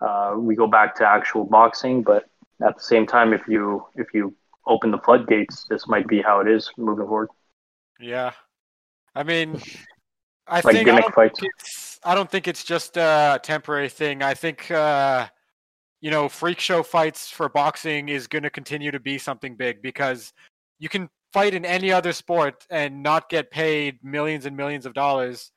[0.00, 2.02] uh, we go back to actual boxing.
[2.02, 2.28] But
[2.66, 4.34] at the same time, if you if you
[4.66, 7.28] open the floodgates, this might be how it is moving forward.
[8.00, 8.32] Yeah,
[9.14, 9.60] I mean,
[10.48, 11.40] I Like think I don't fights.
[11.40, 14.22] think it's I don't think it's just a temporary thing.
[14.22, 15.28] I think uh,
[16.00, 19.82] you know, freak show fights for boxing is going to continue to be something big
[19.82, 20.32] because
[20.78, 24.94] you can fight in any other sport and not get paid millions and millions of
[24.94, 25.50] dollars.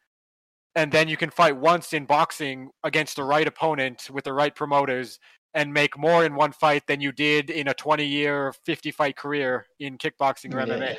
[0.76, 4.56] And then you can fight once in boxing against the right opponent with the right
[4.56, 5.20] promoters
[5.54, 9.18] and make more in one fight than you did in a 20 year, 50 fight
[9.18, 10.98] career in kickboxing or MMA.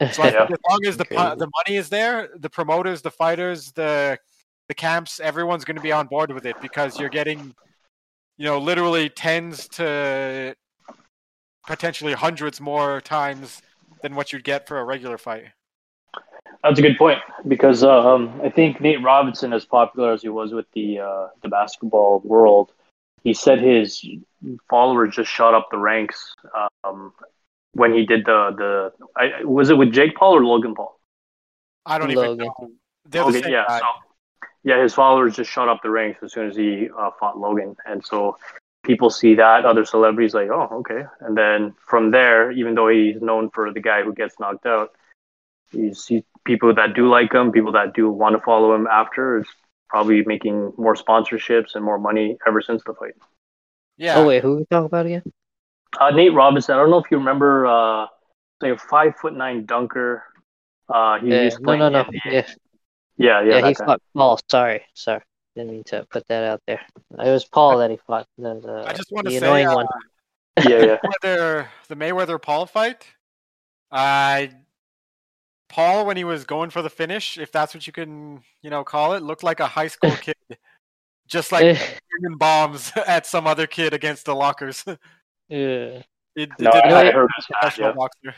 [0.00, 0.44] So yeah.
[0.44, 4.18] as long as the the money is there, the promoters, the fighters, the
[4.68, 7.54] the camps, everyone's going to be on board with it because you're getting,
[8.36, 10.54] you know, literally tens to
[11.66, 13.62] potentially hundreds more times
[14.02, 15.46] than what you'd get for a regular fight.
[16.62, 20.52] That's a good point because um, I think Nate Robinson, as popular as he was
[20.52, 22.72] with the uh, the basketball world,
[23.22, 24.04] he said his
[24.68, 26.34] followers just shot up the ranks
[26.84, 27.12] um,
[27.72, 28.92] when he did the the.
[29.16, 30.98] I, was it with Jake Paul or Logan Paul?
[31.86, 32.34] I don't Logan.
[32.34, 32.70] even know.
[33.08, 33.84] They're okay, the yeah, so,
[34.64, 37.76] yeah, his followers just shot up the ranks as soon as he uh, fought Logan,
[37.86, 38.36] and so
[38.84, 43.20] people see that other celebrities like, oh, okay, and then from there, even though he's
[43.22, 44.92] known for the guy who gets knocked out,
[45.72, 49.38] you see people that do like him, people that do want to follow him after
[49.38, 49.46] is
[49.88, 53.14] probably making more sponsorships and more money ever since the fight.
[53.96, 54.16] Yeah.
[54.16, 55.22] Oh wait, who are we talking about again?
[55.98, 56.74] Uh, Nate Robinson.
[56.74, 58.06] I don't know if you remember, uh,
[58.60, 60.24] like a five foot nine dunker.
[60.88, 62.04] Uh, he yeah, used no, no, no.
[62.24, 62.46] Yeah.
[63.16, 63.58] Yeah, yeah.
[63.58, 64.38] Yeah, he fought Paul.
[64.50, 65.22] Sorry, sorry.
[65.56, 66.80] Didn't mean to put that out there.
[67.18, 68.26] It was Paul that he fought.
[68.38, 69.84] The, the, I just want to say, uh,
[70.62, 70.96] yeah, yeah.
[71.24, 73.04] Mayweather, the Mayweather Paul fight.
[73.90, 74.52] I
[75.68, 78.84] Paul, when he was going for the finish, if that's what you can, you know,
[78.84, 80.36] call it, looked like a high school kid,
[81.26, 81.62] just like
[82.20, 84.84] bringing bombs at some other kid against the lockers.
[85.48, 86.02] Yeah.
[86.36, 87.94] It, it no, I heard professional yeah.
[87.94, 88.34] boxer.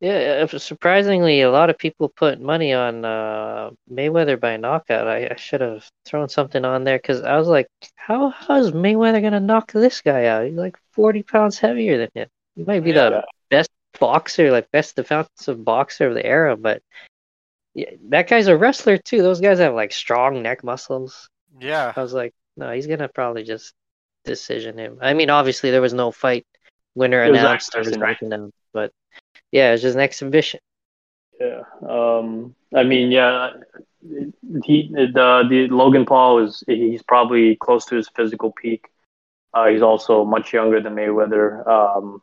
[0.00, 5.06] Yeah, surprisingly, a lot of people put money on uh, Mayweather by knockout.
[5.06, 8.72] I, I should have thrown something on there because I was like, how how is
[8.72, 10.46] Mayweather gonna knock this guy out?
[10.46, 12.28] He's like forty pounds heavier than him.
[12.56, 13.10] He might be yeah.
[13.10, 13.70] the best
[14.00, 16.82] boxer, like best defensive boxer of the era, but
[17.74, 19.22] yeah, that guy's a wrestler too.
[19.22, 21.28] Those guys have like strong neck muscles.
[21.60, 21.92] Yeah.
[21.94, 23.72] I was like, no, he's gonna probably just
[24.24, 24.98] decision him.
[25.00, 26.46] I mean, obviously there was no fight
[26.94, 28.92] winner announced or announced, but
[29.50, 30.60] yeah, it was just an exhibition.
[31.40, 31.62] Yeah.
[31.88, 32.54] Um.
[32.74, 33.50] I mean, yeah.
[34.64, 38.86] He the the Logan Paul is he's probably close to his physical peak.
[39.54, 41.66] Uh, he's also much younger than Mayweather.
[41.66, 42.22] Um,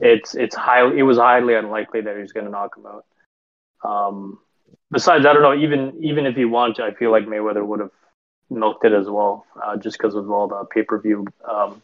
[0.00, 3.04] it's it's highly it was highly unlikely that he's going to knock him out.
[3.82, 4.38] Um,
[4.90, 5.54] besides, I don't know.
[5.54, 7.90] Even even if he wanted to, I feel like Mayweather would have
[8.50, 11.82] milked it as well, uh, just because of all the pay per view um,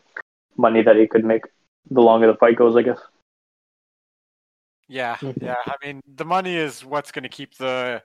[0.56, 1.43] money that he could make.
[1.90, 2.98] The longer the fight goes, I guess.
[4.88, 5.44] Yeah, mm-hmm.
[5.44, 5.56] yeah.
[5.66, 8.02] I mean, the money is what's going to keep the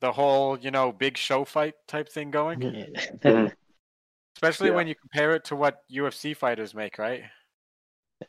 [0.00, 2.60] the whole you know big show fight type thing going.
[2.60, 3.46] Mm-hmm.
[4.36, 4.74] Especially yeah.
[4.74, 7.22] when you compare it to what UFC fighters make, right?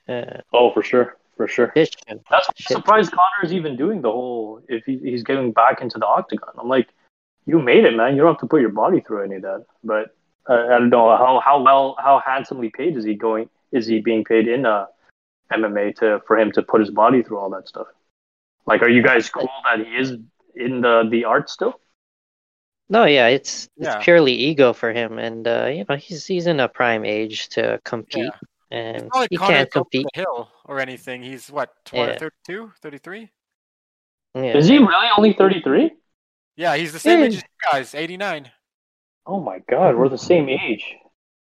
[0.07, 1.71] Uh, oh, for sure, for sure.
[1.75, 2.19] That's I'm
[2.57, 4.61] surprised Conor is even doing the whole.
[4.67, 6.89] If he, he's getting back into the octagon, I'm like,
[7.45, 8.15] you made it, man.
[8.15, 9.65] You don't have to put your body through any of that.
[9.83, 10.15] But
[10.49, 13.49] uh, I don't know how how well how handsomely paid is he going?
[13.71, 14.87] Is he being paid in uh,
[15.51, 17.87] MMA to for him to put his body through all that stuff?
[18.65, 20.17] Like, are you guys cool that he is
[20.55, 21.79] in the the art still?
[22.89, 23.99] No, yeah, it's it's yeah.
[23.99, 27.79] purely ego for him, and uh, you know he's he's in a prime age to
[27.83, 28.25] compete.
[28.25, 30.07] Yeah and like he can't compete.
[30.13, 31.21] Hill or anything.
[31.21, 32.17] He's what, 20, yeah.
[32.17, 33.29] 32, 33?
[34.33, 34.57] Yeah.
[34.57, 35.91] Is he really only 33?
[36.55, 37.25] Yeah, he's the same yeah.
[37.25, 38.51] age as you guys, 89.
[39.25, 40.95] Oh my god, we're the same age.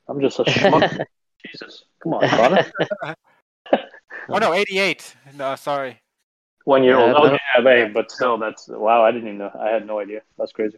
[0.07, 1.05] I'm just a schmuck.
[1.45, 1.85] Jesus.
[2.01, 2.65] Come on, Conor.
[4.29, 5.15] oh no, 88.
[5.37, 6.01] No, sorry.
[6.65, 7.15] One year old.
[7.15, 9.03] Okay, oh, yeah, but still, that's wow.
[9.03, 9.51] I didn't even know.
[9.57, 10.21] I had no idea.
[10.37, 10.77] That's crazy.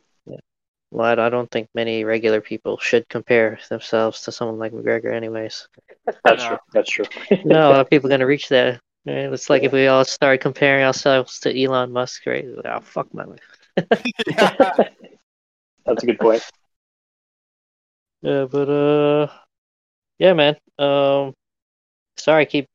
[0.92, 5.68] Well, I don't think many regular people should compare themselves to someone like McGregor, anyways.
[6.26, 6.58] That's true.
[6.74, 7.06] That's true.
[7.46, 8.82] no, a lot of people are going to reach that.
[9.06, 12.46] It's like if we all start comparing ourselves to Elon Musk, right?
[12.66, 13.40] Oh, fuck my life.
[15.86, 16.44] That's a good point.
[18.22, 19.28] Yeah, but uh,
[20.18, 20.56] yeah, man.
[20.78, 21.34] Um,
[22.18, 22.70] sorry, I keep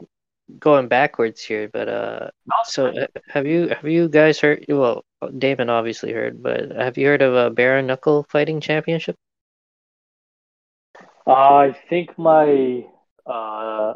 [0.58, 2.30] going backwards here, but uh,
[2.64, 4.64] so uh, have you have you guys heard?
[4.68, 5.04] Well,
[5.38, 9.16] Damon obviously heard, but have you heard of a bare knuckle fighting championship?
[11.26, 12.84] Uh, I think my
[13.26, 13.94] uh,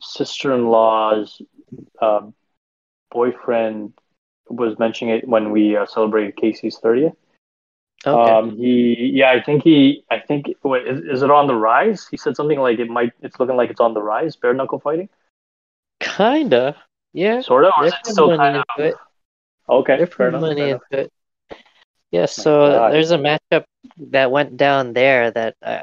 [0.00, 1.42] sister-in-law's
[2.00, 2.26] uh,
[3.10, 3.92] boyfriend
[4.50, 7.14] was mentioning it when we uh, celebrated Casey's thirtieth.
[8.06, 8.32] Okay.
[8.32, 12.08] Um, he, yeah, I think he, I think, wait, is, is it on the rise?
[12.10, 14.80] He said something like it might, it's looking like it's on the rise, bare knuckle
[14.80, 15.10] fighting.
[16.00, 16.76] Kinda,
[17.12, 17.42] yeah.
[17.42, 18.64] Sort of, or is it still kind of?
[18.78, 18.94] It.
[19.68, 20.40] Okay, They're fair enough.
[20.40, 21.12] Money into it.
[22.10, 23.64] Yeah, so there's a matchup
[24.10, 25.82] that went down there that uh,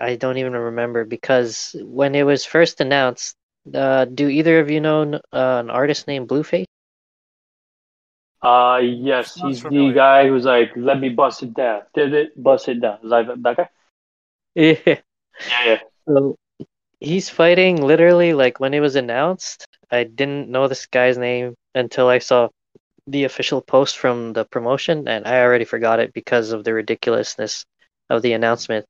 [0.00, 3.36] I don't even remember because when it was first announced,
[3.74, 6.64] uh, do either of you know uh, an artist named Blueface?
[8.46, 12.68] Uh, yes, he's the guy who's like, "Let me bust it down." Did it bust
[12.68, 12.98] it down?
[13.02, 13.68] Is that that guy?
[14.54, 14.76] Yeah.
[14.86, 15.80] Yeah, yeah.
[16.08, 16.36] So
[17.00, 19.66] he's fighting literally like when it was announced.
[19.90, 22.48] I didn't know this guy's name until I saw
[23.06, 27.64] the official post from the promotion, and I already forgot it because of the ridiculousness
[28.10, 28.86] of the announcement.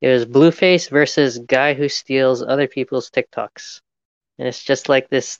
[0.00, 3.80] It was Blueface versus guy who steals other people's TikToks,
[4.38, 5.38] and it's just like this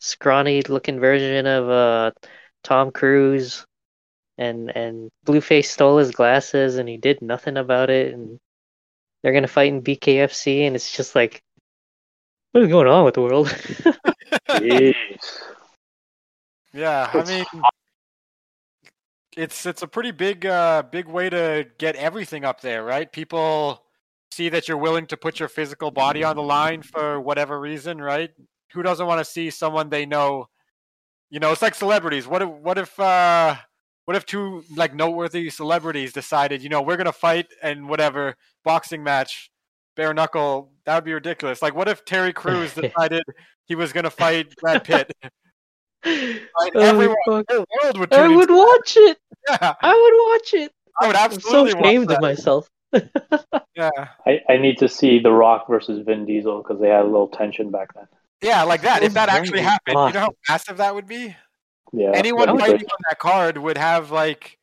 [0.00, 2.10] scrawny looking version of uh
[2.66, 3.64] Tom Cruise,
[4.38, 8.38] and and Blueface stole his glasses, and he did nothing about it, and
[9.22, 11.42] they're gonna fight in BKFC, and it's just like,
[12.52, 13.54] what is going on with the world?
[16.76, 17.46] Yeah, I mean,
[19.34, 23.10] it's it's a pretty big uh, big way to get everything up there, right?
[23.10, 23.82] People
[24.30, 27.98] see that you're willing to put your physical body on the line for whatever reason,
[27.98, 28.30] right?
[28.74, 30.48] Who doesn't want to see someone they know
[31.30, 32.26] you know, it's like celebrities.
[32.26, 33.56] What if what if uh
[34.04, 39.02] what if two like noteworthy celebrities decided, you know, we're gonna fight and whatever boxing
[39.02, 39.50] match,
[39.96, 41.62] bare knuckle, that would be ridiculous.
[41.62, 43.22] Like what if Terry Crews decided
[43.66, 45.12] he was gonna fight Brad Pitt?
[46.04, 46.70] Right?
[46.76, 47.46] Oh, Everyone, fuck.
[47.48, 49.18] the world would I would into watch it.
[49.48, 50.72] Yeah, I would watch it.
[51.00, 52.68] I would I'm absolutely so ashamed of myself.
[53.74, 53.90] Yeah.
[54.26, 57.28] I, I need to see The Rock versus Vin Diesel because they had a little
[57.28, 58.06] tension back then.
[58.42, 59.02] Yeah, like that.
[59.02, 61.34] If that actually Holy happened, you know how massive that would be?
[61.92, 62.10] Yeah.
[62.14, 64.58] anyone fighting on that card would have like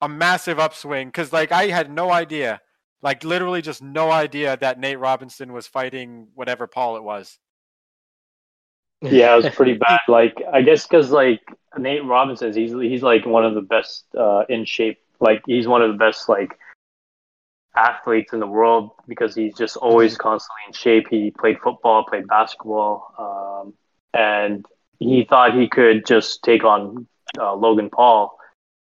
[0.00, 2.62] a massive upswing because like i had no idea
[3.02, 7.38] like literally just no idea that nate robinson was fighting whatever paul it was
[9.02, 10.00] yeah, it was pretty bad.
[10.08, 11.40] Like I guess because like
[11.76, 14.98] Nate Robinson, he's he's like one of the best uh, in shape.
[15.20, 16.58] Like he's one of the best like
[17.76, 21.06] athletes in the world because he's just always constantly in shape.
[21.10, 23.74] He played football, played basketball, um,
[24.14, 24.64] and
[24.98, 27.06] he thought he could just take on
[27.38, 28.36] uh, Logan Paul.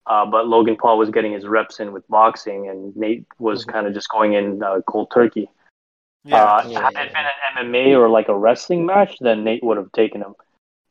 [0.07, 3.67] Uh, but Logan Paul was getting his reps in with boxing, and Nate was Mhm.
[3.67, 5.49] kind of just going in uh, cold turkey.
[6.25, 9.45] yeah Uh, Yeah, had yeah, it been an MMA or like a wrestling match, then
[9.45, 10.35] Nate would have taken him.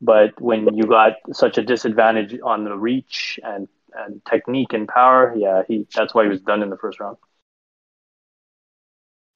[0.00, 5.34] But when you got such a disadvantage on the reach and, and technique and power,
[5.36, 7.16] yeah, he that's why he was done in the first round.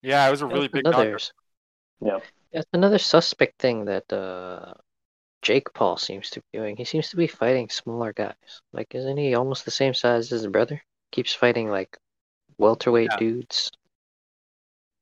[0.02, 1.18] Yeah it was a really That's big another.
[2.00, 2.18] Yeah.
[2.52, 4.74] That's another suspect thing that uh,
[5.42, 6.76] Jake Paul seems to be doing.
[6.76, 8.62] He seems to be fighting smaller guys.
[8.72, 10.82] Like, isn't he almost the same size as his brother?
[11.12, 11.96] Keeps fighting like
[12.58, 13.16] welterweight Yeah.
[13.18, 13.70] dudes.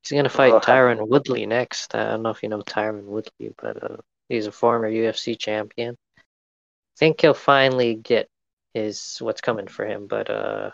[0.03, 1.95] He's gonna fight Uh, Tyron Woodley next.
[1.95, 3.97] I don't know if you know Tyron Woodley, but uh,
[4.29, 5.97] he's a former UFC champion.
[6.19, 8.29] I think he'll finally get
[8.73, 10.71] his what's coming for him, but uh,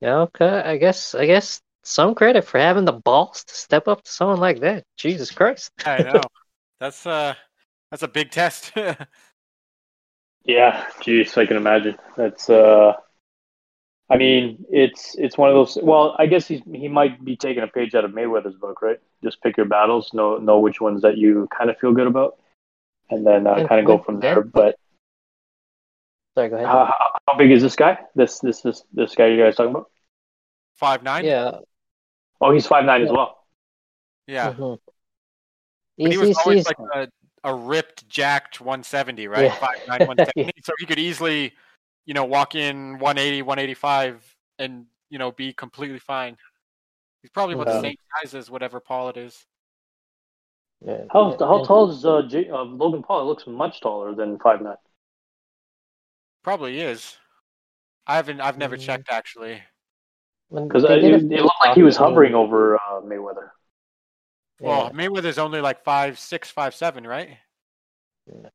[0.00, 0.46] yeah, okay.
[0.48, 4.38] I guess I guess some credit for having the balls to step up to someone
[4.38, 4.84] like that.
[4.96, 5.70] Jesus Christ.
[5.86, 6.20] i know
[6.80, 7.34] that's uh
[7.90, 8.72] that's a big test
[10.44, 11.96] Yeah, geez, I can imagine.
[12.16, 12.94] That's uh
[14.10, 17.62] I mean, it's it's one of those well, I guess he's he might be taking
[17.62, 18.98] a page out of Mayweather's book, right?
[19.22, 22.38] Just pick your battles, know know which ones that you kind of feel good about.
[23.10, 24.42] And then uh, kind of go from there.
[24.42, 24.76] But
[26.34, 26.66] Sorry, go ahead.
[26.66, 27.98] how, how, how big is this guy?
[28.14, 29.90] This this this this guy you guys talking about?
[30.74, 31.58] five nine yeah.
[32.42, 33.44] Oh, he's five nine as well.
[34.26, 34.78] yeah mhm.
[35.98, 37.08] but he was he's- always he's- like
[37.44, 39.54] a, a ripped jacked 170 right Yeah.
[39.54, 41.52] Five nine, 170 so he could easily
[42.06, 46.36] you know walk in 180 185 and you know be completely fine
[47.22, 47.74] he's probably about Yeah.
[47.74, 49.46] the same size as whatever paul it is
[50.84, 53.20] yeah, How yeah, how and- tall is uh, J- uh, Logan Paul?
[53.20, 54.74] It looks much taller than five nine.
[56.42, 57.16] Probably is.
[58.04, 58.40] I haven't.
[58.40, 58.80] I've never Mm.
[58.84, 59.62] checked actually.
[60.52, 63.50] When Because they it, it looked like he was hovering over uh, Mayweather.
[64.60, 65.08] Well, yeah.
[65.08, 67.38] Mayweather's only like five six, five seven, right?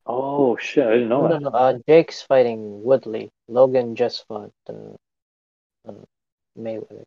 [0.05, 0.85] Oh shit!
[0.87, 1.41] I didn't know No, that.
[1.41, 1.57] no, no.
[1.57, 3.31] Uh, Jake's fighting Woodley.
[3.49, 4.95] Logan just fought and,
[5.87, 6.05] um,
[6.57, 7.03] Mayweather.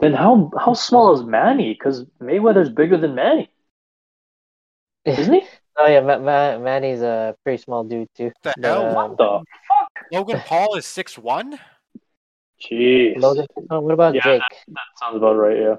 [0.00, 1.74] Then how how small is Manny?
[1.74, 3.50] Because Mayweather's bigger than Manny,
[5.04, 5.42] isn't he?
[5.76, 8.30] Oh yeah, Ma- Ma- Manny's a pretty small dude too.
[8.44, 8.86] The hell?
[8.90, 10.04] uh, What the fuck?
[10.12, 11.58] Logan Paul is six one.
[12.70, 13.16] Jeez.
[13.18, 13.46] Logan.
[13.70, 14.42] Oh, what about Yeah, Jake?
[14.68, 15.56] That sounds about right.
[15.56, 15.76] Yeah.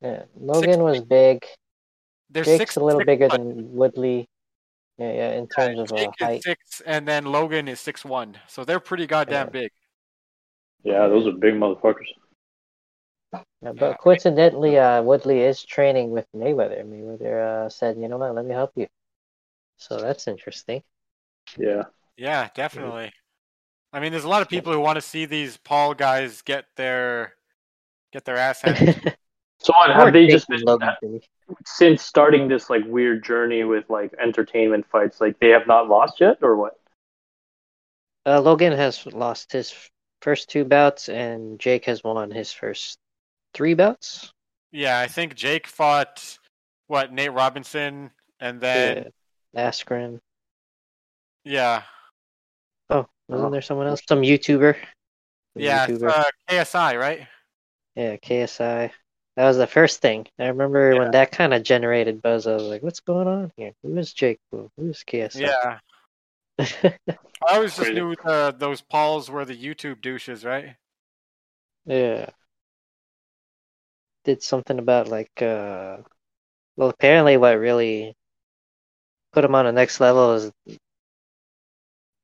[0.00, 1.44] Yeah, Logan was big.
[2.30, 2.76] They're Jake's six.
[2.76, 3.48] a little six bigger one.
[3.48, 4.28] than Woodley.
[4.98, 5.30] Yeah, yeah.
[5.32, 6.42] In terms of uh, Jake is height.
[6.42, 8.36] six, and then Logan is six one.
[8.48, 9.50] So they're pretty goddamn Yeah.
[9.50, 9.70] big.
[10.82, 12.06] Yeah, those are big motherfuckers.
[13.62, 16.84] Yeah, but coincidentally, uh, Woodley is training with Mayweather.
[16.84, 18.34] Mayweather uh, said, "You know what?
[18.34, 18.86] Let me help you."
[19.78, 20.82] So that's interesting.
[21.56, 21.84] Yeah.
[22.16, 23.12] Yeah, definitely.
[23.94, 26.66] I mean, there's a lot of people who want to see these Paul guys get
[26.76, 27.34] their
[28.12, 29.14] get their ass handed.
[29.60, 30.62] So what have they just been
[31.64, 35.22] since starting this like weird journey with like entertainment fights?
[35.22, 36.78] Like they have not lost yet, or what?
[38.26, 39.72] Uh, Logan has lost his
[40.20, 42.98] first two bouts, and Jake has won his first
[43.54, 44.30] three bouts.
[44.70, 46.38] Yeah, I think Jake fought
[46.86, 48.10] what Nate Robinson,
[48.40, 49.12] and then
[49.54, 49.70] yeah.
[49.70, 50.20] Askren.
[51.44, 51.84] Yeah.
[53.28, 54.02] Oh, wasn't there someone else?
[54.08, 54.76] Some YouTuber.
[55.54, 56.08] yeah, YouTuber.
[56.08, 57.26] Uh, KSI, right?
[57.94, 58.90] Yeah, KSI.
[59.36, 60.26] That was the first thing.
[60.38, 60.98] I remember yeah.
[60.98, 62.46] when that kind of generated buzz.
[62.46, 63.72] I was like, "What's going on here?
[63.82, 64.38] Who is Jake?
[64.52, 65.78] Who is KSI?" Yeah.
[66.58, 70.76] I always just knew the, those Pauls were the YouTube douches, right?
[71.84, 72.30] Yeah.
[74.24, 75.98] Did something about like uh
[76.76, 78.16] well apparently what really
[79.32, 80.52] put him on the next level is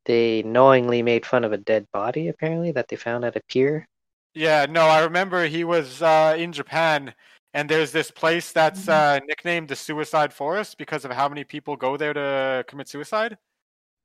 [0.07, 3.87] they knowingly made fun of a dead body apparently that they found at a pier.
[4.35, 7.15] Yeah, no, I remember he was uh, in Japan
[7.53, 9.23] and there's this place that's mm-hmm.
[9.23, 13.37] uh, nicknamed the Suicide Forest because of how many people go there to commit suicide.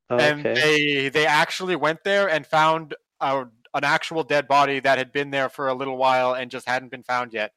[0.10, 0.32] Okay.
[0.32, 5.12] And they they actually went there and found a, an actual dead body that had
[5.12, 7.52] been there for a little while and just hadn't been found yet.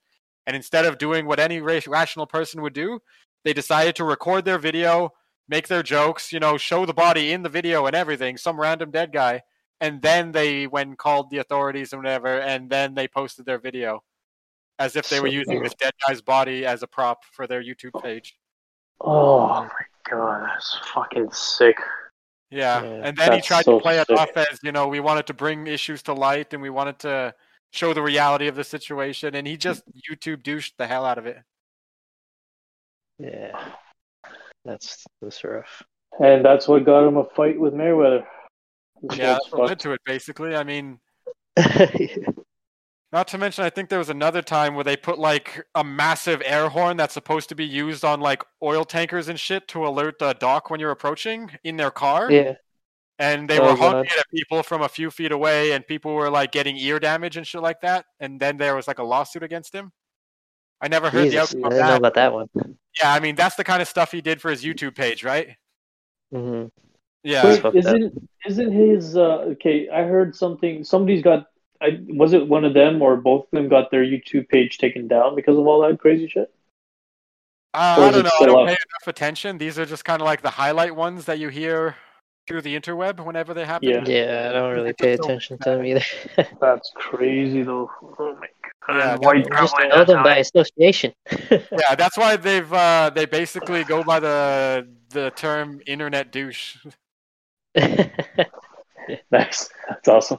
[0.46, 3.00] And instead of doing what any rational person would do,
[3.44, 5.12] they decided to record their video,
[5.48, 8.90] make their jokes, you know, show the body in the video and everything, some random
[8.90, 9.42] dead guy.
[9.80, 13.58] And then they went and called the authorities and whatever, and then they posted their
[13.58, 14.02] video
[14.78, 18.00] as if they were using this dead guy's body as a prop for their YouTube
[18.02, 18.36] page.
[19.00, 19.68] Oh my
[20.10, 21.76] god, that's fucking sick.
[22.50, 24.10] Yeah, yeah and then he tried so to play sick.
[24.10, 26.98] it off as you know we wanted to bring issues to light and we wanted
[27.00, 27.34] to
[27.70, 31.26] show the reality of the situation, and he just YouTube douched the hell out of
[31.26, 31.38] it.
[33.18, 33.72] Yeah,
[34.64, 35.82] that's that's rough.
[36.20, 38.24] And that's what got him a fight with Mayweather.
[39.14, 40.00] yeah, that's what led to it.
[40.04, 40.98] Basically, I mean,
[43.10, 46.42] Not to mention, I think there was another time where they put like a massive
[46.44, 50.18] air horn that's supposed to be used on like oil tankers and shit to alert
[50.18, 52.30] the dock when you're approaching in their car.
[52.30, 52.54] Yeah.
[53.18, 56.30] And they oh, were honking at people from a few feet away, and people were
[56.30, 58.04] like getting ear damage and shit like that.
[58.20, 59.90] And then there was like a lawsuit against him.
[60.80, 62.48] I never heard Jesus, the outcome I didn't know about that one.
[62.98, 65.56] Yeah, I mean that's the kind of stuff he did for his YouTube page, right?
[66.32, 66.68] Mm-hmm.
[67.22, 67.44] Yeah.
[67.44, 69.88] Wait, isn't isn't his uh, okay?
[69.88, 70.84] I heard something.
[70.84, 71.46] Somebody's got
[71.80, 75.08] I was it one of them or both of them got their YouTube page taken
[75.08, 76.52] down because of all that crazy shit?
[77.74, 78.30] Uh, I don't know.
[78.40, 78.66] I don't up?
[78.66, 79.58] pay enough attention.
[79.58, 81.96] These are just kind of like the highlight ones that you hear
[82.48, 83.88] through the interweb whenever they happen.
[83.88, 86.02] Yeah, yeah I don't really pay attention to them either.
[86.60, 87.90] That's crazy, though.
[88.18, 88.48] Oh my
[88.88, 88.96] god!
[88.96, 91.12] Yeah, White just know them by association.
[91.50, 96.78] yeah, that's why they've uh, they basically go by the the term internet douche.
[97.76, 98.08] nice.
[99.30, 100.38] That's awesome.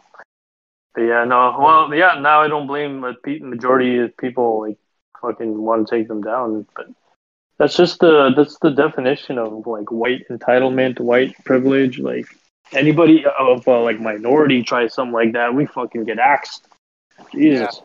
[0.95, 1.55] But yeah, no.
[1.59, 2.19] Well, yeah.
[2.19, 4.77] Now I don't blame the majority of people like
[5.21, 6.87] fucking want to take them down, but
[7.59, 11.99] that's just the that's the definition of like white entitlement, white privilege.
[11.99, 12.25] Like
[12.71, 16.67] anybody of uh, like minority tries something like that, we fucking get axed.
[17.33, 17.81] Jesus,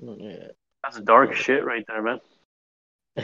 [0.00, 0.14] yeah.
[0.18, 0.46] yeah.
[0.82, 1.36] that's dark yeah.
[1.36, 2.20] shit right there, man.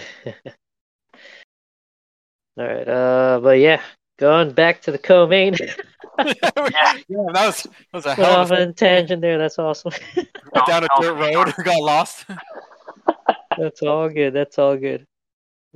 [2.59, 3.81] All right, uh, but yeah,
[4.19, 5.55] going back to the co-main.
[6.19, 9.39] yeah, that was that was a hell of a tangent there.
[9.39, 9.93] That's awesome.
[10.15, 12.27] Went down a dirt road, got lost.
[13.59, 14.35] That's all good.
[14.35, 15.07] That's all good.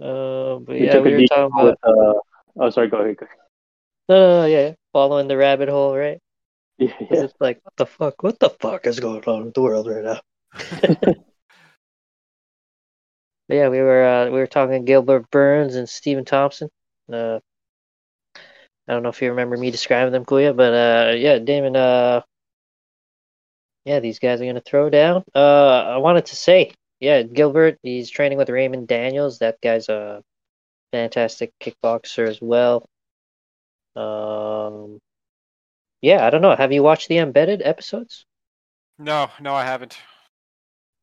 [0.03, 1.65] Uh, but we yeah, we were talking about.
[1.65, 2.15] With, uh...
[2.57, 2.89] Oh, sorry.
[2.89, 3.16] Go ahead.
[3.16, 3.39] Go ahead.
[4.09, 6.19] No, no, yeah, following the rabbit hole, right?
[6.79, 7.23] Yeah, yeah.
[7.24, 8.23] It's like, what the fuck?
[8.23, 10.20] What the fuck is going on with the world right now?
[13.49, 16.69] yeah, we were uh, we were talking Gilbert Burns and Stephen Thompson.
[17.11, 17.39] Uh,
[18.89, 21.77] I don't know if you remember me describing them, Kuya, but uh, yeah, Damon.
[21.77, 22.23] Uh,
[23.85, 25.23] yeah, these guys are gonna throw down.
[25.35, 26.73] Uh, I wanted to say,
[27.03, 27.81] yeah, Gilbert.
[27.83, 29.41] He's training with Raymond Daniels.
[29.41, 30.23] That guy's a
[30.93, 32.87] fantastic kickboxer as well.
[33.97, 35.01] Um,
[36.01, 36.55] yeah, I don't know.
[36.55, 38.24] Have you watched the embedded episodes?
[38.99, 39.99] No, no, I haven't.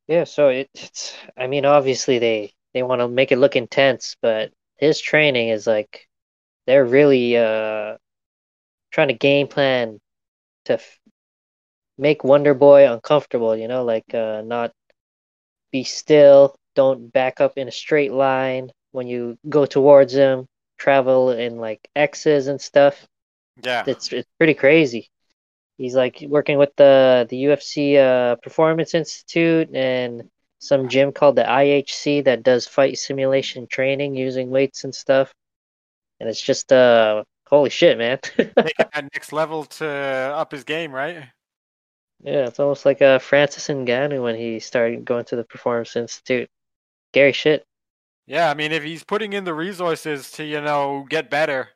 [0.08, 1.14] Yeah, so it, it's.
[1.38, 5.68] I mean, obviously they they want to make it look intense, but his training is
[5.68, 6.08] like
[6.66, 7.98] they're really uh,
[8.92, 10.00] trying to game plan
[10.66, 11.00] to f-
[11.98, 13.56] make Wonder Boy uncomfortable.
[13.58, 14.72] You know, like uh, not
[15.72, 20.48] be still, don't back up in a straight line when you go towards him.
[20.78, 23.06] Travel in like X's and stuff.
[23.62, 25.10] Yeah, it's it's pretty crazy.
[25.78, 30.30] He's like working with the the UFC uh, Performance Institute and
[30.60, 35.34] some gym called the IHC that does fight simulation training using weights and stuff
[36.20, 38.20] and it's just uh holy shit, man.
[38.38, 38.54] Taking
[38.94, 41.26] that next level to up his game, right?
[42.22, 46.50] Yeah, it's almost like uh, Francis Ngannou when he started going to the Performance Institute.
[47.12, 47.66] Scary shit.
[48.28, 51.70] Yeah, I mean, if he's putting in the resources to, you know, get better,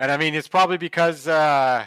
[0.00, 1.86] and I mean, it's probably because, uh,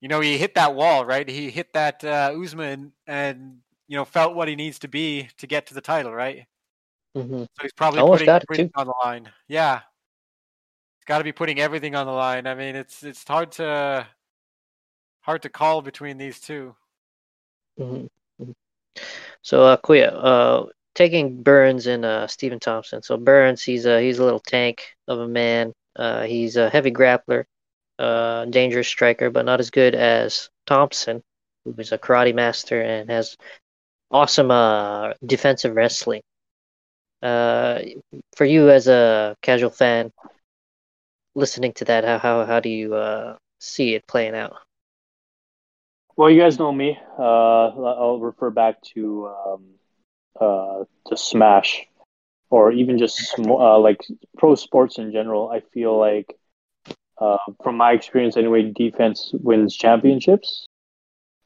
[0.00, 1.28] you know, he hit that wall, right?
[1.28, 5.46] He hit that uh, Usman and, you know, felt what he needs to be to
[5.46, 6.46] get to the title, right?
[7.16, 7.42] Mm-hmm.
[7.42, 9.30] So he's probably Almost putting everything on the line.
[9.48, 9.80] Yeah,
[10.98, 12.46] he's got to be putting everything on the line.
[12.46, 14.06] I mean, it's it's hard to
[15.20, 16.74] hard to call between these two.
[17.78, 18.06] Hmm
[19.42, 23.02] So, uh, Kuya, uh, taking Burns and uh, Stephen Thompson.
[23.02, 25.72] So Burns, he's a he's a little tank of a man.
[25.96, 27.44] Uh, he's a heavy grappler,
[27.98, 31.22] uh, dangerous striker, but not as good as Thompson,
[31.64, 33.36] who is a karate master and has
[34.10, 36.22] awesome uh, defensive wrestling.
[37.22, 37.80] Uh,
[38.36, 40.10] for you as a casual fan,
[41.34, 44.56] listening to that, how how how do you uh, see it playing out?
[46.16, 46.98] Well, you guys know me.
[47.18, 47.22] Uh,
[47.68, 49.64] I'll refer back to um,
[50.40, 51.86] uh, to Smash,
[52.50, 54.00] or even just sm- uh, like
[54.38, 55.50] pro sports in general.
[55.50, 56.34] I feel like,
[57.20, 60.66] uh, from my experience anyway, defense wins championships.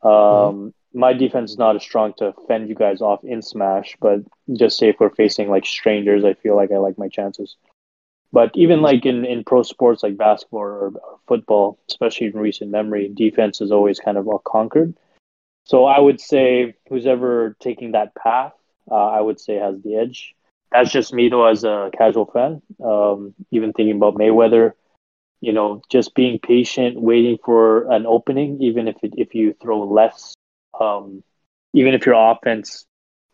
[0.03, 4.21] Um, My defense is not as strong to fend you guys off in Smash, but
[4.53, 7.57] just say if we're facing like strangers, I feel like I like my chances.
[8.33, 12.71] But even like in, in pro sports like basketball or, or football, especially in recent
[12.71, 14.95] memory, defense is always kind of conquered.
[15.65, 18.53] So I would say who's ever taking that path,
[18.91, 20.35] uh, I would say has the edge.
[20.73, 22.63] That's just me though, as a casual fan.
[22.85, 24.73] Um, even thinking about Mayweather,
[25.41, 29.85] you know, just being patient, waiting for an opening, even if it, if you throw
[29.85, 30.35] less,
[30.79, 31.23] um,
[31.73, 32.87] even if your offense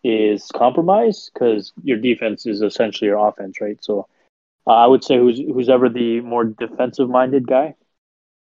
[0.04, 3.82] is compromised, because your defense is essentially your offense, right?
[3.82, 4.06] So
[4.66, 7.74] uh, I would say who's who's ever the more defensive minded guy,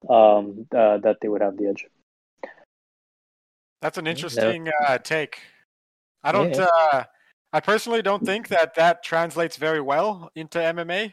[0.08, 1.86] um, uh, that they would have the edge.
[3.80, 4.10] That's an Yeah.
[4.12, 5.40] interesting uh, take.
[6.22, 6.54] I don't.
[6.54, 6.66] Yeah.
[6.92, 7.04] Uh,
[7.52, 11.12] I personally don't think that that translates very well into MMA.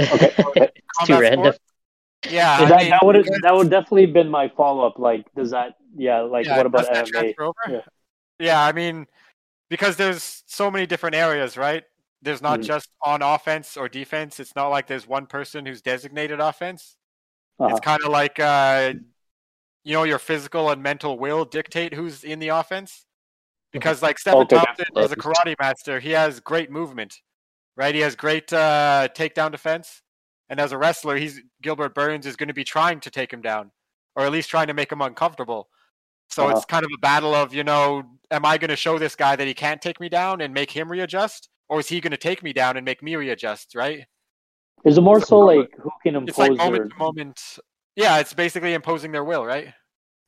[0.00, 0.62] Okay, okay.
[0.62, 1.52] It's too combat random.
[1.52, 1.58] sport.
[2.30, 4.98] Yeah, So I that, mean, that would because- that would definitely been my follow up.
[4.98, 5.74] Like, does that?
[5.96, 7.34] Yeah, like yeah, what about MMA?
[7.68, 7.80] Yeah.
[8.38, 9.06] Yeah, I mean,
[9.68, 11.84] because there's so many different areas, right?
[12.22, 12.64] There's not Mhm.
[12.64, 14.40] just on offense or defense.
[14.40, 16.96] It's not like there's one person who's designated offense.
[17.58, 17.70] Uh-huh.
[17.70, 18.94] It's kind of like, uh,
[19.84, 23.06] you know, your physical and mental will dictate who's in the offense.
[23.72, 24.56] Because, like Stephen Okay.
[24.56, 26.00] Thompson is a karate master.
[26.00, 27.14] He has great movement,
[27.76, 27.94] right?
[27.94, 30.02] He has great uh, takedown defense.
[30.48, 33.40] And as a wrestler, he's Gilbert Burns is going to be trying to take him
[33.40, 33.70] down,
[34.16, 35.68] or at least trying to make him uncomfortable.
[36.28, 36.56] So Uh-huh.
[36.56, 39.36] it's kind of a battle of, you know, am I going to show this guy
[39.36, 42.18] that he can't take me down and make him readjust, or is he going to
[42.18, 43.74] take me down and make me readjust?
[43.74, 44.04] Right?
[44.84, 46.28] Is it more so like who can impose?
[46.28, 46.70] It's like impose their?
[46.72, 47.58] moment to moment.
[47.96, 49.72] Yeah, it's basically imposing their will, right?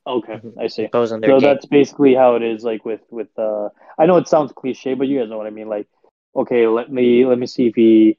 [0.05, 0.83] Okay, I see.
[0.83, 1.49] Imposing their So game.
[1.49, 2.63] that's basically how it is.
[2.63, 5.51] Like with with uh, I know it sounds cliche, but you guys know what I
[5.51, 5.69] mean.
[5.69, 5.87] Like,
[6.35, 8.17] okay, let me let me see if he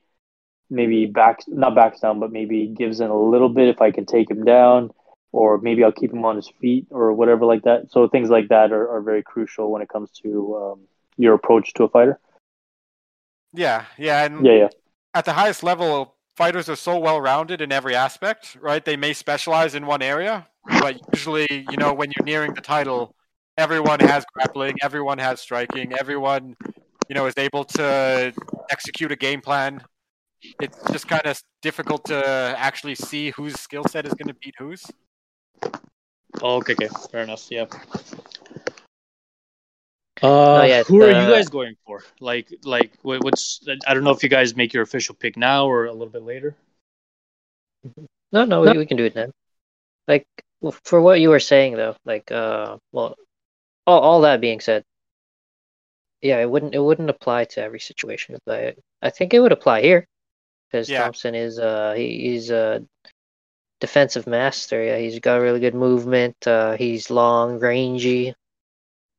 [0.71, 4.07] maybe backs not backs down, but maybe gives in a little bit if I can
[4.07, 4.91] take him down,
[5.33, 7.91] or maybe I'll keep him on his feet or whatever like that.
[7.91, 10.81] So things like that are, are very crucial when it comes to um,
[11.17, 12.19] your approach to a fighter.
[13.55, 14.69] Yeah, yeah, and Yeah, yeah.
[15.15, 18.85] at the highest level, fighters are so well rounded in every aspect, right?
[18.85, 20.47] They may specialize in one area,
[20.81, 23.15] but usually, you know, when you're nearing the title,
[23.57, 26.57] everyone has grappling, everyone has striking, everyone,
[27.09, 28.33] you know, is able to
[28.71, 29.81] execute a game plan.
[30.61, 34.55] It's just kind of difficult to actually see whose skill set is going to beat
[34.59, 34.85] whose.
[36.43, 37.47] Oh, okay, okay, fair enough.
[37.51, 37.67] Yeah.
[40.25, 42.03] Uh, yeah, who are you guys going for?
[42.21, 43.61] Like, like, what's?
[43.87, 46.23] I don't know if you guys make your official pick now or a little bit
[46.23, 46.57] later.
[48.33, 49.31] No, no, we, we can do it now.
[50.09, 50.27] Like
[50.61, 53.17] well, for what you were saying though, like uh, well,
[53.87, 54.83] all all that being said,
[56.23, 58.59] yeah, it wouldn't it wouldn't apply to every situation, but
[59.03, 60.07] I, I think it would apply here
[60.71, 61.03] because Yeah.
[61.03, 62.83] Thompson is uh he, he's a
[63.81, 64.83] defensive master.
[64.83, 66.37] Yeah, he's got really good movement.
[66.47, 68.35] Uh, he's long, rangy.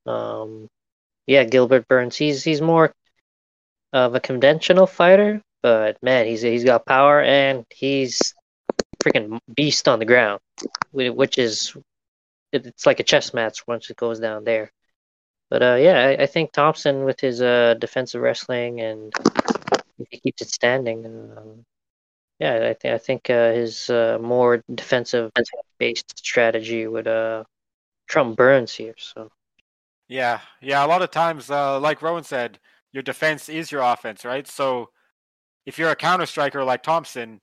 [0.08, 0.68] Um,
[1.28, 2.16] yeah, Gilbert Burns.
[2.18, 2.94] He's he's more
[3.94, 8.34] of a conventional fighter, but man, he's he's got power and he's
[9.04, 10.42] freaking beast on the ground,
[10.92, 11.76] which is
[12.54, 14.72] it's like a chess match once it goes down there.
[15.50, 19.14] But uh, yeah, I, I think Thompson with his uh defensive wrestling and
[20.10, 21.06] he keeps it standing,
[21.38, 21.64] um,
[22.40, 25.32] yeah, I think I think uh, his uh, more defensive
[25.80, 27.44] based strategy would uh
[28.08, 28.96] trump Burns here.
[28.98, 29.30] So
[30.08, 30.86] Yeah, yeah.
[30.86, 32.60] A lot of times, uh, like Rowan said,
[32.92, 34.48] your defense is your offense, right?
[34.48, 34.90] So
[35.66, 37.42] if you're a counter striker like Thompson,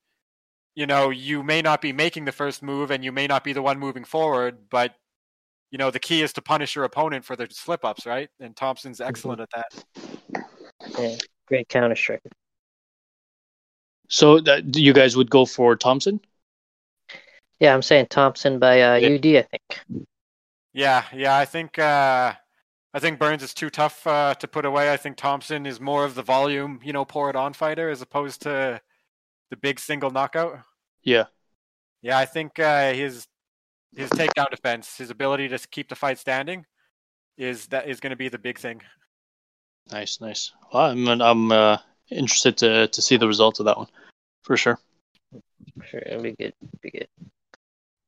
[0.75, 3.53] you know, you may not be making the first move and you may not be
[3.53, 4.95] the one moving forward, but
[5.71, 8.29] you know the key is to punish your opponent for their slip ups, right?
[8.41, 10.45] And Thompson's excellent at that.
[10.99, 11.17] Yeah,
[11.47, 12.31] great counter striker.
[14.09, 16.21] So that you guys would go for Thompson?
[17.59, 19.09] Yeah, I'm saying Thompson by uh, Yeah.
[19.09, 19.27] UD.
[19.37, 20.07] I think.
[20.75, 22.35] Yeah, yeah, I think uh,
[22.94, 24.93] I think Burns is too tough uh, to put away.
[24.93, 28.02] I think Thompson is more of the volume, you know, pour it on fighter as
[28.02, 28.81] opposed to
[29.51, 30.60] the big single knockout.
[31.02, 31.24] Yeah.
[32.02, 33.27] Yeah, I think uh, his
[33.97, 36.66] his takedown defense, his ability to keep the fight standing,
[37.39, 38.82] is that is going to be the big thing.
[39.90, 40.52] Nice, nice.
[40.73, 41.78] Well, I'm I'm uh,
[42.10, 43.89] interested to to see the results of that one,
[44.43, 44.78] for sure.
[45.85, 46.55] Sure, it'll be good.
[46.82, 47.09] Be good.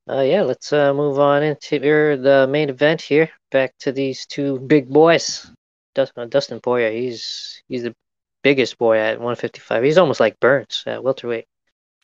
[0.09, 3.31] Uh, yeah, let's uh, move on into the main event here.
[3.51, 5.51] Back to these two big boys.
[5.95, 7.95] Dustin, Dustin Poirier, he's he's the
[8.43, 9.83] biggest boy at 155.
[9.83, 11.47] He's almost like Burns at welterweight.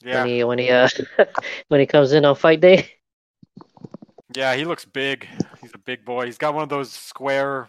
[0.03, 0.89] Yeah, When he when he uh
[1.69, 2.89] when he comes in on fight day.
[4.35, 5.29] yeah, he looks big.
[5.61, 6.27] He's a big boy.
[6.27, 7.69] He's got one of those square,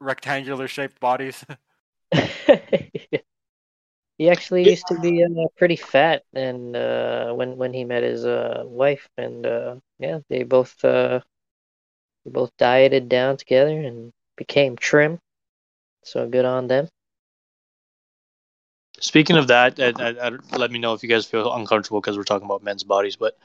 [0.00, 1.44] rectangular shaped bodies.
[4.18, 8.24] he actually used to be uh, pretty fat, and uh, when when he met his
[8.26, 11.20] uh, wife, and uh, yeah, they both uh,
[12.24, 15.20] they both dieted down together and became trim.
[16.04, 16.88] So good on them.
[19.00, 22.16] Speaking of that, I, I, I- let me know if you guys feel uncomfortable because
[22.16, 23.16] we're talking about men's bodies.
[23.16, 23.36] But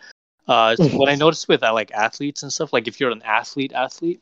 [0.47, 4.21] uh, what I noticed with like athletes and stuff, like if you're an athlete, athlete,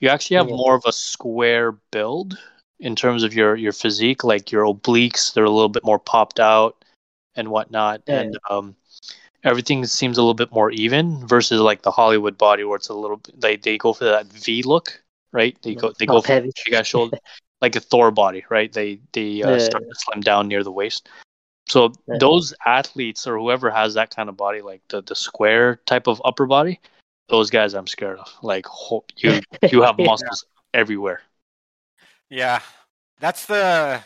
[0.00, 0.52] you actually have Yeah.
[0.52, 2.38] more of a square build
[2.82, 4.24] in terms of your your physique.
[4.24, 6.84] Like your obliques, they're a little bit more popped out
[7.36, 8.20] and whatnot, Yeah.
[8.20, 8.76] and um,
[9.44, 12.94] everything seems a little bit more even versus like the Hollywood body where it's a
[12.94, 15.02] little bit they they go for that V look,
[15.32, 15.56] right?
[15.62, 16.52] They go they go for heavy.
[16.66, 17.16] big ass shoulder,
[17.62, 18.72] like a Thor body, right?
[18.72, 19.58] They they uh, Yeah.
[19.58, 21.08] start to slim down near the waist.
[21.68, 22.18] So Yeah.
[22.18, 26.20] those athletes or whoever has that kind of body, like the the square type of
[26.24, 26.80] upper body,
[27.28, 28.28] those guys I'm scared of.
[28.42, 28.66] Like
[29.18, 29.40] you
[29.70, 30.44] you have muscles
[30.74, 31.22] everywhere.
[32.32, 32.62] Yeah,
[33.20, 34.02] that's the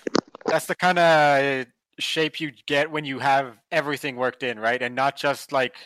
[0.50, 1.66] that's the kind of
[2.00, 4.82] shape you get when you have everything worked in, right?
[4.82, 5.76] And not just like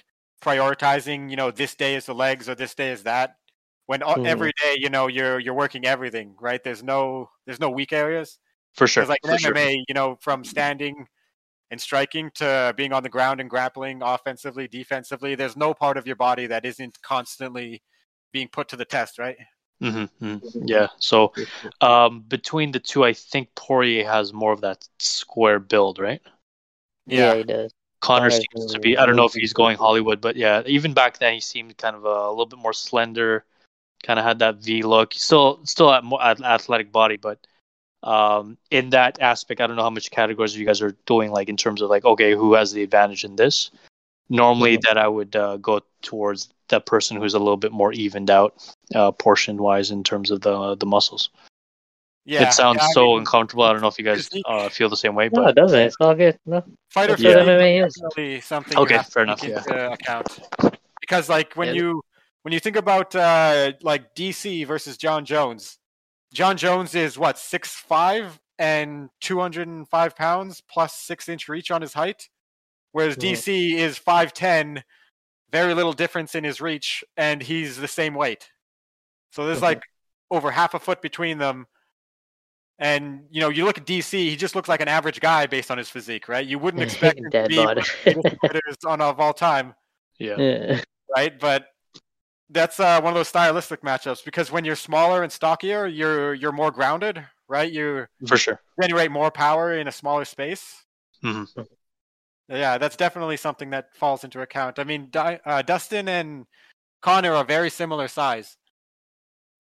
[0.43, 3.37] prioritizing, you know, this day is the legs or this day is that.
[3.87, 4.25] When Mhm.
[4.27, 6.62] every day, you know, you're you're working everything, right?
[6.65, 8.39] There's no there's no weak areas.
[8.75, 9.03] For sure.
[9.03, 9.53] Because like for sure.
[9.55, 11.07] MMA, you know, from standing
[11.71, 16.07] and striking to being on the ground and grappling offensively, defensively, there's no part of
[16.07, 17.83] your body that isn't constantly
[18.33, 19.37] being put to the test, right?
[19.81, 20.89] Hmm Yeah.
[20.98, 21.32] So
[21.81, 26.20] um, between the two, I think Poirier has more of that square build, right?
[27.07, 27.73] yeah, he does.
[28.01, 28.97] Conor Conor's seems to be.
[28.97, 31.97] I don't know if he's going Hollywood, but yeah, even back then he seemed kind
[31.97, 33.44] of a, a little bit more slender.
[34.02, 35.12] Kind of had that V look.
[35.15, 37.39] Still still at more athletic body, but
[38.02, 41.31] um, in that aspect, I don't know how much categories you guys are doing.
[41.31, 43.70] Like in terms of like, okay, who has the advantage in this?
[44.31, 48.30] Normally, that I would uh, go towards that person who's a little bit more evened
[48.30, 48.55] out,
[48.94, 51.30] uh, portion wise, in terms of the the muscles.
[52.26, 53.64] Yeah, it sounds yeah, so mean, uncomfortable.
[53.64, 55.55] I don't know if you guys physique- uh, feel the same way, No, but it
[55.56, 55.78] doesn't.
[55.80, 56.38] It's all good.
[56.47, 56.62] No.
[56.90, 57.94] fighter That's what physique MMA is is.
[58.02, 60.38] definitely something Okay, you have fair to enough, into account.
[61.01, 61.74] Because like when Yeah.
[61.74, 62.02] you
[62.42, 65.78] when you think about uh, like DC versus Jon Jones,
[66.32, 71.48] Jon Jones is what six five and two hundred and five pounds plus six inch
[71.48, 72.28] reach on his height,
[72.92, 73.20] whereas Mhm.
[73.22, 74.84] DC is five ten,
[75.52, 78.51] very little difference in his reach, and he's the same weight.
[79.32, 79.62] So there's Mhm.
[79.62, 79.82] like
[80.31, 81.66] over half a foot between them.
[82.78, 85.70] And you know, you look at DC; he just looks like an average guy based
[85.70, 86.47] on his physique, right?
[86.47, 87.82] You wouldn't expect him to Dead be one body.
[88.16, 89.74] of the fighters on of all time,
[90.18, 90.81] yeah, yeah.
[91.14, 91.39] right?
[91.39, 91.66] But
[92.51, 96.52] that's uh, one of those stylistic matchups because when you're smaller and stockier, you're you're
[96.52, 97.70] more grounded, right?
[97.72, 98.60] You for sure.
[98.82, 100.85] generate more power in a smaller space.
[101.22, 101.44] hmm
[102.51, 104.81] Yeah, that's definitely something that falls into account.
[104.81, 106.47] I mean, Di- uh, Dustin and
[107.01, 108.56] Conor are very similar size,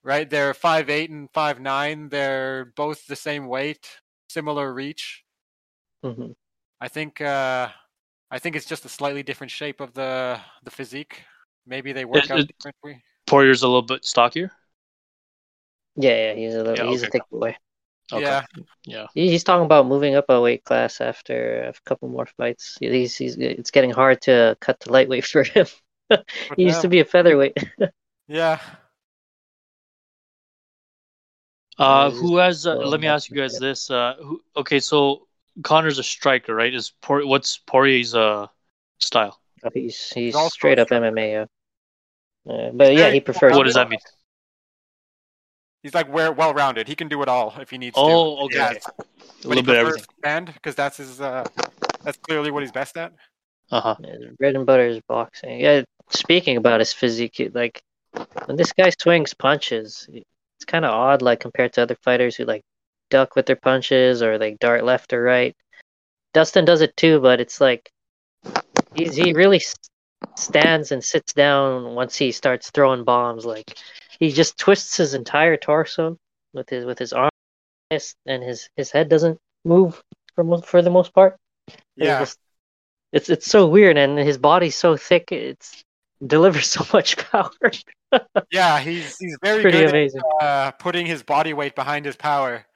[0.02, 0.28] right?
[0.28, 2.08] They're five eight and five nine.
[2.08, 3.88] They're both the same weight,
[4.28, 5.24] similar reach.
[6.04, 6.34] Mhm.
[6.80, 7.68] I think uh,
[8.30, 11.22] I think it's just a slightly different shape of the the physique.
[11.66, 13.04] Maybe they work It- out it- differently.
[13.26, 14.50] Poirier's a little bit stockier.
[15.94, 17.56] Yeah, yeah, he's a little, Yeah, he's a thick boy.
[18.12, 18.22] Okay.
[18.24, 18.42] Yeah,
[18.86, 19.06] Yeah.
[19.14, 22.76] He's talking about moving up a weight class after a couple more fights.
[22.80, 25.66] He's, he's it's getting hard to cut to lightweight for him.
[26.08, 26.24] but
[26.56, 27.56] he used to be a featherweight.
[28.28, 28.60] Yeah,
[31.80, 32.66] Uh, who has?
[32.66, 33.90] Uh, let me ask you guys this.
[33.90, 35.26] Uh, who, okay, so
[35.62, 36.74] Conor's a striker, right?
[36.74, 38.48] Is Por- what's Poirier's uh
[38.98, 39.40] style?
[39.72, 41.10] he's he's also a straight up striker.
[41.10, 41.46] MMA.
[42.46, 42.52] Yeah.
[42.52, 43.56] Uh, but yeah, he prefers.
[43.56, 43.98] What does that mean?
[45.82, 46.88] He's like well well rounded.
[46.88, 48.00] He can do it all if he needs to.
[48.00, 48.56] Oh, okay.
[48.56, 50.04] Yeah, A but little he bit of everything.
[50.20, 51.20] stand because that's his.
[51.20, 51.44] Uh,
[52.02, 53.12] that's clearly what he's best at.
[53.70, 53.96] Uh huh.
[54.38, 55.60] Bread and butter is boxing.
[55.60, 55.82] Yeah.
[56.10, 57.82] Speaking about his physique, like
[58.46, 62.44] when this guy swings punches, it's kind of odd, like compared to other fighters who
[62.44, 62.62] like
[63.10, 65.54] duck with their punches or like dart left or right.
[66.34, 67.90] Dustin does it too, but it's like
[68.94, 69.60] he's he really
[70.36, 73.44] stands and sits down once he starts throwing bombs.
[73.44, 73.76] Like
[74.18, 76.16] he just twists his entire torso
[76.52, 77.30] with his with his arm,
[77.90, 80.02] and his his head doesn't move
[80.34, 81.36] for for the most part.
[81.96, 82.38] Yeah, it's, just,
[83.12, 85.32] it's it's so weird, and his body's so thick.
[85.32, 85.84] It's
[86.24, 87.50] delivers so much power.
[88.50, 90.20] yeah, he's he's very Pretty good amazing.
[90.40, 92.66] at uh, putting his body weight behind his power.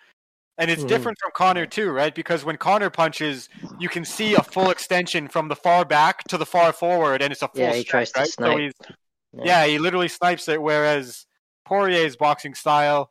[0.57, 0.89] And it's Mhm.
[0.89, 2.15] different from Conor too, right?
[2.15, 6.39] Because when Conor punches, you can see a full extension from the far back to
[6.39, 8.29] the far forward, and it's a full Yeah, he stretch, tries to right?
[8.29, 8.51] snipe.
[8.53, 8.73] So he's
[9.33, 9.45] Yeah.
[9.45, 10.63] yeah, he literally snipes it.
[10.63, 11.27] Whereas
[11.65, 13.11] Poirier's boxing style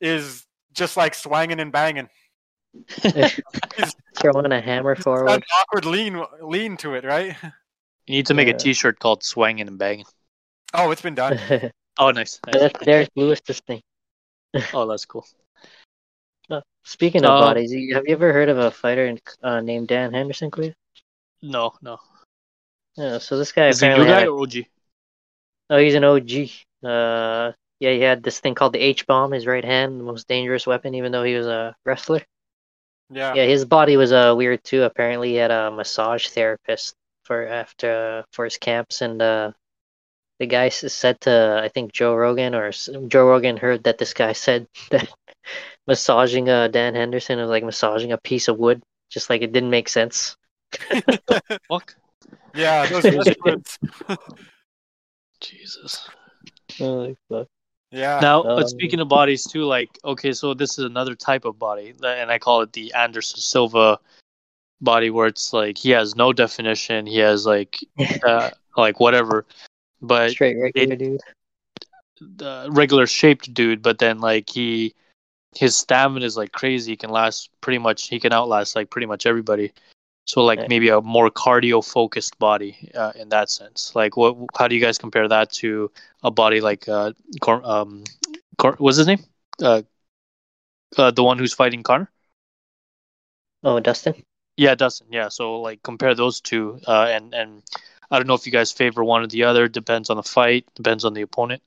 [0.00, 2.08] is just like swanging and banging.
[4.18, 5.28] Throwing a hammer Got forward.
[5.30, 7.36] an awkward lean lean to it, right?
[8.06, 8.54] You need to make Yeah.
[8.54, 10.06] a T-shirt called "Swanging and Banging."
[10.72, 11.38] Oh, it's been done.
[11.98, 12.40] Oh, nice.
[12.46, 12.58] nice.
[12.58, 13.82] That's Derrick Lewis's thing.
[14.72, 15.26] Oh, that's cool.
[16.84, 20.12] Uh, Speaking of Uh, bodies, have you ever heard of a fighter uh, named Dan
[20.12, 20.74] Henderson, Cleve?
[21.42, 21.98] No, no.
[22.96, 24.66] Yeah, so this guy Is he new guy had or OG?
[25.70, 26.64] oh, he's an OG.
[26.84, 30.28] Uh, yeah, he had this thing called the H bomb, his right hand, the most
[30.28, 32.22] dangerous weapon, even though he was a wrestler.
[33.10, 33.34] Yeah.
[33.34, 34.82] Yeah, his body was uh, weird too.
[34.82, 36.94] Apparently, he had a massage therapist
[37.24, 39.52] for after for his camps, and uh,
[40.40, 44.32] the guy said to I think Joe Rogan or Joe Rogan heard that this guy
[44.32, 45.08] said that
[45.86, 49.70] massaging uh, Dan Henderson was like massaging a piece of wood, just like it didn't
[49.70, 50.36] make sense.
[51.68, 51.94] Fuck.
[52.54, 53.78] Yeah, those those.
[55.40, 56.08] Jesus.
[56.80, 57.48] Oh, fuck.
[57.90, 58.20] Yeah.
[58.20, 61.58] Now, Um, but speaking of bodies too, like okay, so this is another type of
[61.58, 63.98] body, and I call it the Anderson Silva
[64.80, 67.78] body, where it's like he has no definition, he has like
[68.24, 69.44] uh, like whatever,
[70.00, 71.20] but Straight regular dude.
[72.20, 74.94] the regular shaped dude, but then like he
[75.54, 76.92] his stamina is like crazy.
[76.92, 78.08] He can last pretty much.
[78.08, 79.72] He can outlast like pretty much everybody.
[80.26, 80.68] So like Right.
[80.68, 83.92] maybe a more cardio focused body uh, in that sense.
[83.94, 84.36] Like what?
[84.56, 85.90] How do you guys compare that to
[86.22, 88.04] a body like uh, Cor- um,
[88.58, 89.24] Cor- what's his name?
[89.60, 89.82] Uh,
[90.96, 92.10] uh, the one who's fighting Conor.
[93.62, 94.24] Oh, Dustin.
[94.56, 95.08] Yeah, Dustin.
[95.10, 97.62] Yeah, so like compare those two, uh, and and
[98.10, 99.68] I don't know if you guys favor one or the other.
[99.68, 100.66] Depends on the fight.
[100.74, 101.62] Depends on the opponent.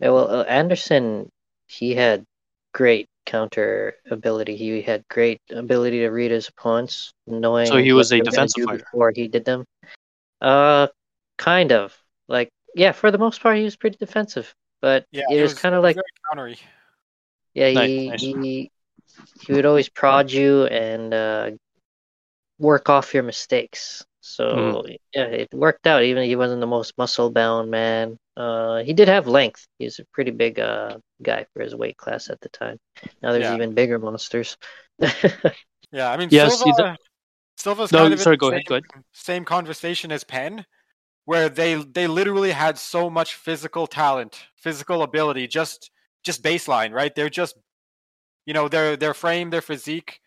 [0.00, 1.28] Yeah, well, uh, Anderson,
[1.68, 2.24] he had
[2.72, 4.56] great counter ability.
[4.56, 7.66] He had great ability to read his opponents, knowing.
[7.66, 8.78] So he was what a they were gonna defensive fighter.
[8.78, 9.64] before he did them.
[10.40, 10.88] Uh,
[11.38, 11.96] kind of
[12.28, 12.92] like yeah.
[12.92, 15.24] For the most part, he was pretty defensive, but Yeah.
[15.30, 16.58] it was kind of like very countery.
[17.54, 17.72] yeah.
[17.72, 18.20] Nice, He nice.
[18.20, 18.70] he
[19.46, 21.50] he would always prod you and uh,
[22.58, 24.04] work off your mistakes.
[24.24, 24.94] So Mm-hmm.
[25.14, 26.02] yeah, it worked out.
[26.02, 28.18] Even he wasn't the most muscle bound man.
[28.36, 29.66] Uh, he did have length.
[29.78, 32.78] He's a pretty big uh guy for his weight class at the time.
[33.22, 33.52] Now there's Yeah.
[33.52, 34.56] even bigger monsters.
[35.92, 36.98] Yeah, I mean, Yeah, Silva, see the-
[37.58, 38.84] Silva's No, kind of sorry, go same, ahead, go ahead.
[39.12, 40.66] same conversation as Penn,
[41.26, 45.90] where they they literally had so much physical talent, physical ability, just
[46.24, 47.14] just baseline, right?
[47.14, 47.56] They're just,
[48.46, 50.20] you know, their their frame, their physique,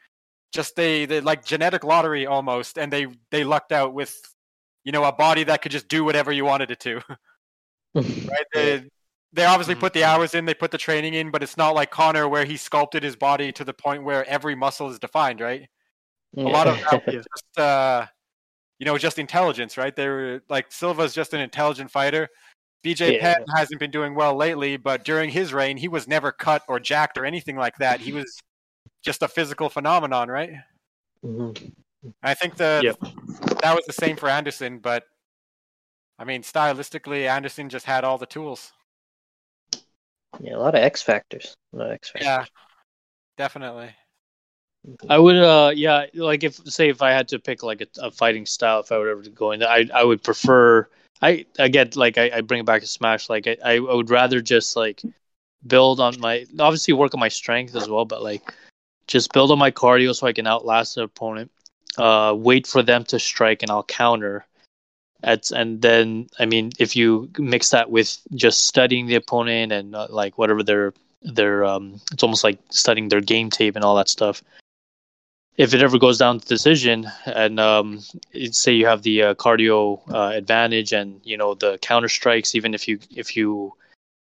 [0.54, 4.20] just they they like genetic lottery almost, and they they lucked out with,
[4.84, 7.02] you know, a body that could just do whatever you wanted it to,
[7.96, 8.46] right?
[8.54, 8.84] They,
[9.34, 9.80] they obviously Mhm.
[9.82, 12.46] put the hours in, they put the training in, but it's not like Conor where
[12.46, 15.68] he sculpted his body to the point where every muscle is defined, right?
[16.38, 18.06] a lot of that was just uh
[18.80, 22.28] you know just intelligence right they were like silva's just an intelligent fighter
[22.86, 23.20] bj Yeah.
[23.20, 26.80] penn hasn't been doing well lately but during his reign he was never cut or
[26.80, 28.38] jacked or anything like that he was
[29.04, 30.52] just a physical phenomenon right
[31.24, 31.74] Mhm.
[32.24, 33.00] i think the Yep.
[33.62, 35.04] that was the same for anderson but
[36.20, 38.72] i mean stylistically anderson just had all the tools
[40.40, 41.56] yeah, a lot of X factors.
[41.74, 42.26] A lot of X factors.
[42.28, 42.46] yeah
[43.38, 43.90] definitely
[45.10, 48.12] I would, uh, yeah, like if say if I had to pick like a, a
[48.12, 50.88] fighting style, if I were ever to go into, I I would prefer.
[51.22, 53.30] I again, like I, I bring it back to Smash.
[53.30, 55.02] Like I, I would rather just like
[55.66, 58.54] build on my obviously work on my strength as well, but like
[59.08, 61.52] just build on my cardio so I can outlast the opponent.
[61.98, 64.46] Uh, wait for them to strike and I'll counter.
[65.24, 69.96] At, and then I mean, if you mix that with just studying the opponent and
[69.96, 70.94] uh, like whatever their
[71.24, 74.44] their um, it's almost like studying their game tape and all that stuff
[75.58, 78.00] if it ever goes down to decision and um,
[78.52, 82.74] say you have the uh, cardio uh, advantage and you know the counter strikes even
[82.74, 83.74] if you if you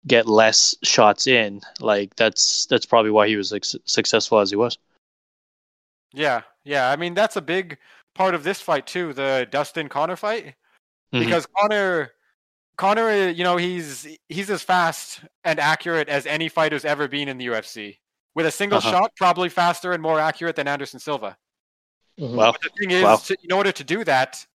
[0.07, 4.57] get less shots in like that's that's probably why he was like, successful as he
[4.57, 4.79] was
[6.13, 7.77] yeah yeah i mean that's a big
[8.15, 10.55] part of this fight too the dustin conor fight
[11.13, 11.25] Mhm.
[11.25, 12.13] because Connor
[12.77, 17.29] Conor, uh, you know, he's he's as fast and accurate as any fighter's ever been
[17.29, 17.99] in the UFC.
[18.37, 18.91] With a single Uh-huh.
[18.93, 21.37] shot, probably faster and more accurate than Anderson Silva.
[22.19, 22.37] Mhm.
[22.37, 23.17] Well, But the thing is, Wow.
[23.17, 24.47] to, in order to do that,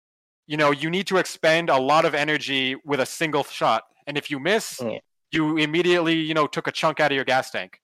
[0.47, 3.84] you know, you need to expend a lot of energy with a single shot.
[4.07, 4.99] And if you miss, Yeah.
[5.36, 7.80] You immediately, you know, took a chunk out of your gas tank.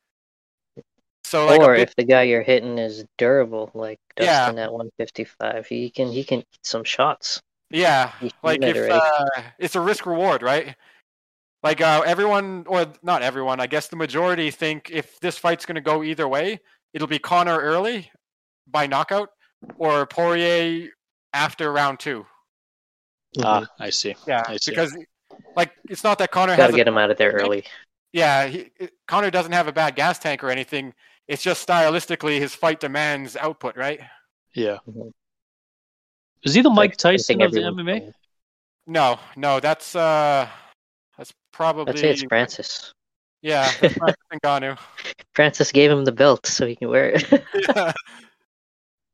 [1.24, 4.46] So like or bit- if the guy you're hitting is durable, like Yeah.
[4.46, 7.42] Dustin at 155, he can he can eat some shots.
[7.70, 10.76] yeah, He- he like if uh, it's a risk reward, right?
[11.64, 15.76] Like uh, everyone, or not everyone, I guess the majority think if this fight's going
[15.76, 16.60] to go either way,
[16.94, 18.10] it'll be Conor early
[18.68, 19.30] by knockout
[19.78, 20.90] or Poirier
[21.34, 22.26] after round two.
[23.44, 24.16] ah, I see.
[24.28, 24.72] Yeah, I see.
[24.72, 24.98] because
[25.56, 27.64] like it's not that Conor Got has to a get him out of there early.
[28.14, 28.70] yeah, he,
[29.08, 30.94] Conor doesn't have a bad gas tank or anything.
[31.28, 34.02] It's just stylistically his fight demands output, right?
[34.54, 34.78] Yeah.
[34.90, 35.12] Mhm.
[36.44, 37.84] Is he the Mike Tyson think of the MMA?
[38.00, 38.14] playing.
[38.88, 40.48] No, no, that's uh,
[41.18, 42.94] that's probably I'd say it's Francis.
[43.42, 44.78] yeah, Francis Ngannou.
[45.34, 47.30] Francis gave him the belt so he can wear it.
[47.76, 47.92] Yeah.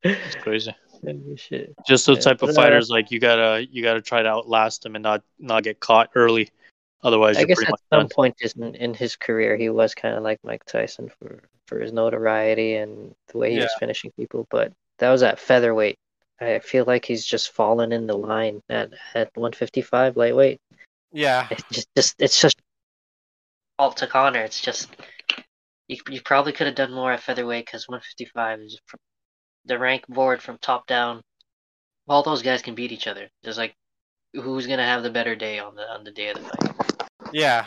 [0.02, 0.74] It's crazy.
[1.04, 1.74] Holy shit.
[1.86, 4.96] Just those Yeah, type of fighters, like you gotta you gotta try to outlast them
[4.96, 6.50] and not not get caught early.
[7.02, 8.08] Otherwise, I you're guess pretty at much some done.
[8.08, 11.92] point in, in his career, he was kind of like Mike Tyson for, for his
[11.92, 14.48] notoriety and the way he was finishing people.
[14.50, 15.96] But that was at featherweight.
[16.40, 20.60] I feel like he's just fallen in the line at, at 155 lightweight.
[21.12, 22.56] yeah, It's just, just it's just
[23.76, 24.40] fault to Conor.
[24.42, 24.88] It's just
[25.86, 28.96] you, you probably could have done more at featherweight because 155 is fr-
[29.68, 31.22] the rank board from top down.
[32.08, 33.28] All those guys can beat each other.
[33.44, 33.74] Just like
[34.34, 37.08] who's gonna have the better day on the on the day of the fight.
[37.32, 37.66] yeah,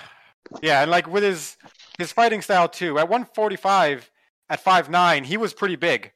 [0.61, 1.57] yeah, and like with his
[1.98, 2.98] his fighting style too.
[2.99, 4.10] At 145,
[4.49, 6.11] at five nine, he was pretty big,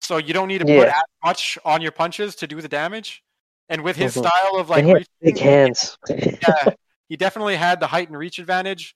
[0.00, 0.96] so you don't need to put Yeah.
[0.96, 3.22] as much on your punches to do the damage.
[3.68, 4.20] And with his Mhm.
[4.20, 5.98] style of like and he reaching- big hands.
[6.08, 6.68] yeah,
[7.08, 8.94] he definitely had the height and reach advantage,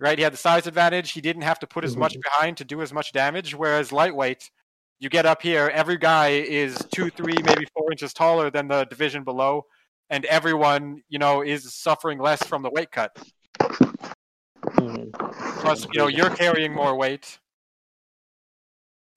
[0.00, 0.16] right?
[0.16, 1.12] He had the size advantage.
[1.12, 2.22] He didn't have to put as much Mhm.
[2.22, 3.54] behind to do as much damage.
[3.54, 4.50] Whereas lightweight,
[4.98, 8.84] you get up here, every guy is two, three, maybe four inches taller than the
[8.84, 9.66] division below,
[10.10, 13.16] and everyone, you know, is suffering less from the weight cut.
[14.62, 15.12] Mhm.
[15.60, 17.38] Plus, you know, you're carrying more weight.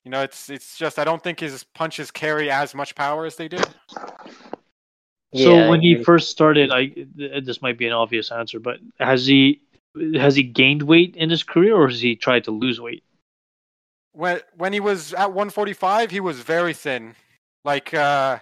[0.05, 3.35] You know, it's it's just I don't think his punches carry as much power as
[3.35, 3.67] they did.
[5.35, 9.27] So when he first started, I th- this might be an obvious answer, but has
[9.27, 9.61] he
[10.15, 13.03] has he gained weight in his career, or has he tried to lose weight?
[14.13, 17.15] When when he was at 145 he was very thin
[17.63, 18.39] like uh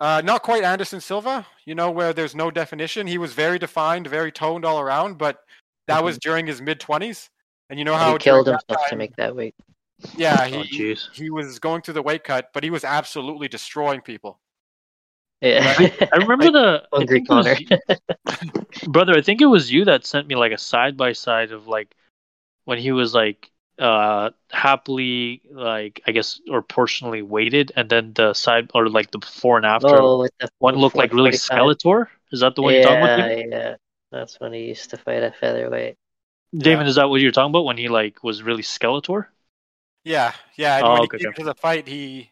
[0.00, 4.06] uh not quite anderson silva you know where there's no definition he was very defined
[4.06, 5.40] very toned all around but
[5.88, 7.28] that was during his mid 20s
[7.70, 9.54] and you know how he killed during that himself to make that weight.
[10.16, 11.08] yeah Oh, he, jeez.
[11.12, 14.38] he was going through the weight cut but he was absolutely destroying people
[15.40, 15.74] Yeah.
[16.12, 17.56] I remember the I Hungry think Conor.
[18.88, 19.14] brother.
[19.16, 21.94] I think it was you that sent me like a side by side of like
[22.64, 28.34] when he was like uh happily like I guess or portionally weighted, and then the
[28.34, 32.08] side or like the before and after oh, with the one looked like really Skeletor.
[32.32, 33.12] Is that the one you're talking about?
[33.14, 33.76] Yeah, yeah.
[34.10, 35.96] That's when he used to fight at featherweight.
[36.56, 39.26] Damon, is that what you're talking about when he like was really Skeletor?
[40.04, 41.34] yeah yeah and Oh, when okay, he came okay.
[41.34, 42.30] to the fight he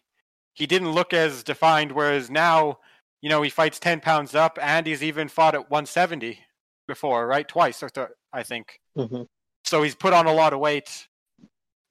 [0.53, 2.79] he didn't look as defined whereas now
[3.21, 6.39] you know he fights 10 pounds up and he's even fought at 170
[6.87, 9.23] before right twice or th- i think hmm
[9.65, 11.07] So he's put on a lot of weight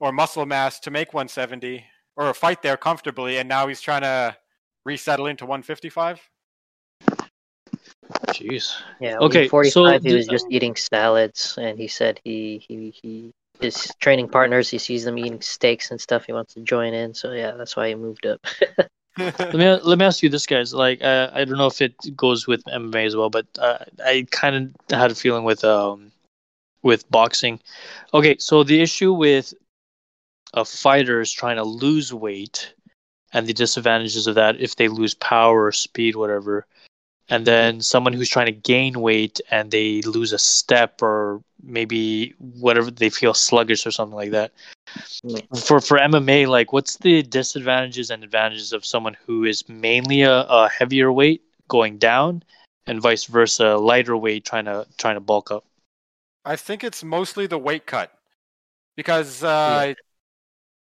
[0.00, 1.84] or muscle mass to make 170
[2.16, 4.36] or fight there comfortably, and now he's trying to
[4.84, 6.20] resettle into 155.
[8.28, 8.74] Jeez.
[9.00, 9.16] Yeah.
[9.18, 9.48] Okay, Okay.
[9.48, 10.02] Forty-five.
[10.02, 14.68] so he was just eating salads, and he said he he he his training partners.
[14.68, 16.24] He sees them eating steaks and stuff.
[16.24, 17.14] He wants to join in.
[17.14, 18.40] So yeah, that's why he moved up.
[19.18, 20.72] Let me let me ask you this, guys.
[20.72, 24.26] Like, uh, I don't know if it goes with MMA as well, but uh, I
[24.30, 24.54] kind
[24.88, 26.10] of had a feeling with um
[26.82, 27.60] with boxing.
[28.14, 29.52] Okay, so the issue with
[30.54, 32.74] a fighter is trying to lose weight,
[33.32, 36.66] and the disadvantages of that if they lose power or speed, whatever.
[37.28, 42.34] And then someone who's trying to gain weight and they lose a step or maybe
[42.38, 44.52] whatever they feel sluggish or something like that.
[45.64, 50.40] For for MMA, like what's the disadvantages and advantages of someone who is mainly a,
[50.40, 52.42] a heavier weight going down
[52.86, 55.64] and vice versa, lighter weight trying to trying to bulk up?
[56.44, 58.12] I think it's mostly the weight cut
[58.96, 59.94] because, uh,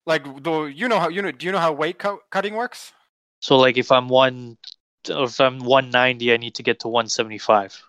[0.07, 2.93] like, the you know how you know do you know how weight cu- cutting works?
[3.41, 4.57] So like if I'm one
[5.07, 7.83] if I'm 190, I need to get to 175.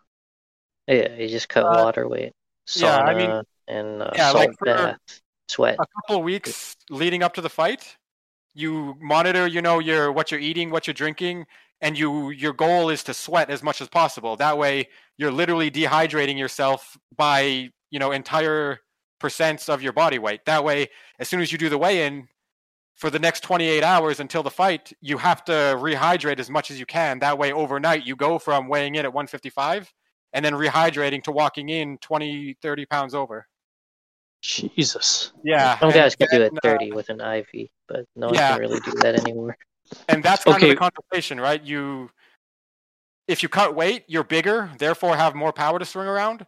[0.87, 2.33] yeah, you just cut Uh, water weight.
[2.69, 4.99] Sauna yeah, I mean- and uh, Yeah, salt like for- bath,
[5.49, 5.77] sweat.
[5.79, 7.97] A couple of weeks leading up to the fight,
[8.55, 11.47] you monitor, you know, your what you're eating, what you're drinking,
[11.81, 14.37] and you your goal is to sweat as much as possible.
[14.37, 14.89] That way,
[15.19, 18.81] you're literally dehydrating yourself by you know entire
[19.21, 20.45] percents of your body weight.
[20.45, 20.89] That way,
[21.19, 22.29] as soon as you do the weigh in,
[22.95, 26.81] for the next 28 hours until the fight, you have to rehydrate as much as
[26.81, 27.21] you can.
[27.21, 29.93] That way, overnight, you go from weighing in at 155
[30.33, 33.47] and then rehydrating to walking in 20, 30 pounds over.
[34.43, 35.33] Jesus.
[35.45, 35.79] Yeah.
[35.79, 38.53] Some guys can do it 30 uh, with an IV, but no one yeah.
[38.53, 39.57] can really do that anymore.
[40.09, 40.71] And that's kind Okay.
[40.71, 41.63] of the conversation, right?
[41.63, 42.11] You,
[43.29, 46.47] if you cut weight, you're bigger, therefore have more power to swing around.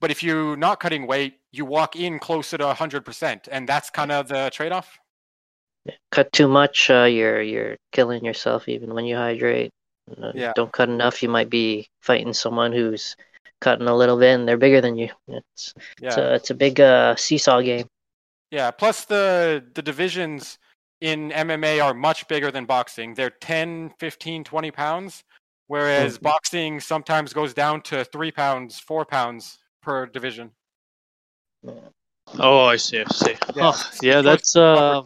[0.00, 3.48] But if you're not cutting weight, you walk in closer to 100%.
[3.50, 4.98] And that's kind of the trade off.
[5.84, 5.94] Yeah.
[6.10, 9.70] Cut too much, uh, you're you're killing yourself even when you hydrate.
[10.10, 10.52] Uh, Yeah.
[10.54, 13.16] Don't cut enough, you might be fighting someone who's
[13.60, 15.08] cutting a little bit and they're bigger than you.
[15.28, 16.08] It's Yeah.
[16.08, 17.86] it's, a, it's a big uh, seesaw game.
[18.50, 20.58] Yeah, plus the the divisions
[21.00, 23.14] in MMA are much bigger than boxing.
[23.14, 25.24] They're 10, 15, 20 pounds,
[25.68, 26.22] whereas Mhm.
[26.22, 30.50] boxing sometimes goes down to 3 pounds, 4 pounds per division.
[32.38, 33.00] Oh, I see.
[33.00, 33.34] I see.
[33.54, 33.72] Yeah.
[33.72, 33.90] Huh.
[34.02, 35.02] Yeah, that's uh,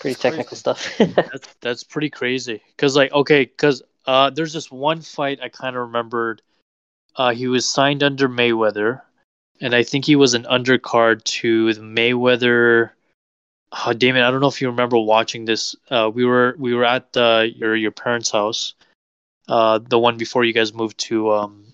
[0.00, 0.96] Pretty technical stuff.
[0.98, 2.62] that's that's pretty crazy.
[2.78, 6.42] Cause like, okay, cause uh, there's this one fight I kind of remembered.
[7.16, 9.02] Uh, he was signed under Mayweather,
[9.60, 12.90] and I think he was an undercard to the Mayweather.
[13.86, 15.76] Oh, Damon, I don't know if you remember watching this.
[15.90, 18.74] Uh, we were we were at uh, your your parents' house,
[19.48, 21.66] uh, the one before you guys moved to um,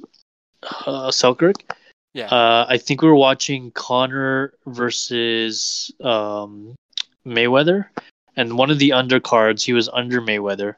[0.86, 1.62] uh, Selkirk.
[2.12, 2.26] Yeah.
[2.26, 6.74] Uh, I think we were watching Conor versus um,
[7.24, 7.86] Mayweather,
[8.36, 10.74] and one of the undercards he was under Mayweather,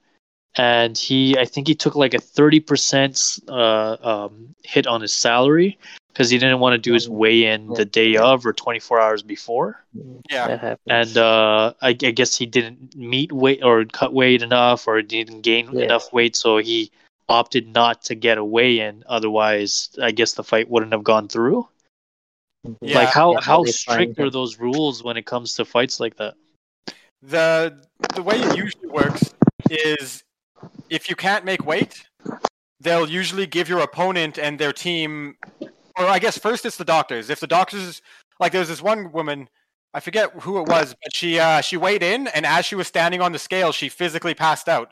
[0.56, 5.12] and he I think he took like a thirty percent uh, um, hit on his
[5.12, 5.78] salary
[6.08, 9.00] because he didn't want to do his weigh in the day of or twenty four
[9.00, 9.82] hours before,
[10.30, 10.76] Yeah.
[10.86, 15.40] and uh, I, I guess he didn't meet weight or cut weight enough or didn't
[15.40, 15.84] gain Yeah.
[15.84, 16.90] enough weight, so he
[17.28, 19.04] opted not to get a weigh in.
[19.06, 21.68] Otherwise, I guess the fight wouldn't have gone through.
[22.80, 26.16] Yeah, like how yeah, how strict are those rules when it comes to fights like
[26.16, 26.34] that?
[27.22, 27.84] The
[28.14, 29.34] the way it usually works
[29.68, 30.22] is
[30.88, 32.04] if you can't make weight,
[32.80, 35.36] they'll usually give your opponent and their team
[35.98, 37.30] or I guess first it's the doctors.
[37.30, 38.00] If the doctors
[38.38, 39.48] like there's this one woman
[39.94, 42.86] I forget who it was, but she uh, she weighed in, and as she was
[42.86, 44.88] standing on the scale, she physically passed out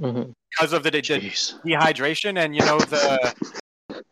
[0.00, 0.32] Mhm.
[0.50, 3.34] because of the, the dehydration and you know the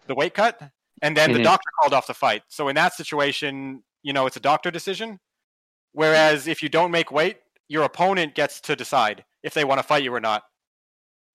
[0.06, 0.60] the weight cut.
[1.02, 1.34] And then Mhm.
[1.34, 2.42] the doctor called off the fight.
[2.48, 5.18] So in that situation you know it's a doctor decision.
[5.92, 7.38] Whereas if you don't make weight
[7.68, 10.44] your opponent gets to decide if they want to fight you or not.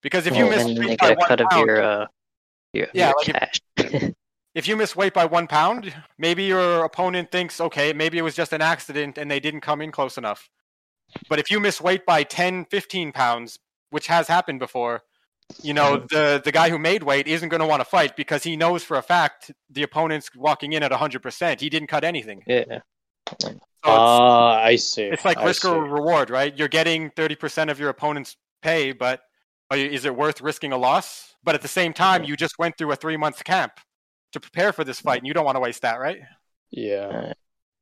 [0.01, 2.07] Because if you miss then they weight by get a one cut of your uh,
[2.73, 4.13] your, Yeah, your like if-
[4.55, 8.35] if you miss weight by one pound maybe your opponent thinks okay maybe it was
[8.35, 10.49] just an accident and they didn't come in close enough.
[11.29, 13.59] But if you miss weight by 10 15 pounds
[13.91, 15.01] which has happened before
[15.61, 18.41] you know the the guy who made weight isn't going to want to fight because
[18.43, 22.41] he knows for a fact the opponent's walking in at 100% he didn't cut anything
[22.47, 22.79] yeah.
[23.39, 25.03] so it's, Ah, I see.
[25.03, 25.67] it's like I risk see.
[25.69, 29.21] or reward right you're getting 30% of your opponent's pay but
[29.69, 32.57] are you- is it worth risking a loss but at the same time you just
[32.57, 33.73] went through a three month camp
[34.31, 36.19] to prepare for this fight and you don't want to waste that right
[36.69, 37.33] Yeah.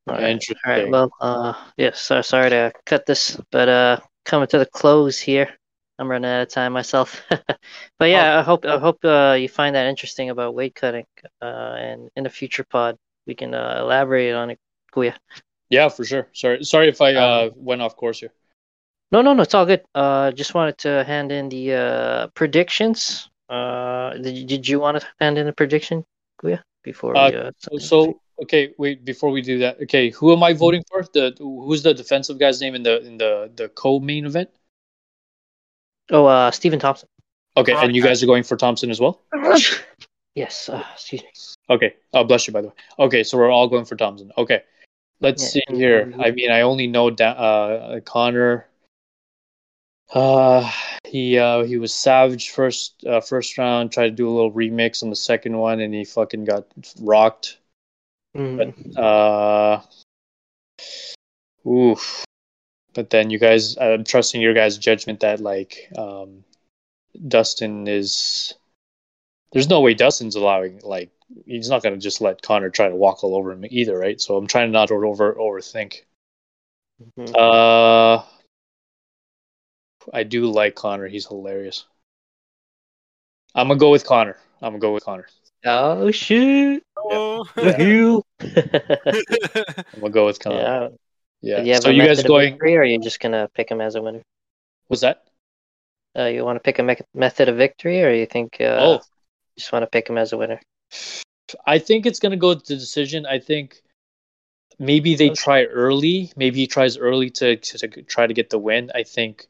[0.08, 0.24] All right.
[0.24, 0.58] Interesting.
[0.66, 0.90] All right.
[0.90, 2.02] Well, uh, yes.
[2.02, 5.50] so sorry to cut this, but uh, coming to the close here.
[6.00, 7.22] I'm running out of time myself.
[8.00, 11.06] but yeah, I hope I hope uh, you find that interesting about weight cutting.
[11.42, 12.98] Uh, and in a future pod,
[13.28, 14.60] we can uh, elaborate on it.
[14.96, 15.14] Kuya.
[15.70, 16.28] Yeah, for sure.
[16.34, 18.32] Sorry, sorry if I uh, went off course here.
[19.12, 19.44] No, no, no.
[19.44, 19.84] It's all good.
[19.94, 23.30] Uh, just wanted to hand in the uh predictions.
[23.50, 26.06] Uh, did, did you want to hand in a prediction,
[26.42, 27.20] Kuya, before we?
[27.20, 29.04] Uh, So, so okay, wait.
[29.04, 31.04] Before we do that, okay, who am I voting for?
[31.14, 34.50] The who's the defensive guy's name in the in the the co-main event?
[36.12, 37.08] Oh, uh, Stephen Thompson.
[37.58, 39.22] Okay, and you guys are going for Thompson as well.
[40.36, 40.70] yes.
[40.70, 41.30] Uh, excuse me.
[41.70, 41.94] Okay.
[42.14, 42.74] Oh, bless you, by the way.
[43.00, 44.32] Okay, so we're all going for Thompson.
[44.38, 44.62] Okay.
[45.20, 46.00] Let's Yeah, see and- here.
[46.02, 48.66] and- I mean, I only know da- uh, Conor.
[50.12, 50.72] Uh,
[51.06, 53.92] he uh, he was savage first uh, first round.
[53.92, 56.66] Tried to do a little remix on the second one, and he fucking got
[57.00, 57.60] rocked.
[58.36, 58.98] Mhm.
[58.98, 59.82] Uh,
[61.70, 62.26] oof.
[63.00, 66.44] But then you guys, I'm trusting your guys' judgment that like um,
[67.30, 68.54] Dustin is.
[69.54, 71.10] There's no way Dustin's allowing like
[71.46, 74.20] he's not gonna just let Conor try to walk all over him either, right?
[74.20, 76.02] So I'm trying to not to over overthink.
[77.18, 77.34] Mhm.
[77.34, 78.22] Uh,
[80.12, 81.08] I do like Conor.
[81.08, 81.86] He's hilarious.
[83.56, 84.36] I'm gonna go with Conor.
[84.62, 85.30] I'm gonna go with Conor.
[85.64, 86.84] Oh shoot!
[86.98, 87.48] Oh.
[87.56, 88.26] You.
[88.42, 90.90] I'm gonna go with Conor.
[91.42, 91.62] Yeah.
[91.62, 91.76] Yeah.
[91.76, 92.52] You So you guys going?
[92.54, 94.22] victory, or are you just gonna pick him as a winner?
[94.90, 95.24] Was that?
[96.18, 98.94] Uh, you want to pick a me- method of victory, or you think uh, oh.
[98.94, 99.00] you
[99.58, 100.60] just want to pick him as a winner?
[101.66, 103.26] I think it's going to go to the decision.
[103.26, 103.82] I think
[104.80, 106.32] maybe they try early.
[106.36, 108.92] Maybe he tries early to, to, to try to get the win.
[108.96, 109.48] I think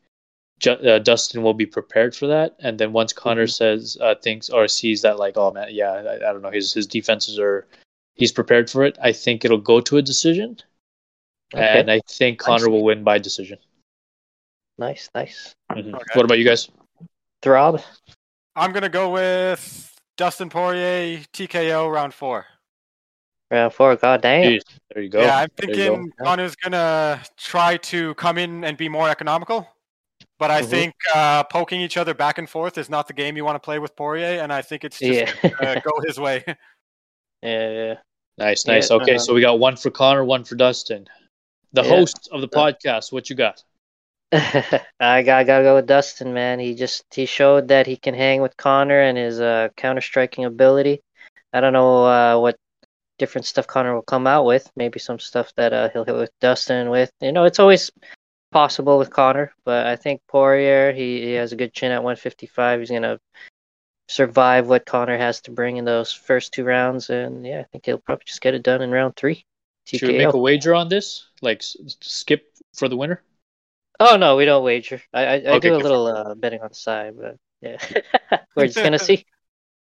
[0.68, 3.50] uh, Dustin will be prepared for that, and then once Conor mm-hmm.
[3.50, 6.74] says uh, thinks or sees that like, oh man, yeah, I, I, don't know, his
[6.74, 7.66] his defenses are,
[8.16, 8.98] he's prepared for it.
[9.02, 10.58] I think it'll go to a decision,
[11.54, 11.80] okay.
[11.80, 12.70] and I think Conor nice.
[12.70, 13.58] will win by decision.
[14.78, 15.54] Nice, nice.
[15.72, 15.96] Mm-hmm.
[15.96, 16.06] Okay.
[16.14, 16.70] What about you guys?
[17.42, 17.82] Throb.
[18.56, 22.46] I'm gonna go with Dustin Poirier TKO round four.
[23.52, 24.54] Round four, god damn.
[24.54, 24.62] Jeez,
[24.94, 25.22] there you go.
[25.22, 29.68] Yeah, I'm thinking Conor's gonna try to come in and be more economical.
[30.38, 30.70] But I mm-hmm.
[30.70, 33.60] think uh, poking each other back and forth is not the game you want to
[33.60, 35.50] play with Poirier, and I think it's just yeah.
[35.60, 36.44] uh, go his way.
[37.42, 37.94] Yeah, yeah.
[38.38, 38.90] Nice, nice.
[38.90, 41.08] Yeah, okay, so we got one for Conor, one for Dustin.
[41.74, 41.90] The yeah.
[41.90, 43.64] host of the podcast, what you got?
[44.32, 46.60] I got gotta go with Dustin, man.
[46.60, 50.46] He just he showed that he can hang with Conor and his uh, counter striking
[50.46, 51.02] ability.
[51.52, 52.58] I don't know uh, what
[53.18, 54.72] different stuff Conor will come out with.
[54.76, 57.12] Maybe some stuff that uh, he'll hit with Dustin with.
[57.22, 57.92] You know, it's always
[58.52, 62.80] possible with Conor, but I think Poirier, he, he has a good chin at 155.
[62.80, 63.20] He's going to
[64.08, 67.10] survive what Conor has to bring in those first two rounds.
[67.10, 69.46] And yeah, I think he'll probably just get it done in round three.
[69.90, 70.00] TKO.
[70.00, 71.28] Should we make a wager on this?
[71.42, 73.24] Like skip for the winner?
[74.00, 75.02] Oh, no, we don't wager.
[75.14, 77.78] I, I, I do a little uh, betting on the side, but yeah.
[78.56, 79.26] We're just going to see.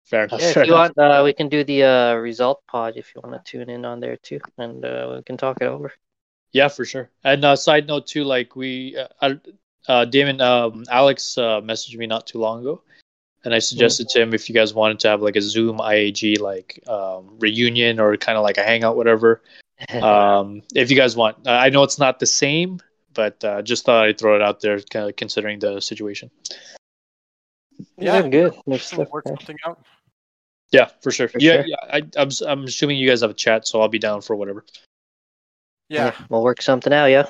[0.04, 0.40] Fair enough.
[0.40, 0.92] Yeah, fair if you enough.
[0.96, 3.84] want, uh, we can do the uh, result pod if you want to tune in
[3.84, 5.92] on there too, and uh, we can talk it over.
[6.52, 7.10] Yeah, for sure.
[7.24, 9.34] And uh, side note too, like we, uh,
[9.88, 12.82] uh, Damon, um, Alex uh, messaged me not too long ago,
[13.44, 14.18] and I suggested mm-hmm.
[14.18, 17.98] to him if you guys wanted to have like a Zoom IAG like um, reunion
[17.98, 19.42] or kind of like a hangout, whatever.
[20.02, 22.80] um, if you guys want, I know it's not the same,
[23.12, 26.30] but uh, just thought I'd throw it out there, kind of considering the situation.
[27.96, 28.54] Yeah, yeah good.
[28.66, 29.84] Work something out.
[30.72, 31.28] Yeah, for sure.
[31.28, 31.66] For yeah, sure.
[31.66, 31.76] yeah.
[31.92, 34.64] I, I'm I'm assuming you guys have a chat, so I'll be down for whatever.
[35.88, 36.06] Yeah.
[36.06, 36.26] yeah.
[36.28, 37.26] We'll work something out, yeah.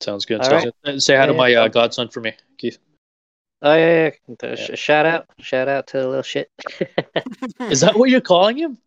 [0.00, 0.44] Sounds good.
[0.44, 0.74] Sounds right.
[0.84, 1.02] good.
[1.02, 2.78] Say hi yeah, to my uh, godson for me, Keith.
[3.62, 4.10] Oh yeah,
[4.42, 4.54] yeah.
[4.74, 6.50] Shout out, shout out to the little shit.
[7.60, 8.78] Is that what you're calling him?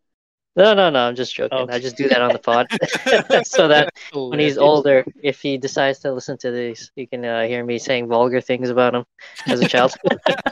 [0.57, 1.07] No, no, no.
[1.07, 1.59] I'm just joking.
[1.59, 1.75] Okay.
[1.75, 2.67] I just do that on the pod,
[3.45, 7.43] so that when he's older, if he decides to listen to this, he can uh,
[7.43, 9.05] hear me saying vulgar things about him
[9.45, 9.93] as a child.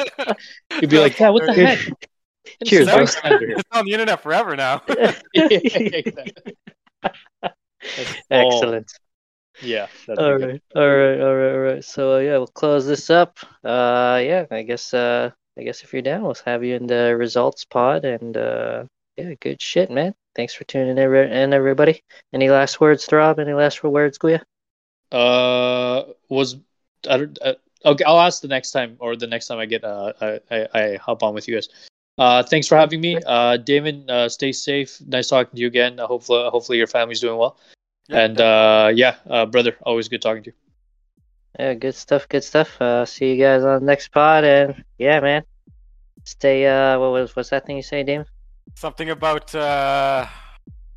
[0.80, 2.10] He'd be like, "Yeah, what the heck?"
[2.64, 3.02] Cheers, bro.
[3.02, 3.15] It's
[3.72, 4.84] on the internet forever now.
[8.30, 8.91] Excellent.
[9.64, 9.88] Yeah.
[10.07, 10.61] All right.
[10.76, 11.19] All right.
[11.19, 11.52] All right.
[11.52, 11.84] All right.
[11.84, 13.40] So uh, yeah, we'll close this up.
[13.64, 14.45] Uh, yeah.
[14.52, 14.94] I guess.
[14.94, 18.03] Uh, I guess if you're down, we'll have you in the results pod.
[18.03, 18.84] And uh,
[19.17, 20.13] yeah, good shit, man.
[20.35, 22.03] Thanks for tuning in, everybody.
[22.33, 23.39] Any last words, Throb?
[23.39, 24.41] Any last words, Kuya?
[25.11, 26.57] Uh, was
[27.09, 27.37] I don't.
[27.41, 27.53] Uh,
[27.85, 30.67] okay, I'll ask the next time, or the next time I get uh, I, I,
[30.73, 31.69] I hop on with you guys.
[32.17, 34.09] Uh, thanks for having me, uh, Damon.
[34.09, 34.99] Uh, stay safe.
[35.05, 35.99] Nice talking to you again.
[35.99, 37.57] Uh, hopefully, hopefully your family's doing well.
[38.07, 40.55] Yeah, and uh, yeah, uh, brother, always good talking to you.
[41.59, 42.27] Yeah, good stuff.
[42.27, 42.81] Good stuff.
[42.81, 45.43] Uh, see you guys on the next pod, and yeah, man,
[46.25, 46.67] stay.
[46.67, 48.27] Uh, what was what's that thing you say, Damon?
[48.73, 50.25] Something about uh,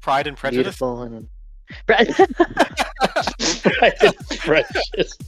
[0.01, 0.79] Pride and Prejudice.
[0.79, 1.29] Beautiful and.
[1.87, 2.15] Pride
[4.01, 5.19] and Prejudice.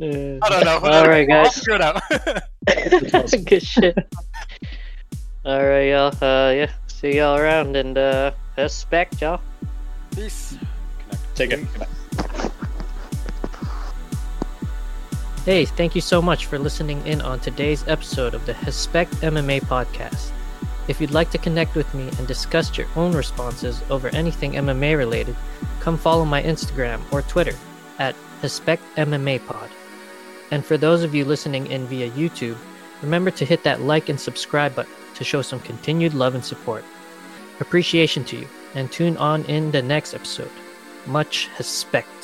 [0.00, 0.78] I don't know.
[0.82, 1.46] All right, guys.
[1.46, 3.44] I'll figure it out.
[3.46, 3.98] Good shit.
[5.44, 6.14] All right, y'all.
[6.22, 6.70] Uh, yeah.
[6.86, 9.40] See y'all around and uh, respect, y'all.
[10.14, 10.56] Peace.
[11.34, 11.60] Take it.
[15.44, 19.62] Hey, thank you so much for listening in on today's episode of the Respect MMA
[19.62, 20.30] podcast.
[20.90, 24.98] If you'd like to connect with me and discuss your own responses over anything MMA
[24.98, 25.36] related,
[25.78, 27.56] come follow my Instagram or Twitter
[28.00, 29.70] at Respect MMA Pod.
[30.50, 32.56] And for those of you listening in via YouTube,
[33.02, 36.84] remember to hit that like and subscribe button to show some continued love and support.
[37.60, 40.50] Appreciation to you, and tune on in the next episode.
[41.06, 42.19] Much respect.